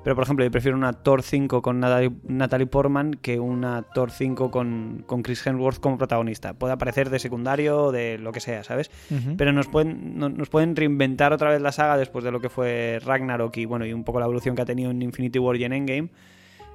Pero 0.03 0.15
por 0.15 0.24
ejemplo, 0.24 0.43
yo 0.45 0.51
prefiero 0.51 0.78
una 0.78 0.93
Thor 0.93 1.22
5 1.24 1.61
con 1.61 1.80
Natalie, 1.80 2.11
Natalie 2.24 2.67
Portman 2.67 3.13
que 3.15 3.39
una 3.39 3.84
Thor 3.93 4.11
5 4.11 4.49
con, 4.49 5.03
con 5.05 5.22
Chris 5.24 5.45
Hemsworth 5.45 5.80
como 5.80 5.97
protagonista. 5.97 6.53
Puede 6.53 6.74
aparecer 6.74 7.09
de 7.09 7.19
secundario 7.19 7.84
o 7.86 7.91
de 7.91 8.17
lo 8.17 8.32
que 8.32 8.39
sea, 8.39 8.63
¿sabes? 8.63 8.89
Pero 9.38 9.51
nos 9.53 9.67
pueden, 9.67 10.17
no- 10.17 10.30
nos 10.30 10.49
pueden 10.49 10.76
reinventar 10.76 11.34
otra 11.34 11.49
vez 11.51 11.61
la 11.61 11.72
saga 11.72 11.97
después 11.97 12.24
de 12.24 12.32
lo 12.32 12.39
que 12.39 12.49
fue 12.49 12.99
Ragnarok 13.05 13.55
y 13.57 13.65
bueno 13.65 13.86
y 13.86 13.93
un 13.93 14.03
poco 14.03 14.19
la 14.19 14.26
evolución 14.26 14.55
que 14.55 14.61
ha 14.61 14.65
tenido 14.65 14.89
en 14.91 15.01
Infinity 15.01 15.38
War 15.39 15.55
y 15.57 15.63
en 15.65 15.74
Endgame 15.74 16.09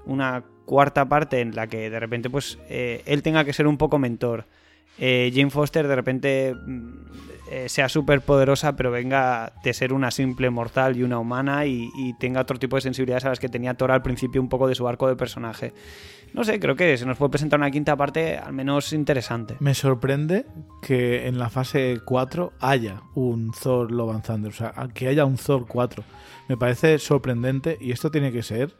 una 0.06 0.44
cuarta 0.64 1.08
parte 1.08 1.40
en 1.40 1.54
la 1.54 1.66
que 1.66 1.90
de 1.90 2.00
repente 2.00 2.28
pues 2.30 2.58
eh, 2.68 3.02
él 3.06 3.22
tenga 3.22 3.44
que 3.44 3.52
ser 3.52 3.66
un 3.66 3.78
poco 3.78 3.98
mentor. 3.98 4.44
Eh, 4.98 5.30
Jane 5.34 5.50
Foster 5.50 5.86
de 5.86 5.94
repente 5.94 6.54
mm, 6.54 6.90
eh, 7.50 7.68
sea 7.68 7.88
súper 7.88 8.22
poderosa 8.22 8.76
pero 8.76 8.90
venga 8.90 9.52
de 9.62 9.74
ser 9.74 9.92
una 9.92 10.10
simple 10.10 10.48
mortal 10.48 10.96
y 10.96 11.02
una 11.02 11.18
humana 11.18 11.66
y, 11.66 11.90
tenga 12.18 12.40
otro 12.40 12.58
tipo 12.58 12.76
de 12.76 12.82
sensibilidades 12.82 13.26
a 13.26 13.28
las 13.28 13.38
que 13.38 13.50
tenía 13.50 13.74
Thor 13.74 13.92
al 13.92 14.02
principio 14.02 14.40
un 14.40 14.48
poco 14.48 14.66
de 14.66 14.74
su 14.74 14.88
arco 14.88 15.06
de 15.06 15.16
personaje. 15.16 15.74
No 16.32 16.44
sé, 16.44 16.58
creo 16.58 16.76
que 16.76 16.96
se 16.96 17.06
nos 17.06 17.18
puede 17.18 17.30
presentar 17.30 17.60
una 17.60 17.70
quinta 17.70 17.94
parte 17.96 18.36
al 18.36 18.52
menos 18.52 18.92
interesante. 18.92 19.56
Me 19.60 19.74
sorprende 19.74 20.46
que 20.82 21.26
en 21.26 21.38
la 21.38 21.50
fase 21.50 22.00
4 22.04 22.54
haya 22.60 23.02
un 23.14 23.52
Thor 23.52 23.92
Love 23.92 24.22
o 24.28 24.50
sea, 24.52 24.72
que 24.94 25.08
haya 25.08 25.24
un 25.24 25.36
Thor 25.36 25.66
4. 25.68 26.04
Me 26.48 26.56
parece 26.56 26.98
sorprendente 26.98 27.76
y 27.80 27.92
esto 27.92 28.10
tiene 28.10 28.32
que 28.32 28.42
ser 28.42 28.74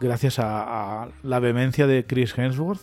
gracias 0.00 0.38
a, 0.38 1.02
a 1.04 1.08
la 1.22 1.38
vehemencia 1.40 1.86
de 1.86 2.04
Chris 2.06 2.36
Hemsworth 2.36 2.80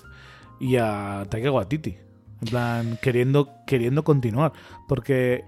y 0.59 0.78
a 0.78 1.26
Taika 1.30 1.51
Waititi. 1.51 1.97
En 2.41 2.47
plan, 2.49 2.97
queriendo, 3.01 3.49
queriendo 3.68 4.03
continuar. 4.03 4.53
Porque, 4.88 5.43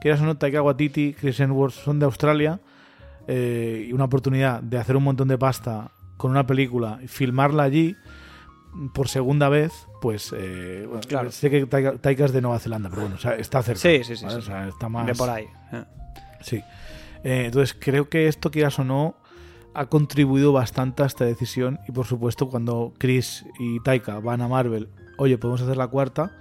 quieras 0.00 0.20
o 0.20 0.24
no, 0.24 0.36
Taika 0.36 0.62
Waititi, 0.62 1.14
Chris 1.14 1.38
Hemsworth 1.40 1.74
son 1.74 1.98
de 1.98 2.06
Australia 2.06 2.60
eh, 3.26 3.86
y 3.88 3.92
una 3.92 4.04
oportunidad 4.04 4.62
de 4.62 4.78
hacer 4.78 4.96
un 4.96 5.04
montón 5.04 5.28
de 5.28 5.36
pasta 5.38 5.90
con 6.16 6.30
una 6.30 6.46
película 6.46 6.98
y 7.02 7.08
filmarla 7.08 7.64
allí 7.64 7.96
por 8.94 9.08
segunda 9.08 9.48
vez, 9.48 9.72
pues 10.00 10.34
eh, 10.36 10.84
bueno, 10.86 11.00
Claro. 11.06 11.30
sé 11.32 11.50
que 11.50 11.66
Taika, 11.66 11.96
Taika 11.98 12.24
es 12.26 12.32
de 12.32 12.40
Nueva 12.40 12.58
Zelanda, 12.58 12.88
pero 12.90 13.02
bueno, 13.02 13.16
o 13.16 13.18
sea, 13.18 13.34
está 13.34 13.62
cerca. 13.62 13.80
Sí, 13.80 14.02
sí, 14.04 14.16
sí, 14.16 14.24
¿vale? 14.24 14.36
sí. 14.36 14.42
O 14.42 14.44
sea, 14.46 14.68
está 14.68 14.88
más 14.88 15.06
de 15.06 15.14
por 15.14 15.30
ahí 15.30 15.46
eh. 15.72 15.84
Sí. 16.40 16.62
Entonces 17.24 17.76
creo 17.78 18.08
que 18.08 18.28
esto, 18.28 18.50
quieras 18.50 18.78
o 18.78 18.84
no, 18.84 19.16
ha 19.78 19.86
contribuido 19.86 20.52
bastante 20.52 21.02
a 21.02 21.06
esta 21.06 21.24
decisión. 21.24 21.78
Y 21.88 21.92
por 21.92 22.06
supuesto, 22.06 22.48
cuando 22.48 22.92
Chris 22.98 23.44
y 23.58 23.80
Taika 23.80 24.18
van 24.20 24.40
a 24.42 24.48
Marvel, 24.48 24.88
oye, 25.18 25.38
podemos 25.38 25.60
hacer 25.62 25.76
la 25.76 25.86
cuarta, 25.88 26.32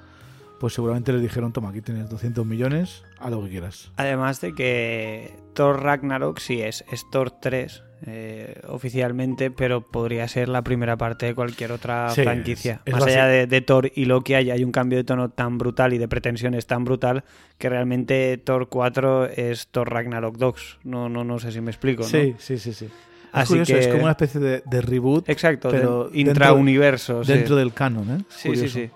pues 0.59 0.73
seguramente 0.73 1.13
les 1.13 1.21
dijeron, 1.21 1.53
toma, 1.53 1.69
aquí 1.69 1.81
tienes 1.81 2.09
200 2.09 2.45
millones, 2.45 3.03
a 3.19 3.29
lo 3.29 3.43
que 3.43 3.49
quieras. 3.49 3.91
Además 3.95 4.41
de 4.41 4.53
que 4.55 5.35
Thor 5.53 5.83
Ragnarok 5.83 6.39
sí 6.39 6.61
es, 6.61 6.83
es 6.91 7.03
Thor 7.11 7.29
3 7.31 7.83
eh, 8.07 8.61
oficialmente, 8.67 9.49
pero 9.51 9.81
podría 9.81 10.27
ser 10.27 10.49
la 10.49 10.63
primera 10.63 10.97
parte 10.97 11.27
de 11.27 11.35
cualquier 11.35 11.71
otra 11.71 12.09
Sí, 12.09 12.23
franquicia. 12.23 12.81
es- 12.85 12.93
es 12.93 12.93
Más 12.93 13.03
allá 13.05 13.25
de, 13.27 13.45
de 13.47 13.61
Thor 13.61 13.91
y 13.93 14.05
Loki, 14.05 14.33
hay, 14.33 14.49
hay 14.51 14.63
un 14.63 14.71
cambio 14.71 14.97
de 14.97 15.03
tono 15.03 15.29
tan 15.29 15.57
brutal 15.59 15.93
y 15.93 15.97
de 15.99 16.07
pretensiones 16.07 16.65
tan 16.67 16.83
brutal 16.85 17.23
que 17.59 17.69
realmente 17.69 18.37
Thor 18.37 18.67
4 18.69 19.25
es 19.25 19.67
Thor 19.67 19.91
Ragnarok 19.91 20.37
2. 20.37 20.79
No, 20.83 21.07
no, 21.09 21.23
no 21.23 21.37
sé 21.39 21.51
si 21.51 21.61
me 21.61 21.69
explico. 21.71 22.01
¿no? 22.03 22.09
Sí, 22.09 22.35
sí, 22.39 22.57
sí, 22.57 22.73
sí. 22.73 22.87
Es 23.27 23.41
Así 23.43 23.49
curioso, 23.49 23.73
que- 23.73 23.79
es 23.79 23.87
como 23.87 24.03
una 24.03 24.11
especie 24.11 24.39
de, 24.41 24.63
de 24.65 24.81
reboot 24.81 25.27
Exacto, 25.29 25.69
Pero 25.69 26.05
de- 26.05 26.15
dentro- 26.15 26.19
intrauniverso. 26.31 27.23
sí. 27.23 27.33
dentro 27.33 27.55
del 27.55 27.73
canon, 27.73 28.09
¿eh? 28.11 28.23
Sí, 28.29 28.37
sí, 28.41 28.47
Curioso. 28.49 28.73
sí. 28.79 28.89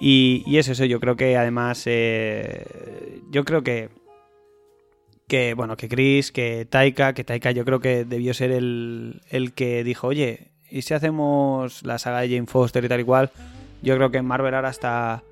Y, 0.00 0.44
y 0.46 0.58
es 0.58 0.68
eso, 0.68 0.84
yo 0.84 1.00
creo 1.00 1.16
que 1.16 1.36
además, 1.36 1.82
eh, 1.86 2.64
yo 3.30 3.44
creo 3.44 3.62
que, 3.62 3.88
que, 5.26 5.54
bueno, 5.54 5.76
que 5.76 5.88
Chris, 5.88 6.30
que 6.32 6.66
Taika, 6.70 7.12
que 7.12 7.24
Taika 7.24 7.50
yo 7.50 7.64
creo 7.64 7.80
que 7.80 8.04
debió 8.04 8.32
ser 8.32 8.50
el, 8.52 9.20
el 9.28 9.52
que 9.52 9.82
dijo, 9.84 10.06
oye, 10.06 10.52
¿y 10.70 10.82
si 10.82 10.94
hacemos 10.94 11.82
la 11.82 11.98
saga 11.98 12.20
de 12.20 12.28
Jane 12.28 12.46
Foster 12.46 12.84
y 12.84 12.88
tal 12.88 13.00
y 13.00 13.04
cual? 13.04 13.30
Yo 13.82 13.96
creo 13.96 14.10
que 14.10 14.22
Marvel 14.22 14.54
ahora 14.54 14.70
está 14.70 15.22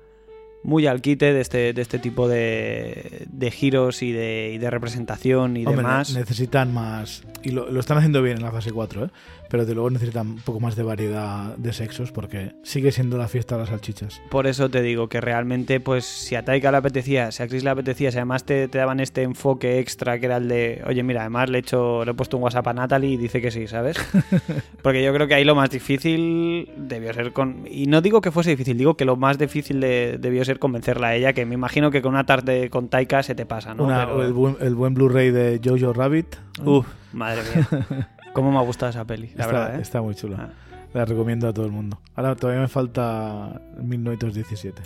muy 0.63 0.85
al 0.87 1.01
quite 1.01 1.33
de 1.33 1.41
este, 1.41 1.71
de 1.73 1.81
este 1.81 1.99
tipo 1.99 2.27
de, 2.27 3.25
de 3.29 3.51
giros 3.51 4.01
y 4.03 4.11
de, 4.11 4.51
y 4.53 4.57
de 4.57 4.69
representación 4.69 5.55
y 5.57 5.65
Hombre, 5.65 5.77
demás. 5.83 6.13
ne- 6.13 6.19
necesitan 6.19 6.73
más. 6.73 7.23
Y 7.43 7.51
lo, 7.51 7.69
lo 7.71 7.79
están 7.79 7.97
haciendo 7.97 8.21
bien 8.21 8.37
en 8.37 8.43
la 8.43 8.51
fase 8.51 8.71
4, 8.71 9.05
¿eh? 9.05 9.09
Pero 9.49 9.65
de 9.65 9.73
luego 9.73 9.89
necesitan 9.89 10.27
un 10.27 10.39
poco 10.41 10.59
más 10.59 10.75
de 10.75 10.83
variedad 10.83 11.55
de 11.57 11.73
sexos 11.73 12.11
porque 12.11 12.53
sigue 12.63 12.91
siendo 12.91 13.17
la 13.17 13.27
fiesta 13.27 13.55
de 13.55 13.61
las 13.61 13.69
salchichas. 13.69 14.21
Por 14.29 14.47
eso 14.47 14.69
te 14.69 14.81
digo 14.81 15.07
que 15.09 15.21
realmente, 15.21 15.79
pues, 15.79 16.05
si 16.05 16.35
a 16.35 16.43
Taika 16.43 16.71
le 16.71 16.77
apetecía, 16.77 17.31
si 17.31 17.43
a 17.43 17.47
Chris 17.47 17.63
le 17.63 17.69
apetecía, 17.69 18.11
si 18.11 18.17
además 18.17 18.43
te, 18.43 18.67
te 18.67 18.77
daban 18.77 18.99
este 18.99 19.23
enfoque 19.23 19.79
extra 19.79 20.19
que 20.19 20.25
era 20.25 20.37
el 20.37 20.47
de, 20.47 20.81
oye, 20.85 21.03
mira, 21.03 21.21
además 21.21 21.49
le 21.49 21.57
he 21.57 21.61
hecho, 21.61 22.03
le 22.05 22.11
he 22.11 22.13
puesto 22.13 22.37
un 22.37 22.43
WhatsApp 22.43 22.67
a 22.67 22.73
Natalie 22.73 23.11
y 23.11 23.17
dice 23.17 23.41
que 23.41 23.51
sí, 23.51 23.67
¿sabes? 23.67 23.97
Porque 24.81 25.03
yo 25.03 25.13
creo 25.13 25.27
que 25.27 25.35
ahí 25.35 25.43
lo 25.45 25.55
más 25.55 25.69
difícil 25.69 26.69
debió 26.77 27.13
ser 27.13 27.33
con. 27.33 27.65
Y 27.69 27.85
no 27.87 28.01
digo 28.01 28.21
que 28.21 28.31
fuese 28.31 28.51
difícil, 28.51 28.77
digo 28.77 28.95
que 28.97 29.05
lo 29.05 29.15
más 29.15 29.37
difícil 29.37 29.79
de- 29.79 30.17
debió 30.19 30.43
ser 30.45 30.59
convencerla 30.59 31.07
a 31.07 31.15
ella, 31.15 31.33
que 31.33 31.45
me 31.45 31.53
imagino 31.55 31.91
que 31.91 32.01
con 32.01 32.13
una 32.13 32.25
tarde 32.25 32.69
con 32.69 32.89
Taika 32.89 33.23
se 33.23 33.35
te 33.35 33.45
pasa, 33.45 33.73
¿no? 33.73 33.83
Una- 33.85 34.05
Pero- 34.05 34.23
el, 34.23 34.33
buen, 34.33 34.57
el 34.61 34.75
buen 34.75 34.93
Blu-ray 34.93 35.31
de 35.31 35.59
Jojo 35.63 35.93
Rabbit. 35.93 36.35
Uf, 36.63 36.85
madre 37.13 37.41
mía. 37.55 38.07
¿Cómo 38.37 38.51
me 38.51 38.59
ha 38.59 38.61
gustado 38.61 38.91
esa 38.91 39.03
peli? 39.03 39.31
La 39.35 39.45
está, 39.45 39.47
verdad, 39.47 39.75
¿eh? 39.79 39.81
está 39.81 39.99
muy 39.99 40.13
chula. 40.13 40.37
Ah. 40.39 40.49
La 40.93 41.05
recomiendo 41.05 41.47
a 41.47 41.53
todo 41.53 41.65
el 41.65 41.71
mundo. 41.71 41.99
Ahora 42.15 42.35
todavía 42.35 42.61
me 42.61 42.67
falta 42.67 43.59
1917. 43.81 44.79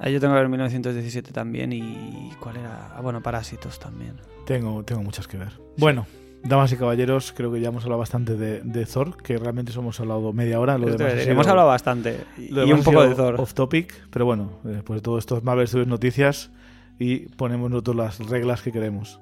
Ah, 0.00 0.08
yo 0.10 0.18
tengo 0.18 0.34
que 0.34 0.40
ver 0.40 0.48
1917 0.48 1.30
también 1.30 1.72
y. 1.72 2.32
¿Cuál 2.40 2.56
era? 2.56 2.88
Ah, 2.96 3.00
bueno, 3.00 3.22
Parásitos 3.22 3.78
también. 3.78 4.14
Tengo, 4.44 4.82
tengo 4.82 5.04
muchas 5.04 5.28
que 5.28 5.36
ver. 5.36 5.52
Bueno, 5.76 6.04
damas 6.42 6.72
y 6.72 6.76
caballeros, 6.76 7.32
creo 7.32 7.52
que 7.52 7.60
ya 7.60 7.68
hemos 7.68 7.84
hablado 7.84 8.00
bastante 8.00 8.34
de, 8.36 8.60
de 8.62 8.86
Thor, 8.86 9.16
que 9.22 9.38
realmente 9.38 9.70
hemos 9.72 10.00
hablado 10.00 10.32
media 10.32 10.58
hora. 10.58 10.76
Lo 10.76 10.86
demás 10.86 11.12
hemos 11.28 11.44
sido- 11.44 11.50
hablado 11.52 11.68
bastante. 11.68 12.24
Y, 12.38 12.48
lo 12.48 12.64
y 12.64 12.70
demás 12.70 12.84
un 12.86 12.92
poco 12.92 13.06
de 13.06 13.14
Thor. 13.14 13.40
Off 13.40 13.54
topic, 13.54 13.94
pero 14.10 14.24
bueno, 14.24 14.50
después 14.64 14.98
de 14.98 15.02
todo 15.02 15.16
esto 15.16 15.36
es 15.36 15.44
Marvel 15.44 15.68
Studios 15.68 15.86
Noticias 15.86 16.50
y 16.98 17.28
ponemos 17.36 17.70
nosotros 17.70 17.94
las 17.94 18.18
reglas 18.28 18.62
que 18.62 18.72
queremos. 18.72 19.20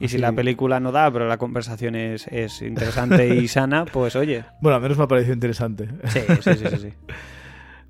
Y 0.00 0.08
si 0.08 0.18
la 0.18 0.32
película 0.32 0.80
no 0.80 0.90
da, 0.90 1.10
pero 1.12 1.28
la 1.28 1.38
conversación 1.38 1.94
es, 1.94 2.26
es 2.28 2.60
interesante 2.62 3.36
y 3.36 3.46
sana, 3.46 3.84
pues 3.84 4.16
oye. 4.16 4.44
Bueno, 4.60 4.76
al 4.76 4.82
menos 4.82 4.98
me 4.98 5.04
ha 5.04 5.08
parecido 5.08 5.34
interesante. 5.34 5.88
Sí, 6.08 6.20
sí, 6.40 6.54
sí, 6.54 6.66
sí. 6.68 6.76
sí. 6.76 6.92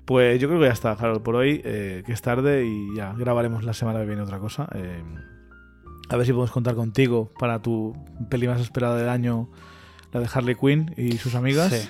Pues 0.05 0.39
yo 0.39 0.49
creo 0.49 0.59
que 0.59 0.65
ya 0.67 0.73
está, 0.73 0.91
Harold, 0.91 1.21
por 1.21 1.35
hoy, 1.35 1.61
eh, 1.63 2.03
que 2.05 2.11
es 2.11 2.21
tarde 2.21 2.65
y 2.65 2.95
ya 2.95 3.13
grabaremos 3.13 3.63
la 3.63 3.73
semana 3.73 3.99
que 3.99 4.05
viene 4.05 4.21
otra 4.21 4.37
cosa. 4.37 4.67
Eh, 4.75 5.01
a 6.09 6.17
ver 6.17 6.25
si 6.25 6.33
podemos 6.33 6.51
contar 6.51 6.75
contigo 6.75 7.31
para 7.39 7.61
tu 7.61 7.95
peli 8.29 8.47
más 8.47 8.59
esperada 8.59 8.97
del 8.97 9.07
año, 9.07 9.49
la 10.11 10.19
de 10.19 10.27
Harley 10.31 10.55
Quinn 10.55 10.93
y 10.97 11.13
sus 11.13 11.35
amigas. 11.35 11.71
Sí. 11.71 11.89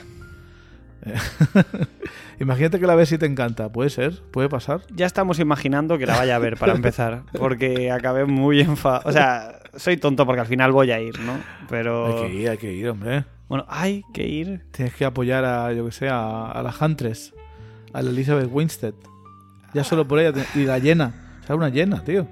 Imagínate 2.40 2.80
que 2.80 2.86
la 2.86 2.96
ves 2.96 3.12
y 3.12 3.18
te 3.18 3.26
encanta. 3.26 3.72
¿Puede 3.72 3.90
ser? 3.90 4.22
¿Puede 4.32 4.48
pasar? 4.48 4.82
Ya 4.94 5.08
estamos 5.08 5.40
imaginando 5.40 5.98
que 5.98 6.06
la 6.06 6.16
vaya 6.16 6.36
a 6.36 6.40
ver 6.40 6.58
para 6.58 6.74
empezar, 6.74 7.24
porque 7.38 7.92
acabé 7.92 8.26
muy 8.26 8.62
enfadado. 8.62 9.10
O 9.10 9.12
sea, 9.12 9.60
soy 9.76 9.98
tonto 9.98 10.26
porque 10.26 10.42
al 10.42 10.48
final 10.48 10.72
voy 10.72 10.92
a 10.92 11.00
ir, 11.00 11.20
¿no? 11.20 11.34
Pero. 11.70 12.08
Hay 12.08 12.28
que 12.30 12.34
ir, 12.34 12.50
hay 12.50 12.58
que 12.58 12.74
ir, 12.74 12.90
hombre. 12.90 13.26
Bueno, 13.48 13.66
hay 13.68 14.04
que 14.14 14.28
ir. 14.28 14.66
Tienes 14.72 14.96
que 14.96 15.06
apoyar 15.06 15.46
a, 15.46 15.72
yo 15.74 15.86
que 15.86 15.92
sé, 15.92 16.10
a, 16.10 16.52
a 16.52 16.64
la 16.64 16.74
Huntress, 16.80 17.34
a 17.92 18.02
la 18.02 18.10
Elizabeth 18.10 18.50
Winstead. 18.52 18.94
Ya 19.74 19.84
solo 19.84 20.08
por 20.08 20.20
ella. 20.20 20.46
Y 20.56 20.66
la 20.66 20.80
llena. 20.80 21.40
Sale 21.46 21.58
una 21.58 21.70
llena, 21.70 22.04
tío. 22.04 22.28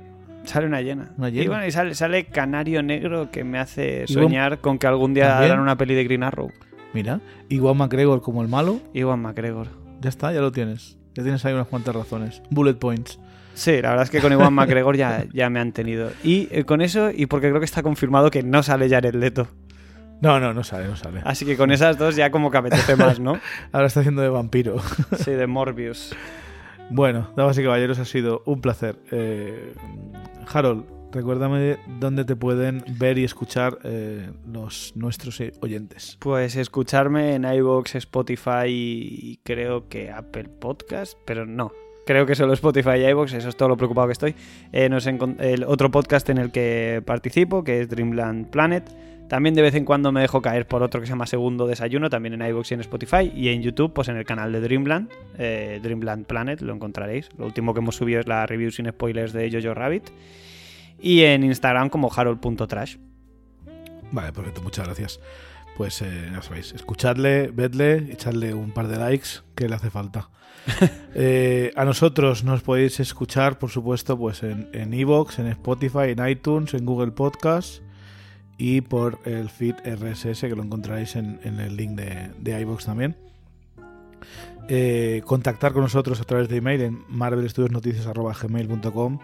Sale 0.46 0.68
una 0.68 0.82
llena. 0.82 1.12
Una 1.18 1.30
llena. 1.30 1.44
Y 1.44 1.48
bueno, 1.48 1.66
y 1.66 1.72
sale, 1.72 1.96
sale 1.96 2.26
Canario 2.26 2.82
Negro 2.82 3.30
que 3.30 3.44
me 3.44 3.60
hace 3.60 4.08
soñar 4.08 4.60
con 4.60 4.80
que 4.80 4.88
algún 4.88 5.14
día 5.14 5.38
harán 5.38 5.60
una 5.60 5.78
peli 5.78 5.94
de 5.94 6.04
Green 6.04 6.24
Arrow. 6.24 6.52
Mira. 6.94 7.20
Igual 7.50 7.76
McGregor 7.76 8.22
como 8.22 8.42
el 8.42 8.48
malo. 8.48 8.80
Iwan 8.94 9.22
McGregor. 9.22 9.68
Ya 10.02 10.10
está, 10.10 10.34
ya 10.34 10.42
lo 10.42 10.52
tienes. 10.52 10.98
Ya 11.14 11.24
tienes 11.24 11.44
ahí 11.46 11.54
unas 11.54 11.68
cuantas 11.68 11.96
razones. 11.96 12.42
Bullet 12.50 12.76
points. 12.76 13.20
Sí, 13.54 13.82
la 13.82 13.90
verdad 13.90 14.04
es 14.04 14.10
que 14.10 14.22
con 14.22 14.32
Iwan 14.32 14.54
McGregor 14.54 14.96
ya, 14.96 15.26
ya 15.34 15.50
me 15.50 15.60
han 15.60 15.72
tenido. 15.72 16.12
Y 16.24 16.48
eh, 16.52 16.64
con 16.64 16.82
eso, 16.82 17.12
y 17.12 17.26
porque 17.26 17.50
creo 17.50 17.60
que 17.60 17.66
está 17.66 17.84
confirmado 17.84 18.32
que 18.32 18.44
no 18.44 18.64
sale 18.64 18.90
Jared 18.90 19.16
Leto. 19.16 19.48
No, 20.22 20.40
no, 20.40 20.54
no 20.54 20.64
sale, 20.64 20.88
no 20.88 20.96
sale. 20.96 21.22
Así 21.26 21.46
que 21.46 21.58
con 21.58 21.72
esas 21.72 21.98
dos 21.98 22.16
ya 22.16 22.30
como 22.30 22.52
que 22.52 22.58
apetece 22.58 22.96
más, 22.96 23.20
¿no? 23.20 23.40
Ahora 23.72 23.88
está 23.88 24.02
haciendo 24.02 24.22
de 24.22 24.30
vampiro. 24.30 24.78
Sí, 25.18 25.32
de 25.32 25.48
Morbius. 25.48 26.16
Bueno, 26.92 27.32
damas 27.36 27.58
y 27.58 27.64
caballeros, 27.64 27.98
ha 28.00 28.06
sido 28.06 28.44
un 28.46 28.62
placer. 28.62 28.98
Eh, 29.12 29.74
Harold, 30.54 30.86
recuérdame 31.12 31.78
dónde 32.00 32.24
te 32.24 32.36
pueden 32.36 32.84
ver 33.00 33.18
y 33.18 33.24
escuchar 33.24 33.80
eh, 33.84 34.30
los 34.46 34.94
nuestros 34.96 35.42
oyentes. 35.62 36.18
Pues 36.20 36.56
escucharme 36.56 37.34
en 37.34 37.46
iVoox, 37.46 37.96
Spotify 37.96 38.68
y 38.68 39.40
creo 39.44 39.88
que 39.90 40.12
Apple 40.12 40.50
Podcast, 40.50 41.18
pero 41.26 41.46
no. 41.46 41.72
Creo 42.06 42.26
que 42.26 42.36
solo 42.36 42.54
Spotify 42.54 42.98
y 42.98 43.06
iVoox, 43.10 43.34
eso 43.34 43.50
es 43.50 43.56
todo 43.56 43.70
lo 43.70 43.78
preocupado 43.78 44.08
que 44.08 44.14
estoy. 44.14 44.36
Eh, 44.72 44.90
el 45.40 45.64
otro 45.66 45.92
podcast 45.92 46.30
en 46.30 46.40
el 46.40 46.52
que 46.52 47.02
participo, 47.06 47.64
que 47.64 47.82
es 47.82 47.90
Dreamland 47.90 48.50
Planet. 48.50 48.90
También 49.30 49.56
de 49.56 49.62
vez 49.62 49.76
en 49.76 49.86
cuando 49.86 50.12
me 50.12 50.20
dejo 50.20 50.42
caer 50.42 50.68
por 50.68 50.84
otro 50.84 51.00
que 51.00 51.06
se 51.08 51.12
llama 51.12 51.26
Segundo 51.26 51.66
Desayuno, 51.66 52.10
también 52.10 52.34
en 52.34 52.46
iVoox 52.46 52.72
y 52.72 52.74
en 52.74 52.82
Spotify. 52.82 53.32
Y 53.34 53.48
en 53.50 53.62
YouTube, 53.62 53.94
pues 53.94 54.10
en 54.10 54.18
el 54.18 54.26
canal 54.26 54.52
de 54.52 54.60
Dreamland, 54.60 55.10
eh, 55.38 55.80
Dreamland 55.82 56.26
Planet, 56.26 56.60
lo 56.62 56.74
encontraréis. 56.74 57.30
Lo 57.38 57.46
último 57.46 57.74
que 57.74 57.80
hemos 57.80 57.96
subido 57.96 58.20
es 58.20 58.28
la 58.28 58.46
review 58.46 58.72
sin 58.72 58.90
spoilers 58.90 59.32
de 59.32 59.50
Jojo 59.50 59.74
Rabbit. 59.74 60.10
Y 61.00 61.22
en 61.22 61.44
Instagram 61.44 61.90
como 61.90 62.12
harold.trash. 62.14 62.98
Vale, 64.12 64.34
perfecto, 64.34 64.62
muchas 64.62 64.86
gracias. 64.86 65.22
Pues 65.82 65.98
eh, 66.04 66.30
ya 66.32 66.44
sabéis, 66.44 66.74
escuchadle, 66.74 67.48
vedle, 67.48 68.12
echadle 68.12 68.54
un 68.54 68.72
par 68.72 68.88
de 68.88 69.00
likes 69.00 69.42
que 69.56 69.68
le 69.68 69.74
hace 69.74 69.90
falta. 69.90 70.30
Eh, 71.16 71.74
a 71.76 71.86
nosotros 71.86 72.44
nos 72.44 72.62
podéis 72.62 73.00
escuchar, 73.00 73.58
por 73.58 73.72
supuesto, 73.72 74.16
pues 74.16 74.44
en 74.44 74.70
en 74.74 74.94
Evox, 74.94 75.40
en 75.40 75.48
Spotify, 75.48 76.14
en 76.16 76.24
iTunes, 76.26 76.76
en 76.76 76.86
Google 76.86 77.14
Podcast 77.14 77.82
y 78.60 78.82
por 78.82 79.18
el 79.26 79.50
feed 79.50 79.74
RSS 79.84 80.42
que 80.42 80.56
lo 80.56 80.62
encontraréis 80.62 81.16
en, 81.16 81.40
en 81.44 81.60
el 81.60 81.76
link 81.76 81.94
de, 81.94 82.30
de 82.38 82.62
iVoox 82.62 82.86
también. 82.86 83.18
Eh, 84.70 85.24
contactar 85.26 85.74
con 85.74 85.82
nosotros 85.82 86.22
a 86.22 86.24
través 86.24 86.48
de 86.48 86.58
email 86.58 86.82
en 86.82 87.04
marvelstudiosnoticias.gmail.com 87.10 89.20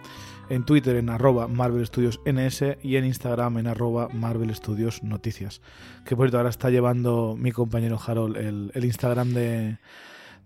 en 0.50 0.64
Twitter 0.66 0.96
en 0.96 1.10
arroba 1.10 1.48
Marvel 1.48 1.86
Studios 1.86 2.20
NS 2.26 2.78
y 2.82 2.96
en 2.96 3.06
Instagram 3.06 3.58
en 3.58 3.68
arroba 3.68 4.10
Marvel 4.10 4.54
Studios 4.56 5.04
Noticias. 5.04 5.62
Que 6.06 6.16
por 6.16 6.26
cierto 6.26 6.38
ahora 6.38 6.50
está 6.50 6.70
llevando 6.70 7.36
mi 7.38 7.52
compañero 7.52 8.00
Harold 8.06 8.38
el, 8.38 8.72
el 8.74 8.86
Instagram 8.86 9.34
de, 9.34 9.78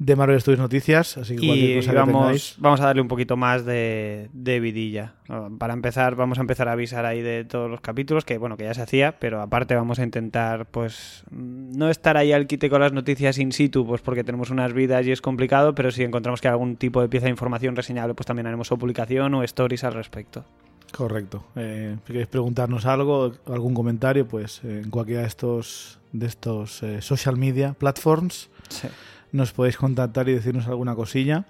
de 0.01 0.15
Marvel 0.15 0.41
Studios 0.41 0.59
Noticias, 0.59 1.15
así 1.17 1.35
que 1.35 1.45
Y 1.45 1.75
cosa 1.75 1.93
vamos, 1.93 2.55
vamos 2.57 2.81
a 2.81 2.85
darle 2.85 3.03
un 3.03 3.07
poquito 3.07 3.37
más 3.37 3.65
de, 3.65 4.29
de 4.33 4.59
vidilla. 4.59 5.13
Para 5.59 5.75
empezar, 5.75 6.15
vamos 6.15 6.39
a 6.39 6.41
empezar 6.41 6.67
a 6.67 6.71
avisar 6.71 7.05
ahí 7.05 7.21
de 7.21 7.45
todos 7.45 7.69
los 7.69 7.81
capítulos, 7.81 8.25
que 8.25 8.39
bueno, 8.39 8.57
que 8.57 8.63
ya 8.63 8.73
se 8.73 8.81
hacía, 8.81 9.19
pero 9.19 9.41
aparte 9.41 9.75
vamos 9.75 9.99
a 9.99 10.03
intentar, 10.03 10.65
pues, 10.65 11.23
no 11.29 11.87
estar 11.91 12.17
ahí 12.17 12.31
al 12.31 12.47
quite 12.47 12.67
con 12.67 12.81
las 12.81 12.93
noticias 12.93 13.37
in 13.37 13.51
situ, 13.51 13.85
pues 13.85 14.01
porque 14.01 14.23
tenemos 14.23 14.49
unas 14.49 14.73
vidas 14.73 15.05
y 15.05 15.11
es 15.11 15.21
complicado, 15.21 15.75
pero 15.75 15.91
si 15.91 16.01
encontramos 16.01 16.41
que 16.41 16.47
hay 16.47 16.53
algún 16.53 16.77
tipo 16.77 16.99
de 16.99 17.07
pieza 17.07 17.25
de 17.25 17.31
información 17.31 17.75
reseñable, 17.75 18.15
pues 18.15 18.25
también 18.25 18.47
haremos 18.47 18.71
o 18.71 18.77
publicación 18.77 19.35
o 19.35 19.43
stories 19.43 19.83
al 19.83 19.93
respecto. 19.93 20.43
Correcto. 20.91 21.43
Eh, 21.55 21.95
si 22.07 22.07
queréis 22.07 22.27
preguntarnos 22.27 22.87
algo, 22.87 23.33
algún 23.45 23.75
comentario, 23.75 24.27
pues 24.27 24.61
eh, 24.63 24.81
en 24.83 24.89
cualquiera 24.89 25.21
de 25.21 25.27
estos, 25.27 25.99
de 26.11 26.25
estos 26.25 26.81
eh, 26.81 27.03
social 27.03 27.37
media 27.37 27.73
platforms 27.73 28.49
Sí. 28.69 28.87
Nos 29.31 29.51
podéis 29.53 29.77
contactar 29.77 30.27
y 30.29 30.33
decirnos 30.33 30.67
alguna 30.67 30.95
cosilla. 30.95 31.45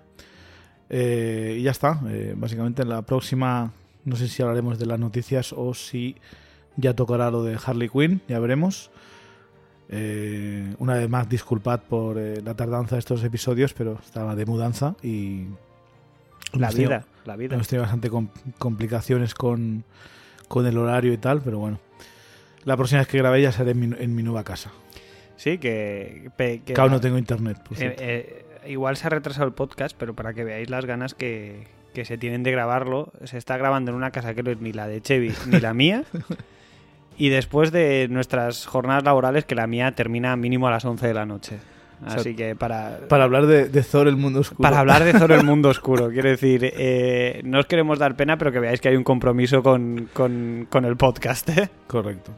Eh, 0.90 1.58
y 1.60 1.64
ya 1.64 1.72
está. 1.72 2.02
Eh, 2.10 2.34
básicamente 2.36 2.82
en 2.82 2.90
la 2.90 3.02
próxima, 3.04 3.72
no 4.06 4.16
sé 4.16 4.28
si 4.28 4.42
hablaremos 4.42 4.78
de 4.80 4.86
las 4.86 5.00
noticias 5.00 5.54
o 5.54 5.74
si 5.74 6.16
ya 6.78 6.94
tocará 6.96 7.32
lo 7.32 7.44
de 7.44 7.58
Harley 7.66 7.90
Quinn, 7.90 8.22
ya 8.28 8.40
veremos. 8.40 8.92
Eh, 9.90 10.74
una 10.80 10.94
vez 10.96 11.10
más, 11.10 11.28
disculpad 11.28 11.82
por 11.82 12.18
eh, 12.18 12.42
la 12.44 12.56
tardanza 12.56 12.96
de 12.96 13.00
estos 13.00 13.24
episodios, 13.24 13.74
pero 13.74 14.00
estaba 14.04 14.36
de 14.36 14.46
mudanza 14.46 14.96
y... 15.04 15.48
La 16.54 16.70
tenido- 16.70 16.90
vida, 16.90 17.06
la 17.26 17.36
vida. 17.38 17.56
Hemos 17.56 17.68
tenido 17.68 17.84
bastante 17.84 18.10
com- 18.10 18.28
complicaciones 18.58 19.34
con, 19.34 19.84
con 20.50 20.66
el 20.66 20.78
horario 20.78 21.14
y 21.14 21.18
tal, 21.18 21.42
pero 21.42 21.60
bueno. 21.60 21.80
La 22.66 22.76
próxima 22.78 23.00
vez 23.00 23.08
que 23.08 23.18
grabé 23.18 23.42
ya 23.42 23.52
seré 23.54 23.72
en 23.72 23.80
mi, 23.80 23.96
en 23.98 24.14
mi 24.16 24.22
nueva 24.24 24.44
casa. 24.44 24.72
Sí, 25.42 25.58
que... 25.58 26.30
que 26.38 26.74
no 26.92 27.02
tengo 27.02 27.18
internet. 27.18 27.58
por 27.68 27.76
Eh, 27.82 27.96
eh, 27.98 28.46
igual 28.68 28.96
se 28.96 29.08
ha 29.08 29.10
retrasado 29.10 29.48
el 29.48 29.54
podcast, 29.54 29.96
pero 29.98 30.14
para 30.14 30.36
que 30.36 30.44
veáis 30.44 30.70
las 30.70 30.86
ganas 30.86 31.16
que, 31.16 31.66
que 31.96 32.06
se 32.06 32.20
tienen 32.20 32.44
de 32.44 32.52
grabarlo, 32.52 33.12
se 33.24 33.40
está 33.40 33.58
grabando 33.58 33.90
en 33.90 33.98
una 33.98 34.12
casa 34.12 34.36
que 34.36 34.44
no 34.44 34.52
es 34.52 34.62
ni 34.62 34.72
la 34.72 34.88
de 34.88 35.02
Chevy 35.02 35.34
ni 35.48 35.60
la 35.60 35.74
mía. 35.74 36.04
Y 37.18 37.30
después 37.30 37.72
de 37.72 38.08
nuestras 38.10 38.66
jornadas 38.66 39.04
laborales, 39.04 39.46
que 39.46 39.54
la 39.54 39.68
mía 39.68 39.92
termina 39.92 40.36
mínimo 40.36 40.68
a 40.68 40.72
las 40.72 40.86
11 40.86 41.06
de 41.08 41.14
la 41.14 41.26
noche. 41.26 41.58
sea, 42.08 42.16
Así 42.20 42.36
que 42.36 42.56
para, 42.56 43.00
Para 43.10 43.26
hablar 43.26 43.46
de, 43.46 43.68
de 43.68 43.84
Thor, 43.84 44.08
el 44.08 44.16
mundo 44.18 44.40
oscuro. 44.40 44.62
para 44.62 44.80
hablar 44.80 45.04
de 45.04 45.12
Zoro 45.14 45.36
el 45.36 45.44
mundo 45.44 45.70
oscuro, 45.76 46.10
quiero 46.10 46.30
decir, 46.30 46.62
eh, 46.76 47.42
no 47.44 47.60
os 47.60 47.66
queremos 47.68 48.00
dar 48.00 48.16
pena, 48.16 48.38
pero 48.38 48.52
que 48.52 48.60
veáis 48.60 48.80
que 48.82 48.90
hay 48.90 48.96
un 48.96 49.04
compromiso 49.04 49.62
con, 49.62 50.10
con- 50.14 50.66
con 50.70 50.86
el 50.86 50.98
podcast. 50.98 51.50
¿eh? 51.50 51.70
Correcto. 51.86 52.32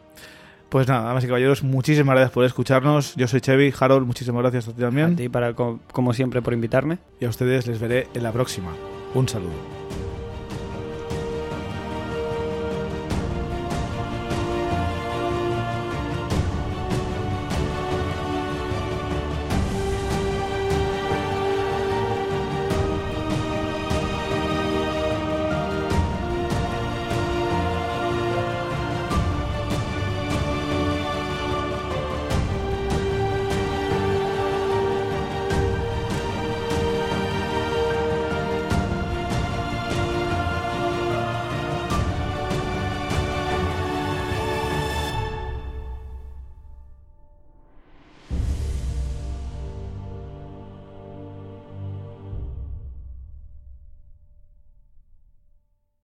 Pues 0.73 0.87
nada, 0.87 1.03
damas 1.03 1.23
y 1.23 1.27
caballeros, 1.27 1.61
muchísimas 1.61 2.15
gracias 2.15 2.31
por 2.31 2.45
escucharnos. 2.45 3.15
Yo 3.15 3.27
soy 3.27 3.41
Chevy, 3.41 3.71
Harold, 3.79 4.07
muchísimas 4.07 4.41
gracias 4.41 4.69
a 4.69 4.71
ti 4.71 4.81
A 4.81 4.85
también. 4.87 5.15
ti, 5.15 5.29
para, 5.29 5.53
como 5.53 6.13
siempre, 6.13 6.41
por 6.41 6.51
invitarme. 6.51 6.97
Y 7.19 7.25
a 7.25 7.29
ustedes 7.29 7.67
les 7.67 7.79
veré 7.79 8.07
en 8.15 8.23
la 8.23 8.31
próxima. 8.31 8.71
Un 9.13 9.29
saludo. 9.29 9.82